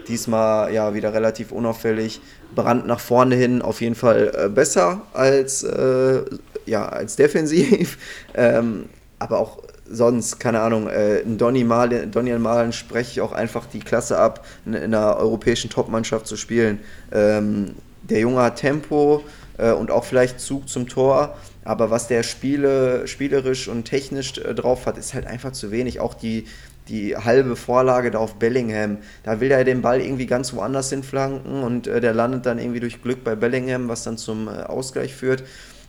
Diesmal 0.09 0.73
ja 0.73 0.95
wieder 0.95 1.13
relativ 1.13 1.51
unauffällig. 1.51 2.21
Brand 2.55 2.87
nach 2.87 3.01
vorne 3.01 3.35
hin 3.35 3.61
auf 3.61 3.81
jeden 3.81 3.97
Fall 3.97 4.33
äh, 4.37 4.49
besser 4.49 5.03
als, 5.13 5.65
äh, 5.65 6.23
ja, 6.67 6.89
als 6.89 7.17
defensiv. 7.17 7.99
ähm, 8.35 8.87
aber 9.19 9.39
auch 9.39 9.63
sonst, 9.89 10.39
keine 10.39 10.61
Ahnung, 10.61 10.89
äh, 10.89 11.23
Donny 11.25 11.65
Malen, 11.65 12.11
Donian 12.11 12.43
Malen 12.43 12.73
spreche 12.73 13.13
ich 13.13 13.21
auch 13.21 13.33
einfach 13.33 13.67
die 13.67 13.81
Klasse 13.81 14.19
ab, 14.19 14.45
in, 14.65 14.75
in 14.75 14.95
einer 14.95 15.17
europäischen 15.17 15.71
Topmannschaft 15.71 16.27
zu 16.27 16.37
spielen. 16.37 16.81
Ähm, 17.13 17.75
der 18.03 18.21
Junge 18.21 18.41
hat 18.41 18.57
Tempo 18.57 19.25
äh, 19.59 19.73
und 19.73 19.91
auch 19.91 20.05
vielleicht 20.05 20.41
Zug 20.41 20.69
zum 20.69 20.89
Tor. 20.89 21.37
Aber 21.65 21.91
was 21.91 22.07
der 22.07 22.23
Spiele, 22.23 23.09
spielerisch 23.09 23.69
und 23.69 23.85
technisch 23.85 24.39
äh, 24.39 24.55
drauf 24.55 24.87
hat, 24.87 24.99
ist 24.99 25.15
halt 25.15 25.27
einfach 25.27 25.53
zu 25.53 25.71
wenig. 25.71 25.99
Auch 25.99 26.15
die, 26.15 26.47
die 26.89 27.17
halbe 27.17 27.57
Vorlage 27.57 28.13
da 28.13 28.19
auf 28.19 28.37
Bellingham, 28.37 28.99
da 29.25 29.41
will 29.41 29.51
er 29.51 29.65
den 29.65 29.83
Ball 29.83 30.01
irgendwie 30.01 30.27
ganz 30.27 30.53
woanders 30.53 30.91
hinflanken 30.91 31.65
und 31.65 31.89
äh, 31.89 32.01
der 32.01 32.15
landet 32.15 32.47
dann 32.47 32.59
irgendwie 32.59 32.81
durch 32.81 33.03
Glück 33.03 33.25
bei 33.25 33.35
Bellingham, 33.35 33.89
was 33.89 34.05
dann 34.05 34.17
zum 34.17 34.47
äh, 34.47 34.63
Ausgleich 34.63 35.15
führt. 35.15 35.43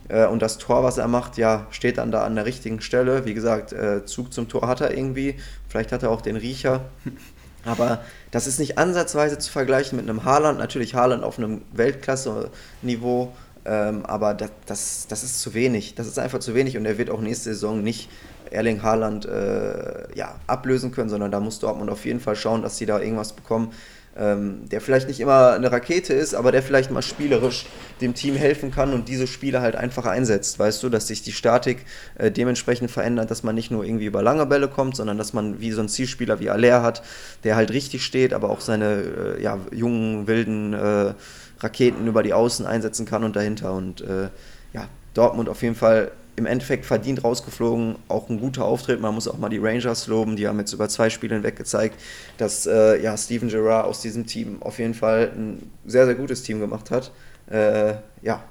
Äh, 0.08 0.26
und 0.26 0.42
das 0.42 0.58
Tor, 0.58 0.82
was 0.84 0.98
er 0.98 1.08
macht, 1.08 1.36
ja, 1.36 1.66
steht 1.70 1.98
dann 1.98 2.10
da 2.10 2.24
an 2.24 2.34
der 2.34 2.46
richtigen 2.46 2.80
Stelle. 2.80 3.24
Wie 3.24 3.34
gesagt, 3.34 3.72
äh, 3.72 4.04
Zug 4.04 4.32
zum 4.32 4.48
Tor 4.48 4.66
hat 4.66 4.80
er 4.80 4.96
irgendwie. 4.96 5.36
Vielleicht 5.68 5.92
hat 5.92 6.02
er 6.02 6.10
auch 6.10 6.20
den 6.20 6.36
Riecher. 6.36 6.86
Aber 7.64 8.00
das 8.30 8.46
ist 8.46 8.58
nicht 8.58 8.78
ansatzweise 8.78 9.38
zu 9.38 9.50
vergleichen 9.50 9.96
mit 9.96 10.08
einem 10.08 10.24
Haaland. 10.24 10.58
Natürlich 10.58 10.94
Haaland 10.94 11.24
auf 11.24 11.38
einem 11.38 11.62
Weltklasse-Niveau, 11.72 13.32
Ähm, 13.66 14.06
aber 14.06 14.32
das, 14.32 14.50
das, 14.64 15.06
das 15.08 15.22
ist 15.24 15.42
zu 15.42 15.52
wenig. 15.52 15.94
Das 15.94 16.06
ist 16.06 16.18
einfach 16.18 16.38
zu 16.38 16.54
wenig 16.54 16.78
und 16.78 16.86
er 16.86 16.96
wird 16.96 17.10
auch 17.10 17.20
nächste 17.20 17.50
Saison 17.50 17.82
nicht 17.82 18.08
Erling 18.50 18.82
Haaland 18.82 19.26
äh, 19.26 20.14
ja, 20.14 20.36
ablösen 20.46 20.90
können, 20.92 21.10
sondern 21.10 21.30
da 21.30 21.40
muss 21.40 21.58
Dortmund 21.58 21.90
auf 21.90 22.06
jeden 22.06 22.20
Fall 22.20 22.36
schauen, 22.36 22.62
dass 22.62 22.78
sie 22.78 22.86
da 22.86 22.98
irgendwas 22.98 23.34
bekommen, 23.34 23.72
ähm, 24.18 24.68
der 24.68 24.80
vielleicht 24.80 25.08
nicht 25.08 25.20
immer 25.20 25.52
eine 25.52 25.70
Rakete 25.70 26.12
ist, 26.12 26.34
aber 26.34 26.52
der 26.52 26.62
vielleicht 26.62 26.90
mal 26.90 27.02
spielerisch 27.02 27.66
dem 28.00 28.14
Team 28.14 28.34
helfen 28.36 28.70
kann 28.70 28.92
und 28.92 29.08
diese 29.08 29.26
Spiele 29.26 29.60
halt 29.60 29.76
einfach 29.76 30.06
einsetzt, 30.06 30.58
weißt 30.58 30.82
du, 30.82 30.88
dass 30.88 31.06
sich 31.06 31.22
die 31.22 31.32
Statik 31.32 31.84
äh, 32.16 32.30
dementsprechend 32.30 32.90
verändert, 32.90 33.30
dass 33.30 33.42
man 33.42 33.54
nicht 33.54 33.70
nur 33.70 33.84
irgendwie 33.84 34.06
über 34.06 34.22
lange 34.22 34.46
Bälle 34.46 34.68
kommt, 34.68 34.96
sondern 34.96 35.18
dass 35.18 35.32
man 35.32 35.60
wie 35.60 35.72
so 35.72 35.80
ein 35.80 35.88
Zielspieler 35.88 36.40
wie 36.40 36.50
Aller 36.50 36.82
hat, 36.82 37.02
der 37.44 37.56
halt 37.56 37.70
richtig 37.72 38.04
steht, 38.04 38.32
aber 38.32 38.50
auch 38.50 38.60
seine 38.60 39.36
äh, 39.38 39.42
ja, 39.42 39.58
jungen, 39.72 40.26
wilden 40.26 40.74
äh, 40.74 41.14
Raketen 41.60 42.06
über 42.06 42.22
die 42.22 42.32
Außen 42.32 42.66
einsetzen 42.66 43.06
kann 43.06 43.24
und 43.24 43.36
dahinter. 43.36 43.72
Und 43.72 44.00
äh, 44.00 44.28
ja, 44.72 44.88
Dortmund 45.14 45.48
auf 45.48 45.62
jeden 45.62 45.74
Fall 45.74 46.10
im 46.38 46.46
Endeffekt 46.46 46.86
verdient 46.86 47.24
rausgeflogen. 47.24 47.96
Auch 48.08 48.28
ein 48.30 48.40
guter 48.40 48.64
Auftritt. 48.64 49.00
Man 49.00 49.14
muss 49.14 49.28
auch 49.28 49.38
mal 49.38 49.48
die 49.48 49.58
Rangers 49.58 50.06
loben. 50.06 50.36
Die 50.36 50.48
haben 50.48 50.58
jetzt 50.58 50.72
über 50.72 50.88
zwei 50.88 51.10
Spiele 51.10 51.34
hinweg 51.34 51.56
gezeigt, 51.56 52.00
dass 52.38 52.66
äh, 52.66 53.02
ja, 53.02 53.16
Steven 53.16 53.48
Gerrard 53.48 53.84
aus 53.86 54.00
diesem 54.00 54.26
Team 54.26 54.62
auf 54.62 54.78
jeden 54.78 54.94
Fall 54.94 55.32
ein 55.34 55.70
sehr, 55.84 56.06
sehr 56.06 56.14
gutes 56.14 56.42
Team 56.42 56.60
gemacht 56.60 56.90
hat. 56.90 57.10
Äh, 57.50 57.94
ja. 58.22 58.42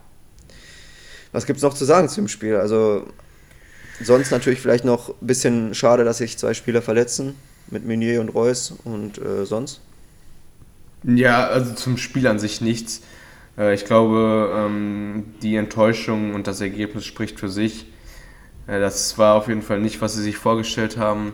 Was 1.32 1.46
gibt 1.46 1.58
es 1.58 1.64
noch 1.64 1.74
zu 1.74 1.86
sagen 1.86 2.10
zu 2.10 2.22
dem 2.22 2.28
Spiel? 2.28 2.58
Also, 2.58 3.08
sonst 4.04 4.32
natürlich 4.32 4.60
vielleicht 4.60 4.86
noch 4.86 5.10
ein 5.10 5.28
bisschen 5.28 5.74
schade, 5.74 6.04
dass 6.04 6.18
sich 6.20 6.38
zwei 6.38 6.54
Spieler 6.54 6.82
verletzen. 6.82 7.36
Mit 7.70 7.86
Meunier 7.86 8.22
und 8.22 8.30
Reus 8.30 8.74
und 8.86 9.18
äh, 9.18 9.46
sonst? 9.46 9.82
Ja, 11.04 11.48
also 11.48 11.74
zum 11.74 11.98
Spiel 11.98 12.28
an 12.28 12.40
sich 12.40 12.62
nichts. 12.62 13.02
Äh, 13.58 13.74
ich 13.74 13.86
glaube, 13.86 14.52
ähm, 14.56 15.34
die 15.42 15.56
Enttäuschung 15.56 16.34
und 16.34 16.48
das 16.48 16.62
Ergebnis 16.62 17.06
spricht 17.06 17.40
für 17.40 17.50
sich. 17.50 17.88
Äh, 18.68 18.80
das 18.80 19.18
war 19.18 19.36
auf 19.36 19.48
jeden 19.48 19.62
Fall 19.62 19.80
nicht, 19.80 20.02
was 20.02 20.16
sie 20.16 20.24
sich 20.24 20.38
vorgestellt 20.38 20.98
haben. 20.98 21.34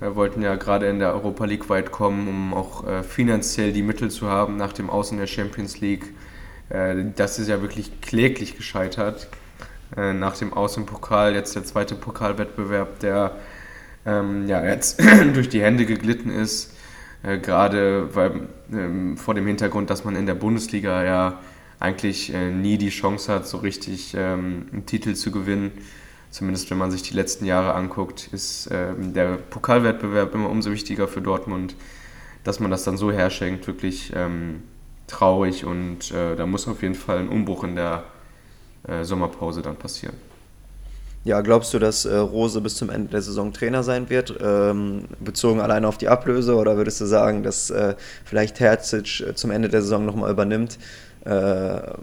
Wir 0.00 0.16
wollten 0.16 0.42
ja 0.42 0.56
gerade 0.56 0.86
in 0.86 0.98
der 0.98 1.14
Europa 1.14 1.44
League 1.44 1.68
weit 1.68 1.90
kommen, 1.90 2.28
um 2.28 2.54
auch 2.54 2.86
äh, 2.86 3.02
finanziell 3.02 3.72
die 3.72 3.82
Mittel 3.82 4.10
zu 4.10 4.28
haben 4.28 4.56
nach 4.56 4.72
dem 4.72 4.90
Außen 4.90 5.18
der 5.18 5.26
Champions 5.26 5.80
League. 5.80 6.12
Das 7.14 7.38
ist 7.38 7.48
ja 7.48 7.60
wirklich 7.60 8.00
kläglich 8.00 8.56
gescheitert. 8.56 9.28
Nach 9.94 10.34
dem 10.34 10.54
Außenpokal, 10.54 11.34
jetzt 11.34 11.54
der 11.54 11.62
zweite 11.62 11.94
Pokalwettbewerb, 11.94 13.00
der 13.00 13.32
ähm, 14.06 14.48
ja, 14.48 14.64
jetzt 14.64 14.98
durch 15.34 15.50
die 15.50 15.60
Hände 15.60 15.84
geglitten 15.84 16.30
ist. 16.30 16.74
Gerade 17.22 18.14
weil, 18.14 18.48
ähm, 18.72 19.18
vor 19.18 19.34
dem 19.34 19.46
Hintergrund, 19.46 19.90
dass 19.90 20.04
man 20.04 20.16
in 20.16 20.24
der 20.24 20.34
Bundesliga 20.34 21.04
ja 21.04 21.38
eigentlich 21.84 22.32
äh, 22.32 22.50
nie 22.50 22.78
die 22.78 22.88
Chance 22.88 23.32
hat, 23.32 23.46
so 23.46 23.58
richtig 23.58 24.14
ähm, 24.16 24.66
einen 24.72 24.86
Titel 24.86 25.14
zu 25.14 25.30
gewinnen. 25.30 25.72
Zumindest 26.30 26.70
wenn 26.70 26.78
man 26.78 26.90
sich 26.90 27.02
die 27.02 27.14
letzten 27.14 27.44
Jahre 27.44 27.74
anguckt, 27.74 28.28
ist 28.32 28.68
ähm, 28.72 29.14
der 29.14 29.36
Pokalwettbewerb 29.36 30.34
immer 30.34 30.50
umso 30.50 30.72
wichtiger 30.72 31.06
für 31.06 31.20
Dortmund. 31.20 31.76
Dass 32.42 32.58
man 32.58 32.70
das 32.70 32.84
dann 32.84 32.96
so 32.96 33.12
herschenkt, 33.12 33.66
wirklich 33.66 34.12
ähm, 34.14 34.62
traurig 35.06 35.64
und 35.64 36.10
äh, 36.10 36.36
da 36.36 36.46
muss 36.46 36.66
auf 36.66 36.82
jeden 36.82 36.94
Fall 36.94 37.18
ein 37.18 37.28
Umbruch 37.28 37.64
in 37.64 37.76
der 37.76 38.04
äh, 38.88 39.04
Sommerpause 39.04 39.62
dann 39.62 39.76
passieren. 39.76 40.16
Ja, 41.24 41.40
glaubst 41.40 41.72
du, 41.72 41.78
dass 41.78 42.04
äh, 42.04 42.14
Rose 42.16 42.60
bis 42.60 42.76
zum 42.76 42.90
Ende 42.90 43.08
der 43.08 43.22
Saison 43.22 43.50
Trainer 43.50 43.82
sein 43.82 44.10
wird, 44.10 44.34
ähm, 44.42 45.04
bezogen 45.20 45.60
alleine 45.60 45.88
auf 45.88 45.96
die 45.96 46.08
Ablöse, 46.08 46.54
oder 46.54 46.76
würdest 46.76 47.00
du 47.00 47.06
sagen, 47.06 47.42
dass 47.42 47.70
äh, 47.70 47.94
vielleicht 48.26 48.60
Herzic 48.60 49.20
äh, 49.20 49.34
zum 49.34 49.50
Ende 49.50 49.70
der 49.70 49.80
Saison 49.80 50.04
nochmal 50.04 50.30
übernimmt? 50.30 50.78
Äh, 51.24 51.94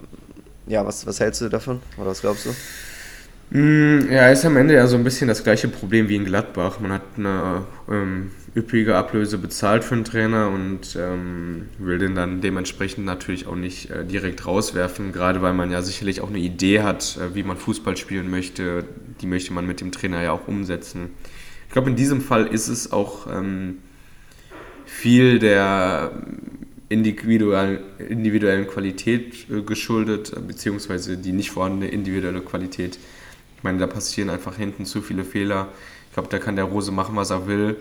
ja, 0.67 0.85
was, 0.85 1.05
was 1.05 1.19
hältst 1.19 1.41
du 1.41 1.49
davon? 1.49 1.81
Oder 1.97 2.07
was 2.07 2.21
glaubst 2.21 2.45
du? 2.45 3.57
Mm, 3.57 4.09
ja, 4.09 4.29
ist 4.29 4.45
am 4.45 4.55
Ende 4.55 4.75
ja 4.75 4.87
so 4.87 4.95
ein 4.95 5.03
bisschen 5.03 5.27
das 5.27 5.43
gleiche 5.43 5.67
Problem 5.67 6.07
wie 6.07 6.15
in 6.15 6.25
Gladbach. 6.25 6.79
Man 6.79 6.93
hat 6.93 7.01
eine 7.17 7.65
ähm, 7.89 8.31
üppige 8.55 8.95
Ablöse 8.95 9.37
bezahlt 9.37 9.83
für 9.83 9.95
einen 9.95 10.05
Trainer 10.05 10.49
und 10.49 10.95
ähm, 10.97 11.67
will 11.77 11.97
den 11.97 12.15
dann 12.15 12.39
dementsprechend 12.39 13.05
natürlich 13.05 13.47
auch 13.47 13.55
nicht 13.55 13.89
äh, 13.89 14.05
direkt 14.05 14.45
rauswerfen, 14.45 15.11
gerade 15.11 15.41
weil 15.41 15.53
man 15.53 15.69
ja 15.69 15.81
sicherlich 15.81 16.21
auch 16.21 16.29
eine 16.29 16.39
Idee 16.39 16.81
hat, 16.81 17.17
äh, 17.17 17.35
wie 17.35 17.43
man 17.43 17.57
Fußball 17.57 17.97
spielen 17.97 18.29
möchte. 18.29 18.85
Die 19.21 19.27
möchte 19.27 19.51
man 19.51 19.67
mit 19.67 19.81
dem 19.81 19.91
Trainer 19.91 20.21
ja 20.21 20.31
auch 20.31 20.47
umsetzen. 20.47 21.09
Ich 21.67 21.73
glaube, 21.73 21.89
in 21.89 21.95
diesem 21.95 22.21
Fall 22.21 22.47
ist 22.47 22.69
es 22.69 22.91
auch 22.91 23.27
ähm, 23.27 23.79
viel 24.85 25.39
der 25.39 26.11
individuellen, 26.91 27.79
individuellen 27.97 28.67
Qualität 28.67 29.49
äh, 29.49 29.61
geschuldet, 29.61 30.33
beziehungsweise 30.47 31.17
die 31.17 31.31
nicht 31.31 31.51
vorhandene 31.51 31.89
individuelle 31.89 32.41
Qualität. 32.41 32.99
Ich 33.57 33.63
meine, 33.63 33.77
da 33.77 33.87
passieren 33.87 34.29
einfach 34.29 34.57
hinten 34.57 34.85
zu 34.85 35.01
viele 35.01 35.23
Fehler. 35.23 35.69
Ich 36.09 36.13
glaube, 36.13 36.29
da 36.29 36.37
kann 36.37 36.55
der 36.55 36.65
Rose 36.65 36.91
machen, 36.91 37.15
was 37.15 37.29
er 37.29 37.47
will. 37.47 37.77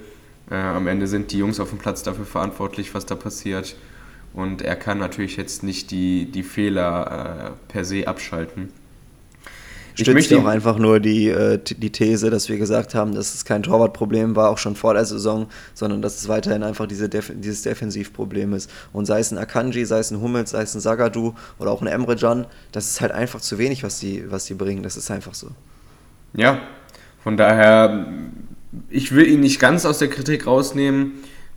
Äh, 0.51 0.55
am 0.55 0.87
Ende 0.87 1.07
sind 1.09 1.33
die 1.33 1.39
Jungs 1.39 1.59
auf 1.59 1.71
dem 1.71 1.79
Platz 1.79 2.03
dafür 2.03 2.25
verantwortlich, 2.25 2.95
was 2.95 3.05
da 3.05 3.17
passiert. 3.17 3.75
Und 4.33 4.63
er 4.63 4.77
kann 4.77 4.99
natürlich 4.99 5.37
jetzt 5.37 5.65
nicht 5.65 5.91
die, 5.91 6.27
die 6.27 6.45
Fehler 6.45 7.57
äh, 7.69 7.73
per 7.73 7.85
se 7.85 8.07
abschalten 8.07 8.69
stützt 9.95 10.33
auch 10.35 10.47
einfach 10.47 10.79
nur 10.79 11.01
die, 11.01 11.29
äh, 11.29 11.59
die 11.59 11.91
These, 11.91 12.31
dass 12.31 12.49
wir 12.49 12.59
gesagt 12.59 12.95
haben, 12.95 13.15
dass 13.15 13.35
es 13.35 13.45
kein 13.45 13.63
Torwartproblem 13.63 14.37
war, 14.37 14.51
auch 14.51 14.59
schon 14.59 14.77
vor 14.77 14.95
der 14.95 15.05
Saison, 15.05 15.47
sondern 15.75 16.03
dass 16.03 16.19
es 16.19 16.29
weiterhin 16.29 16.63
einfach 16.63 16.87
diese 16.87 17.09
Def 17.09 17.33
dieses 17.35 17.63
Defensivproblem 17.63 18.53
ist. 18.55 18.71
Und 18.93 19.07
sei 19.07 19.21
es 19.21 19.31
ein 19.31 19.39
Akanji, 19.39 19.85
sei 19.85 19.99
es 19.99 20.11
ein 20.11 20.21
Hummels, 20.21 20.51
sei 20.51 20.63
es 20.63 20.75
ein 20.75 20.81
Sagadu 20.81 21.35
oder 21.59 21.71
auch 21.71 21.83
ein 21.83 21.89
Emre 21.89 22.17
Can, 22.17 22.47
das 22.73 22.89
ist 22.89 23.01
halt 23.01 23.13
einfach 23.13 23.41
zu 23.41 23.59
wenig, 23.59 23.83
was 23.83 23.99
die, 23.99 24.31
was 24.31 24.45
die 24.47 24.55
bringen. 24.55 24.83
Das 24.83 24.97
ist 24.97 25.11
einfach 25.11 25.35
so. 25.35 25.49
Ja, 26.35 26.61
von 27.23 27.37
daher, 27.37 28.07
ich 28.89 29.15
will 29.15 29.27
ihn 29.27 29.41
nicht 29.41 29.61
ganz 29.61 29.85
aus 29.85 29.99
der 29.99 30.09
Kritik 30.09 30.47
rausnehmen. 30.47 31.13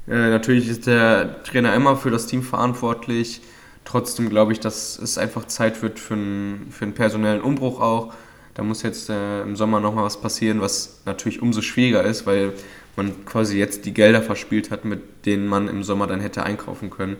Äh, 0.08 0.30
natürlich 0.30 0.68
ist 0.68 0.88
der 0.88 1.44
Trainer 1.44 1.74
immer 1.74 1.96
für 1.96 2.12
das 2.12 2.26
Team 2.26 2.44
verantwortlich. 2.44 3.42
Trotzdem 3.86 4.30
glaube 4.30 4.54
ich, 4.54 4.60
dass 4.60 4.98
es 4.98 5.18
einfach 5.18 5.46
Zeit 5.46 5.82
wird 5.82 6.00
für 6.00 6.14
einen, 6.14 6.72
für 6.72 6.86
einen 6.86 6.94
personellen 6.94 7.42
Umbruch 7.42 7.82
auch. 7.82 8.14
Da 8.54 8.64
muss 8.64 8.84
jetzt 8.84 9.10
äh, 9.10 9.42
im 9.42 9.56
Sommer 9.56 9.80
nochmal 9.80 10.06
was 10.06 10.22
passieren, 10.22 10.62
was 10.62 11.02
natürlich 11.06 11.42
umso 11.42 11.62
schwieriger 11.62 12.04
ist, 12.04 12.26
weil 12.26 12.54
man 12.96 13.26
quasi 13.26 13.58
jetzt 13.58 13.86
die 13.86 13.94
Gelder 13.94 14.22
verspielt 14.22 14.72
hat, 14.72 14.86
mit 14.86 15.26
denen 15.26 15.48
man 15.48 15.68
im 15.68 15.84
Sommer 15.84 16.08
dann 16.08 16.20
hätte 16.20 16.44
einkaufen 16.44 16.90
können. 16.90 17.18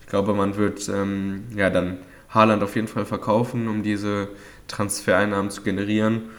Ich 0.00 0.06
glaube, 0.06 0.34
man 0.34 0.56
wird 0.56 0.88
ähm, 0.88 1.44
ja 1.56 1.68
dann 1.70 1.98
Haaland 2.30 2.62
auf 2.62 2.76
jeden 2.76 2.88
Fall 2.88 3.04
verkaufen, 3.04 3.66
um 3.66 3.82
diese 3.82 4.28
Transfereinnahmen 4.68 5.50
zu 5.50 5.62
generieren. 5.62 6.30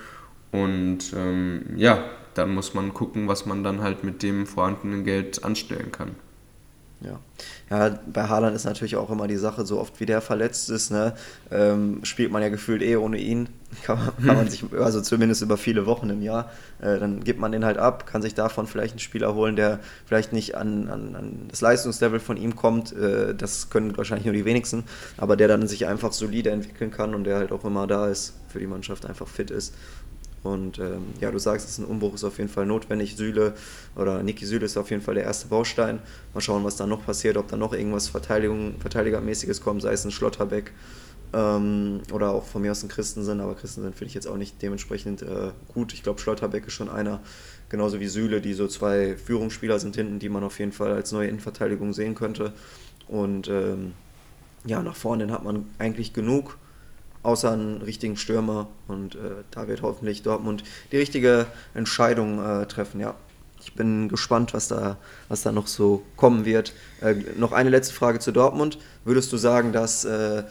Und 0.52 1.14
ähm, 1.16 1.64
ja, 1.76 2.06
dann 2.34 2.54
muss 2.54 2.74
man 2.74 2.94
gucken, 2.94 3.28
was 3.28 3.46
man 3.46 3.64
dann 3.64 3.82
halt 3.82 4.04
mit 4.04 4.24
dem 4.24 4.46
vorhandenen 4.48 5.04
Geld 5.04 5.44
anstellen 5.44 5.92
kann. 5.92 6.16
Ja. 7.02 7.20
Ja, 7.70 8.00
bei 8.12 8.24
Haaland 8.28 8.56
ist 8.56 8.64
natürlich 8.64 8.96
auch 8.96 9.10
immer 9.10 9.28
die 9.28 9.36
Sache, 9.36 9.66
so 9.66 9.80
oft 9.80 10.00
wie 10.00 10.06
der 10.06 10.22
verletzt 10.22 10.70
ist, 10.70 10.90
ne, 10.90 11.14
ähm, 11.52 12.00
spielt 12.04 12.32
man 12.32 12.42
ja 12.42 12.50
gefühlt 12.50 12.82
eh 12.82 12.96
ohne 12.96 13.18
ihn. 13.18 13.50
Kann 13.84 14.00
man, 14.00 14.26
kann 14.26 14.38
man 14.38 14.50
sich, 14.50 14.64
also 14.80 15.02
zumindest 15.02 15.42
über 15.42 15.58
viele 15.58 15.86
Wochen 15.86 16.10
im 16.10 16.22
Jahr, 16.22 16.50
äh, 16.80 16.98
dann 17.00 17.22
gibt 17.26 17.42
man 17.42 17.52
den 17.52 17.66
halt 17.66 17.78
ab, 17.78 18.06
kann 18.06 18.22
sich 18.22 18.34
davon 18.34 18.66
vielleicht 18.66 18.94
einen 18.94 19.00
Spieler 19.00 19.36
holen, 19.36 19.58
der 19.58 19.82
vielleicht 20.06 20.32
nicht 20.32 20.56
an, 20.56 20.88
an, 20.88 21.16
an 21.18 21.46
das 21.50 21.60
Leistungslevel 21.60 22.22
von 22.22 22.38
ihm 22.38 22.56
kommt. 22.56 22.94
Äh, 22.94 23.36
das 23.36 23.70
können 23.70 23.98
wahrscheinlich 23.98 24.26
nur 24.26 24.34
die 24.34 24.46
wenigsten, 24.46 24.86
aber 25.18 25.36
der 25.36 25.50
dann 25.50 25.68
sich 25.68 25.86
einfach 25.86 26.14
solide 26.14 26.50
entwickeln 26.52 26.92
kann 26.92 27.14
und 27.14 27.26
der 27.26 27.36
halt 27.36 27.52
auch 27.52 27.66
immer 27.66 27.88
da 27.88 28.08
ist, 28.08 28.36
für 28.48 28.60
die 28.60 28.68
Mannschaft 28.68 29.06
einfach 29.06 29.28
fit 29.28 29.52
ist. 29.52 29.74
Und 30.44 30.80
ähm, 30.80 31.08
ja, 31.20 31.32
du 31.32 31.40
sagst, 31.40 31.68
es 31.68 31.78
ein 31.78 31.86
Umbruch 31.86 32.14
ist 32.14 32.24
auf 32.24 32.38
jeden 32.38 32.50
Fall 32.50 32.66
notwendig. 32.66 33.16
Süle 33.16 33.56
oder 33.96 34.24
Niki 34.24 34.46
Süle 34.46 34.66
ist 34.66 34.78
auf 34.78 34.90
jeden 34.90 35.02
Fall 35.02 35.16
der 35.16 35.24
erste 35.24 35.48
Baustein. 35.48 36.00
Mal 36.34 36.42
schauen, 36.42 36.64
was 36.64 36.78
da 36.78 36.88
noch 36.88 37.06
passiert, 37.06 37.38
ob 37.38 37.48
da 37.48 37.58
noch 37.58 37.74
irgendwas 37.74 38.08
Verteidigung, 38.08 38.76
Verteidigermäßiges 38.80 39.62
kommt, 39.62 39.82
sei 39.82 39.94
es 39.94 40.06
ein 40.06 40.12
Schlotterbeck 40.12 40.72
ähm, 41.34 42.02
oder 42.14 42.32
auch 42.32 42.46
von 42.46 42.62
mir 42.62 42.72
aus 42.72 42.84
ein 42.84 42.90
Christensen. 42.90 43.42
Aber 43.42 43.56
Christensen 43.56 43.94
finde 43.94 44.06
ich 44.06 44.14
jetzt 44.14 44.28
auch 44.28 44.38
nicht 44.38 44.62
dementsprechend 44.62 45.22
äh, 45.22 45.52
gut. 45.74 45.94
Ich 45.94 46.04
glaube, 46.04 46.20
Schlotterbeck 46.20 46.68
ist 46.68 46.74
schon 46.74 46.90
einer, 46.90 47.20
genauso 47.70 48.00
wie 48.00 48.08
Süle, 48.08 48.40
die 48.40 48.54
so 48.54 48.68
zwei 48.68 49.18
Führungsspieler 49.18 49.80
sind 49.80 49.96
hinten, 49.96 50.20
die 50.20 50.30
man 50.30 50.44
auf 50.44 50.60
jeden 50.60 50.72
Fall 50.72 50.94
als 50.94 51.12
neue 51.12 51.28
Innenverteidigung 51.28 51.94
sehen 51.94 52.16
könnte. 52.16 52.54
Und 53.08 53.48
ähm, 53.48 53.94
ja, 54.66 54.82
nach 54.84 54.96
vorne 54.96 55.32
hat 55.32 55.44
man 55.44 55.66
eigentlich 55.80 56.14
genug 56.14 56.58
außer 57.28 57.52
einen 57.52 57.82
richtigen 57.82 58.16
Stürmer. 58.16 58.68
Und 58.88 59.16
äh, 59.16 59.44
da 59.52 59.68
wird 59.68 59.82
hoffentlich 59.82 60.24
Dortmund 60.24 60.64
die 60.92 60.98
richtige 60.98 61.46
Entscheidung 61.74 62.44
äh, 62.44 62.66
treffen, 62.66 63.00
ja. 63.00 63.14
Ich 63.60 63.74
bin 63.74 64.08
gespannt, 64.08 64.54
was 64.54 64.70
da, 64.70 64.96
was 65.28 65.42
da 65.42 65.52
noch 65.52 65.68
so 65.68 66.04
kommen 66.16 66.46
wird. 66.46 66.74
Äh, 67.02 67.16
noch 67.38 67.52
eine 67.52 67.70
letzte 67.70 67.94
Frage 67.94 68.20
zu 68.20 68.32
Dortmund. 68.32 68.78
Würdest 69.04 69.34
du 69.34 69.38
sagen, 69.38 69.74
dass 69.74 70.06
äh, 70.06 70.44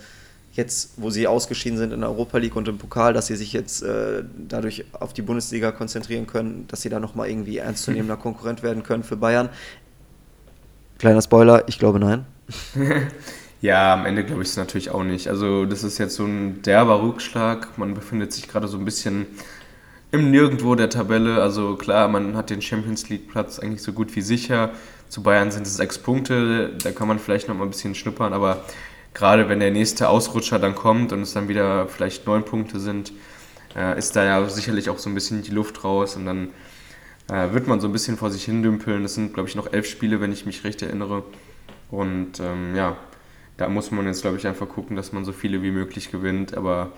jetzt, 0.53 0.91
wo 0.99 1.09
sie 1.09 1.27
ausgeschieden 1.27 1.79
sind 1.79 1.95
in 1.95 2.01
der 2.01 2.11
Europa 2.11 2.37
League 2.37 2.57
und 2.57 2.69
im 2.69 2.77
Pokal, 2.77 3.15
dass 3.15 3.29
sie 3.29 3.37
sich 3.37 3.55
jetzt 3.55 3.83
äh, 3.83 4.23
dadurch 4.37 4.85
auf 4.93 5.15
die 5.15 5.23
Bundesliga 5.23 5.73
konzentrieren 5.73 6.27
können, 6.27 6.67
dass 6.69 6.83
sie 6.83 6.91
da 6.91 7.01
nochmal 7.01 7.31
irgendwie 7.31 7.57
Ja, 13.63 13.95
am 13.95 14.07
Ende 14.07 14.23
glaube 14.25 14.43
ich 14.43 14.49
es 14.49 14.57
natürlich 14.57 14.91
auch 14.91 15.03
nicht. 15.03 15.29
Also 15.29 15.65
das 15.65 15.83
ist 15.83 15.99
jetzt 15.99 16.17
so 16.17 16.25
ein 16.25 16.63
derber 16.63 17.03
Rückschlag. 17.03 17.79
Man 17.79 17.95
befindet 17.95 18.33
sich 18.33 18.49
gerade 18.49 18.69
so 18.69 18.79
ein 18.79 18.85
bisschen 18.85 19.27
im 20.13 20.31
Nirgendwo 20.31 20.75
der 20.75 20.91
Tabelle. 20.91 21.43
Also 21.43 21.77
klar, 21.77 22.09
man 22.09 22.37
hat 22.37 22.51
den 22.51 22.63
Champions 22.63 23.09
League 23.09 23.29
Platz 23.29 23.59
eigentlich 23.59 23.83
so 23.83 23.93
gut 23.93 24.15
wie 24.15 24.21
sicher. 24.21 24.71
Zu 25.09 25.23
Bayern 25.23 25.51
sind 25.51 25.67
es 25.67 25.77
sechs 25.77 25.99
Punkte, 25.99 26.73
da 26.83 26.91
kann 26.91 27.09
man 27.09 27.19
vielleicht 27.19 27.49
noch 27.49 27.55
mal 27.55 27.65
ein 27.65 27.71
bisschen 27.71 27.95
schnuppern, 27.95 28.33
aber 28.33 28.65
gerade 29.15 29.49
wenn 29.49 29.61
der 29.61 29.71
nächste 29.71 30.09
Ausrutscher 30.09 30.59
dann 30.59 30.75
kommt 30.75 31.13
und 31.13 31.23
es 31.23 31.33
dann 31.33 31.49
wieder 31.49 31.87
vielleicht 31.87 32.27
neun 32.27 32.45
Punkte 32.45 32.81
sind, 32.81 33.13
äh, 33.77 33.97
ist 33.97 34.17
da 34.17 34.25
ja 34.25 34.49
sicherlich 34.49 34.91
auch 34.91 34.99
so 34.99 35.09
ein 35.09 35.15
bisschen 35.15 35.43
die 35.43 35.53
Luft 35.53 35.85
raus 35.85 36.17
und 36.17 36.27
dann 36.27 36.49
äh, 37.31 37.53
wird 37.53 37.69
man 37.69 37.81
so 37.81 37.89
ein 37.89 37.93
bisschen 37.93 38.17
vor 38.17 38.31
sich 38.31 38.45
hin 38.45 38.63
dümpeln. 38.63 39.03
Das 39.03 39.15
sind, 39.15 39.33
glaube 39.33 39.49
ich, 39.49 39.55
noch 39.55 39.73
elf 39.73 39.87
Spiele, 39.87 40.21
wenn 40.21 40.33
ich 40.33 40.45
mich 40.45 40.65
recht 40.65 40.83
erinnere. 40.83 41.23
Und 41.91 42.41
ähm, 42.41 42.75
ja, 42.75 42.97
da 43.57 43.69
muss 43.69 43.91
man 43.91 44.07
jetzt, 44.07 44.23
glaube 44.23 44.37
ich, 44.37 44.47
einfach 44.47 44.69
gucken, 44.69 44.97
dass 44.97 45.13
man 45.13 45.25
so 45.25 45.33
viele 45.33 45.63
wie 45.63 45.71
möglich 45.71 46.11
gewinnt. 46.11 46.57
Aber 46.57 46.93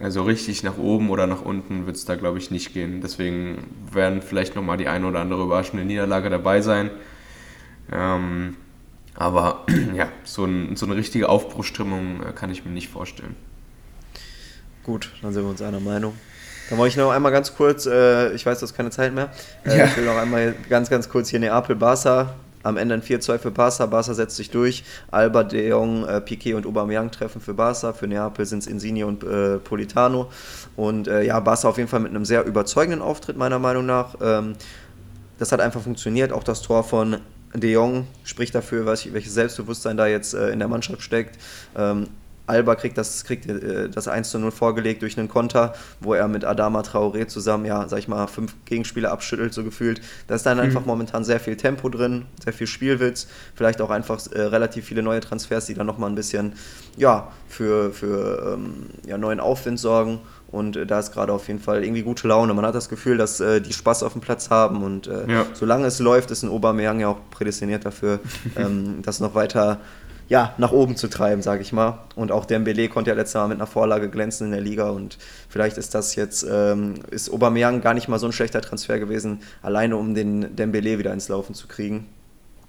also 0.00 0.22
richtig 0.24 0.62
nach 0.62 0.76
oben 0.76 1.10
oder 1.10 1.26
nach 1.26 1.42
unten 1.42 1.86
wird 1.86 1.96
es 1.96 2.04
da, 2.04 2.16
glaube 2.16 2.38
ich, 2.38 2.50
nicht 2.50 2.72
gehen. 2.74 3.00
Deswegen 3.00 3.68
werden 3.92 4.22
vielleicht 4.22 4.56
nochmal 4.56 4.76
die 4.76 4.88
eine 4.88 5.06
oder 5.06 5.20
andere 5.20 5.42
überraschende 5.44 5.84
Niederlage 5.84 6.30
dabei 6.30 6.60
sein. 6.60 6.90
Ähm, 7.92 8.56
aber 9.14 9.64
ja, 9.94 10.08
so, 10.24 10.44
ein, 10.44 10.76
so 10.76 10.86
eine 10.86 10.96
richtige 10.96 11.28
Aufbruchstimmung 11.28 12.22
äh, 12.22 12.32
kann 12.32 12.50
ich 12.50 12.64
mir 12.64 12.72
nicht 12.72 12.88
vorstellen. 12.88 13.36
Gut, 14.82 15.12
dann 15.22 15.32
sind 15.32 15.44
wir 15.44 15.50
uns 15.50 15.62
einer 15.62 15.80
Meinung. 15.80 16.14
Dann 16.68 16.78
wollte 16.78 16.90
ich 16.90 16.96
noch 16.96 17.10
einmal 17.10 17.30
ganz 17.30 17.54
kurz, 17.54 17.86
äh, 17.86 18.32
ich 18.32 18.44
weiß, 18.44 18.58
du 18.58 18.64
hast 18.64 18.74
keine 18.74 18.90
Zeit 18.90 19.14
mehr. 19.14 19.30
Äh, 19.64 19.78
ja. 19.78 19.84
Ich 19.84 19.96
will 19.96 20.04
noch 20.04 20.16
einmal 20.16 20.54
ganz, 20.68 20.90
ganz 20.90 21.08
kurz 21.08 21.28
hier 21.28 21.38
Neapel-Barca 21.38 22.34
am 22.64 22.76
Ende 22.76 22.94
ein 22.94 23.02
4-2 23.02 23.38
für 23.38 23.50
Barca. 23.50 23.86
Barca 23.86 24.14
setzt 24.14 24.36
sich 24.36 24.50
durch. 24.50 24.84
Alba, 25.10 25.44
De 25.44 25.68
Jong, 25.68 26.06
äh, 26.06 26.20
Piquet 26.20 26.54
und 26.54 26.66
Aubameyang 26.66 27.10
treffen 27.10 27.40
für 27.40 27.54
Barca. 27.54 27.92
Für 27.92 28.08
Neapel 28.08 28.46
sind 28.46 28.60
es 28.60 28.66
Insigne 28.66 29.06
und 29.06 29.22
äh, 29.22 29.58
Politano. 29.58 30.30
Und 30.74 31.06
äh, 31.06 31.22
ja, 31.22 31.38
Barca 31.40 31.68
auf 31.68 31.76
jeden 31.76 31.88
Fall 31.88 32.00
mit 32.00 32.10
einem 32.10 32.24
sehr 32.24 32.44
überzeugenden 32.44 33.02
Auftritt, 33.02 33.36
meiner 33.36 33.58
Meinung 33.58 33.86
nach. 33.86 34.16
Ähm, 34.20 34.54
das 35.38 35.52
hat 35.52 35.60
einfach 35.60 35.82
funktioniert. 35.82 36.32
Auch 36.32 36.44
das 36.44 36.62
Tor 36.62 36.84
von 36.84 37.18
De 37.54 37.70
Jong 37.70 38.06
spricht 38.24 38.54
dafür, 38.54 38.84
welches 38.86 39.34
Selbstbewusstsein 39.34 39.96
da 39.96 40.06
jetzt 40.06 40.34
äh, 40.34 40.48
in 40.50 40.58
der 40.58 40.68
Mannschaft 40.68 41.02
steckt. 41.02 41.38
Ähm, 41.76 42.08
Alba 42.46 42.74
kriegt 42.74 42.98
das, 42.98 43.24
kriegt 43.24 43.46
äh, 43.46 43.88
das 43.88 44.08
1 44.08 44.30
zu 44.30 44.38
0 44.38 44.50
vorgelegt 44.50 45.02
durch 45.02 45.18
einen 45.18 45.28
Konter, 45.28 45.74
wo 46.00 46.14
er 46.14 46.28
mit 46.28 46.44
Adama 46.44 46.82
Traoré 46.82 47.26
zusammen, 47.26 47.64
ja, 47.64 47.88
sag 47.88 47.98
ich 47.98 48.08
mal, 48.08 48.26
fünf 48.26 48.54
Gegenspieler 48.66 49.10
abschüttelt, 49.12 49.54
so 49.54 49.64
gefühlt. 49.64 50.00
Da 50.26 50.34
ist 50.34 50.44
dann 50.44 50.58
mhm. 50.58 50.64
einfach 50.64 50.84
momentan 50.84 51.24
sehr 51.24 51.40
viel 51.40 51.56
Tempo 51.56 51.88
drin, 51.88 52.26
sehr 52.42 52.52
viel 52.52 52.66
Spielwitz, 52.66 53.28
vielleicht 53.54 53.80
auch 53.80 53.90
einfach 53.90 54.20
äh, 54.32 54.40
relativ 54.40 54.84
viele 54.84 55.02
neue 55.02 55.20
Transfers, 55.20 55.66
die 55.66 55.74
dann 55.74 55.86
nochmal 55.86 56.10
ein 56.10 56.16
bisschen, 56.16 56.54
ja, 56.96 57.28
für, 57.48 57.92
für 57.92 58.54
ähm, 58.54 58.86
ja, 59.06 59.16
neuen 59.16 59.40
Aufwind 59.40 59.78
sorgen. 59.78 60.20
Und 60.54 60.76
äh, 60.76 60.86
da 60.86 61.00
ist 61.00 61.12
gerade 61.12 61.32
auf 61.32 61.48
jeden 61.48 61.60
Fall 61.60 61.82
irgendwie 61.82 62.02
gute 62.02 62.28
Laune. 62.28 62.54
Man 62.54 62.64
hat 62.64 62.74
das 62.74 62.88
Gefühl, 62.88 63.16
dass 63.16 63.40
äh, 63.40 63.60
die 63.60 63.72
Spaß 63.72 64.02
auf 64.02 64.12
dem 64.12 64.20
Platz 64.20 64.50
haben. 64.50 64.82
Und 64.82 65.06
äh, 65.08 65.30
ja. 65.30 65.46
solange 65.52 65.86
es 65.86 65.98
läuft, 65.98 66.30
ist 66.30 66.42
ein 66.42 66.50
Aubameyang 66.50 67.00
ja 67.00 67.08
auch 67.08 67.18
prädestiniert 67.30 67.84
dafür, 67.84 68.20
ähm, 68.56 69.02
das 69.02 69.18
noch 69.18 69.34
weiter 69.34 69.80
ja, 70.28 70.54
nach 70.58 70.72
oben 70.72 70.96
zu 70.96 71.08
treiben, 71.08 71.42
sage 71.42 71.62
ich 71.62 71.72
mal. 71.72 71.98
Und 72.16 72.32
auch 72.32 72.44
Dembele 72.44 72.88
konnte 72.88 73.10
ja 73.10 73.16
letztes 73.16 73.34
Mal 73.34 73.48
mit 73.48 73.58
einer 73.58 73.66
Vorlage 73.66 74.08
glänzen 74.08 74.46
in 74.46 74.52
der 74.52 74.60
Liga 74.60 74.90
und 74.90 75.18
vielleicht 75.48 75.76
ist 75.78 75.94
das 75.94 76.14
jetzt, 76.14 76.46
ähm, 76.50 76.94
ist 77.10 77.30
Aubameyang 77.32 77.80
gar 77.80 77.94
nicht 77.94 78.08
mal 78.08 78.18
so 78.18 78.26
ein 78.26 78.32
schlechter 78.32 78.60
Transfer 78.60 78.98
gewesen, 78.98 79.40
alleine 79.62 79.96
um 79.96 80.14
den 80.14 80.56
Dembele 80.56 80.98
wieder 80.98 81.12
ins 81.12 81.28
Laufen 81.28 81.54
zu 81.54 81.66
kriegen. 81.66 82.06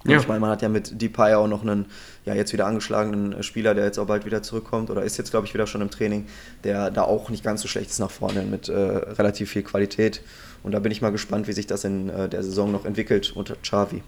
Ja. 0.08 0.20
Ich 0.20 0.28
meine, 0.28 0.40
man 0.40 0.52
hat 0.52 0.62
ja 0.62 0.70
mit 0.70 1.02
Depay 1.02 1.34
auch 1.34 1.48
noch 1.48 1.64
einen, 1.64 1.88
ja, 2.26 2.36
jetzt 2.36 2.54
wieder 2.54 2.68
angeschlagenen 2.68 3.42
Spieler, 3.42 3.74
der 3.74 3.86
jetzt 3.86 3.98
auch 3.98 4.06
bald 4.06 4.26
wieder 4.26 4.44
zurückkommt 4.44 4.92
oder 4.92 5.02
ist 5.02 5.18
jetzt, 5.18 5.32
glaube 5.32 5.48
ich, 5.48 5.54
wieder 5.56 5.66
schon 5.66 5.82
im 5.82 5.90
Training, 5.90 6.28
der 6.64 6.92
da 6.92 7.04
auch 7.04 7.30
nicht 7.30 7.44
ganz 7.44 7.64
so 7.64 7.68
schlecht 7.68 7.90
ist 7.90 8.00
nach 8.00 8.12
vorne 8.12 8.44
mit 8.44 8.70
äh, 8.70 8.74
relativ 8.76 9.50
viel 9.50 9.64
Qualität. 9.64 10.22
Und 10.62 10.74
da 10.74 10.80
bin 10.80 10.92
ich 10.92 11.02
mal 11.02 11.12
gespannt, 11.12 11.48
wie 11.48 11.54
sich 11.54 11.66
das 11.66 11.84
in 11.84 12.10
äh, 12.10 12.30
der 12.30 12.44
Saison 12.44 12.72
noch 12.72 12.86
entwickelt 12.86 13.34
unter 13.36 13.56
Xavi. 13.56 14.04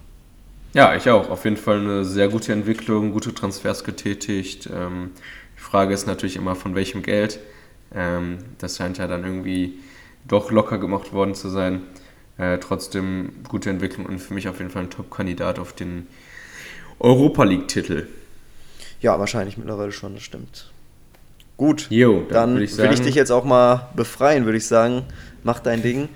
Ja, 0.78 0.96
ich 0.96 1.10
auch. 1.10 1.32
Auf 1.32 1.44
jeden 1.44 1.58
Fall 1.58 1.80
eine 1.80 2.06
sehr 2.06 2.28
gute 2.28 2.54
Entwicklung, 2.54 3.12
gute 3.12 3.34
Transfers 3.34 3.84
getätigt. 3.84 4.70
Ähm, 4.72 5.10
die 5.58 5.60
Frage 5.60 5.92
ist 5.92 6.06
natürlich 6.06 6.36
immer, 6.36 6.54
von 6.54 6.76
welchem 6.76 7.02
Geld. 7.02 7.40
Ähm, 7.96 8.38
das 8.60 8.78
scheint 8.78 9.00
ja 9.00 9.08
dann 9.08 9.24
irgendwie 9.24 9.80
doch 10.28 10.52
locker 10.52 10.78
gemacht 10.78 11.14
worden 11.14 11.34
zu 11.34 11.50
sein. 11.50 11.82
Äh, 12.38 12.60
trotzdem 12.60 13.38
gute 13.50 13.72
Entwicklung 13.72 14.06
und 14.06 14.20
für 14.20 14.36
mich 14.36 14.48
auf 14.48 14.60
jeden 14.60 14.70
Fall 14.70 14.84
ein 14.84 14.92
Top-Kandidat 14.92 15.58
auf 15.58 15.74
den 15.74 16.06
Europa 17.00 17.44
League-Titel. 17.44 18.06
Ja, 19.02 19.18
wahrscheinlich 19.18 19.58
mittlerweile 19.58 19.92
schon, 19.92 20.14
das 20.14 20.22
stimmt. 20.22 20.72
Gut, 21.58 21.88
jo, 21.90 22.20
dann, 22.30 22.52
dann 22.52 22.56
will, 22.58 22.62
ich 22.62 22.78
will, 22.78 22.94
ich 22.94 23.02
dich 23.02 23.16
jetzt 23.16 23.32
auch 23.32 23.46
mal 23.46 23.90
befreien, 23.96 24.46
würde 24.46 24.60
ich 24.60 24.68
sagen. 24.68 25.06
Mach 25.42 25.58
dein 25.58 25.82
Ding. 25.82 26.08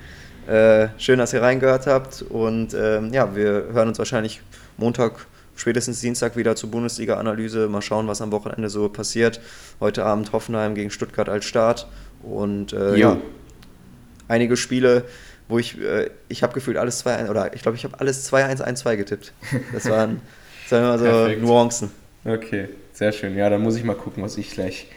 Äh, 0.48 0.90
schön, 0.98 1.20
dass 1.20 1.34
ihr 1.34 1.42
reingehört 1.42 1.88
habt 1.88 2.24
und 2.24 2.74
ähm, 2.74 3.14
ja, 3.14 3.36
wir 3.36 3.70
hören 3.72 3.88
uns 3.88 4.00
wahrscheinlich 4.00 4.42
Montag, 4.82 5.28
spätestens 5.56 6.02
Dienstag 6.02 6.36
wieder 6.36 6.56
zur 6.56 6.72
Bundesliga-Analyse. 6.72 7.70
Mal 7.70 7.84
schauen, 7.84 8.08
was 8.08 8.20
am 8.20 8.32
Wochenende 8.32 8.68
so 8.68 8.90
passiert. 8.90 9.40
Heute 9.80 10.04
Abend 10.04 10.34
Hoffenheim 10.34 10.74
gegen 10.74 10.90
Stuttgart 10.90 11.30
als 11.30 11.46
Start 11.46 11.88
und 12.24 12.74
äh, 12.74 12.98
ja, 12.98 13.18
einige 14.28 14.58
Spiele, 14.58 15.06
wo 15.48 15.60
ich, 15.60 15.80
äh, 15.80 16.10
ich 16.30 16.42
habe 16.42 16.54
gefühlt 16.54 16.78
alles 16.78 17.06
2-1 17.06 17.30
oder 17.30 17.54
ich 17.54 17.62
glaube, 17.62 17.78
ich 17.78 17.84
habe 17.84 18.00
alles 18.00 18.32
2-1-1-2 18.32 18.96
getippt. 18.98 19.34
Das 19.72 19.88
waren, 19.88 20.20
sagen 20.68 20.84
wir 20.84 20.98
mal 20.98 21.00
so 21.00 21.40
Nuancen. 21.40 21.92
Okay, 22.26 22.70
sehr 22.92 23.12
schön. 23.12 23.38
Ja, 23.38 23.50
dann 23.52 23.62
muss 23.62 23.76
ich 23.76 23.84
mal 23.84 23.96
gucken, 23.96 24.24
was 24.24 24.38
ich 24.38 24.52
gleich 24.52 24.88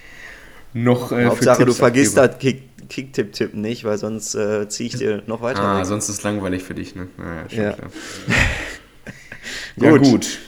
noch 0.73 1.13
äh, 1.13 1.27
Hauptsache, 1.27 1.67
du 1.67 1.75
vergisst 1.75 2.17
das 2.17 2.39
Kick-Tipp-Tipp 2.39 3.55
nicht, 3.55 3.85
weil 3.85 3.99
sonst 3.99 4.35
äh, 4.35 4.67
ziehe 4.69 4.89
ich 4.89 4.97
dir 4.97 5.23
noch 5.27 5.43
weiter. 5.43 5.61
Ah, 5.61 5.79
weg. 5.79 5.87
sonst 5.87 6.09
ist 6.09 6.19
es 6.19 6.23
langweilig 6.23 6.63
für 6.63 6.75
dich, 6.75 6.95
ne? 6.95 7.09
Naja, 7.19 7.51
schon 7.51 7.59
ja. 7.59 7.73
klar. 7.73 7.91
gut. 9.77 9.85
Ja, 9.85 9.97
gut. 9.97 10.39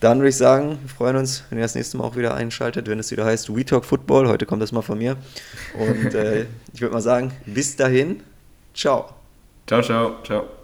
Dann 0.00 0.18
würde 0.18 0.28
ich 0.28 0.36
sagen, 0.36 0.78
wir 0.80 0.88
freuen 0.88 1.16
uns, 1.16 1.42
wenn 1.50 1.58
ihr 1.58 1.64
das 1.64 1.74
nächste 1.74 1.96
Mal 1.96 2.04
auch 2.04 2.14
wieder 2.14 2.34
einschaltet, 2.34 2.86
wenn 2.88 3.00
es 3.00 3.10
wieder 3.10 3.24
heißt 3.24 3.54
We 3.54 3.64
Talk 3.64 3.84
Football. 3.84 4.28
Heute 4.28 4.46
kommt 4.46 4.62
das 4.62 4.70
mal 4.70 4.82
von 4.82 4.98
mir. 4.98 5.16
Und 5.74 6.14
äh, 6.14 6.46
ich 6.72 6.80
würde 6.80 6.94
mal 6.94 7.00
sagen, 7.00 7.32
bis 7.46 7.74
dahin, 7.74 8.22
ciao. 8.74 9.12
Ciao, 9.66 9.82
ciao, 9.82 10.22
ciao. 10.22 10.57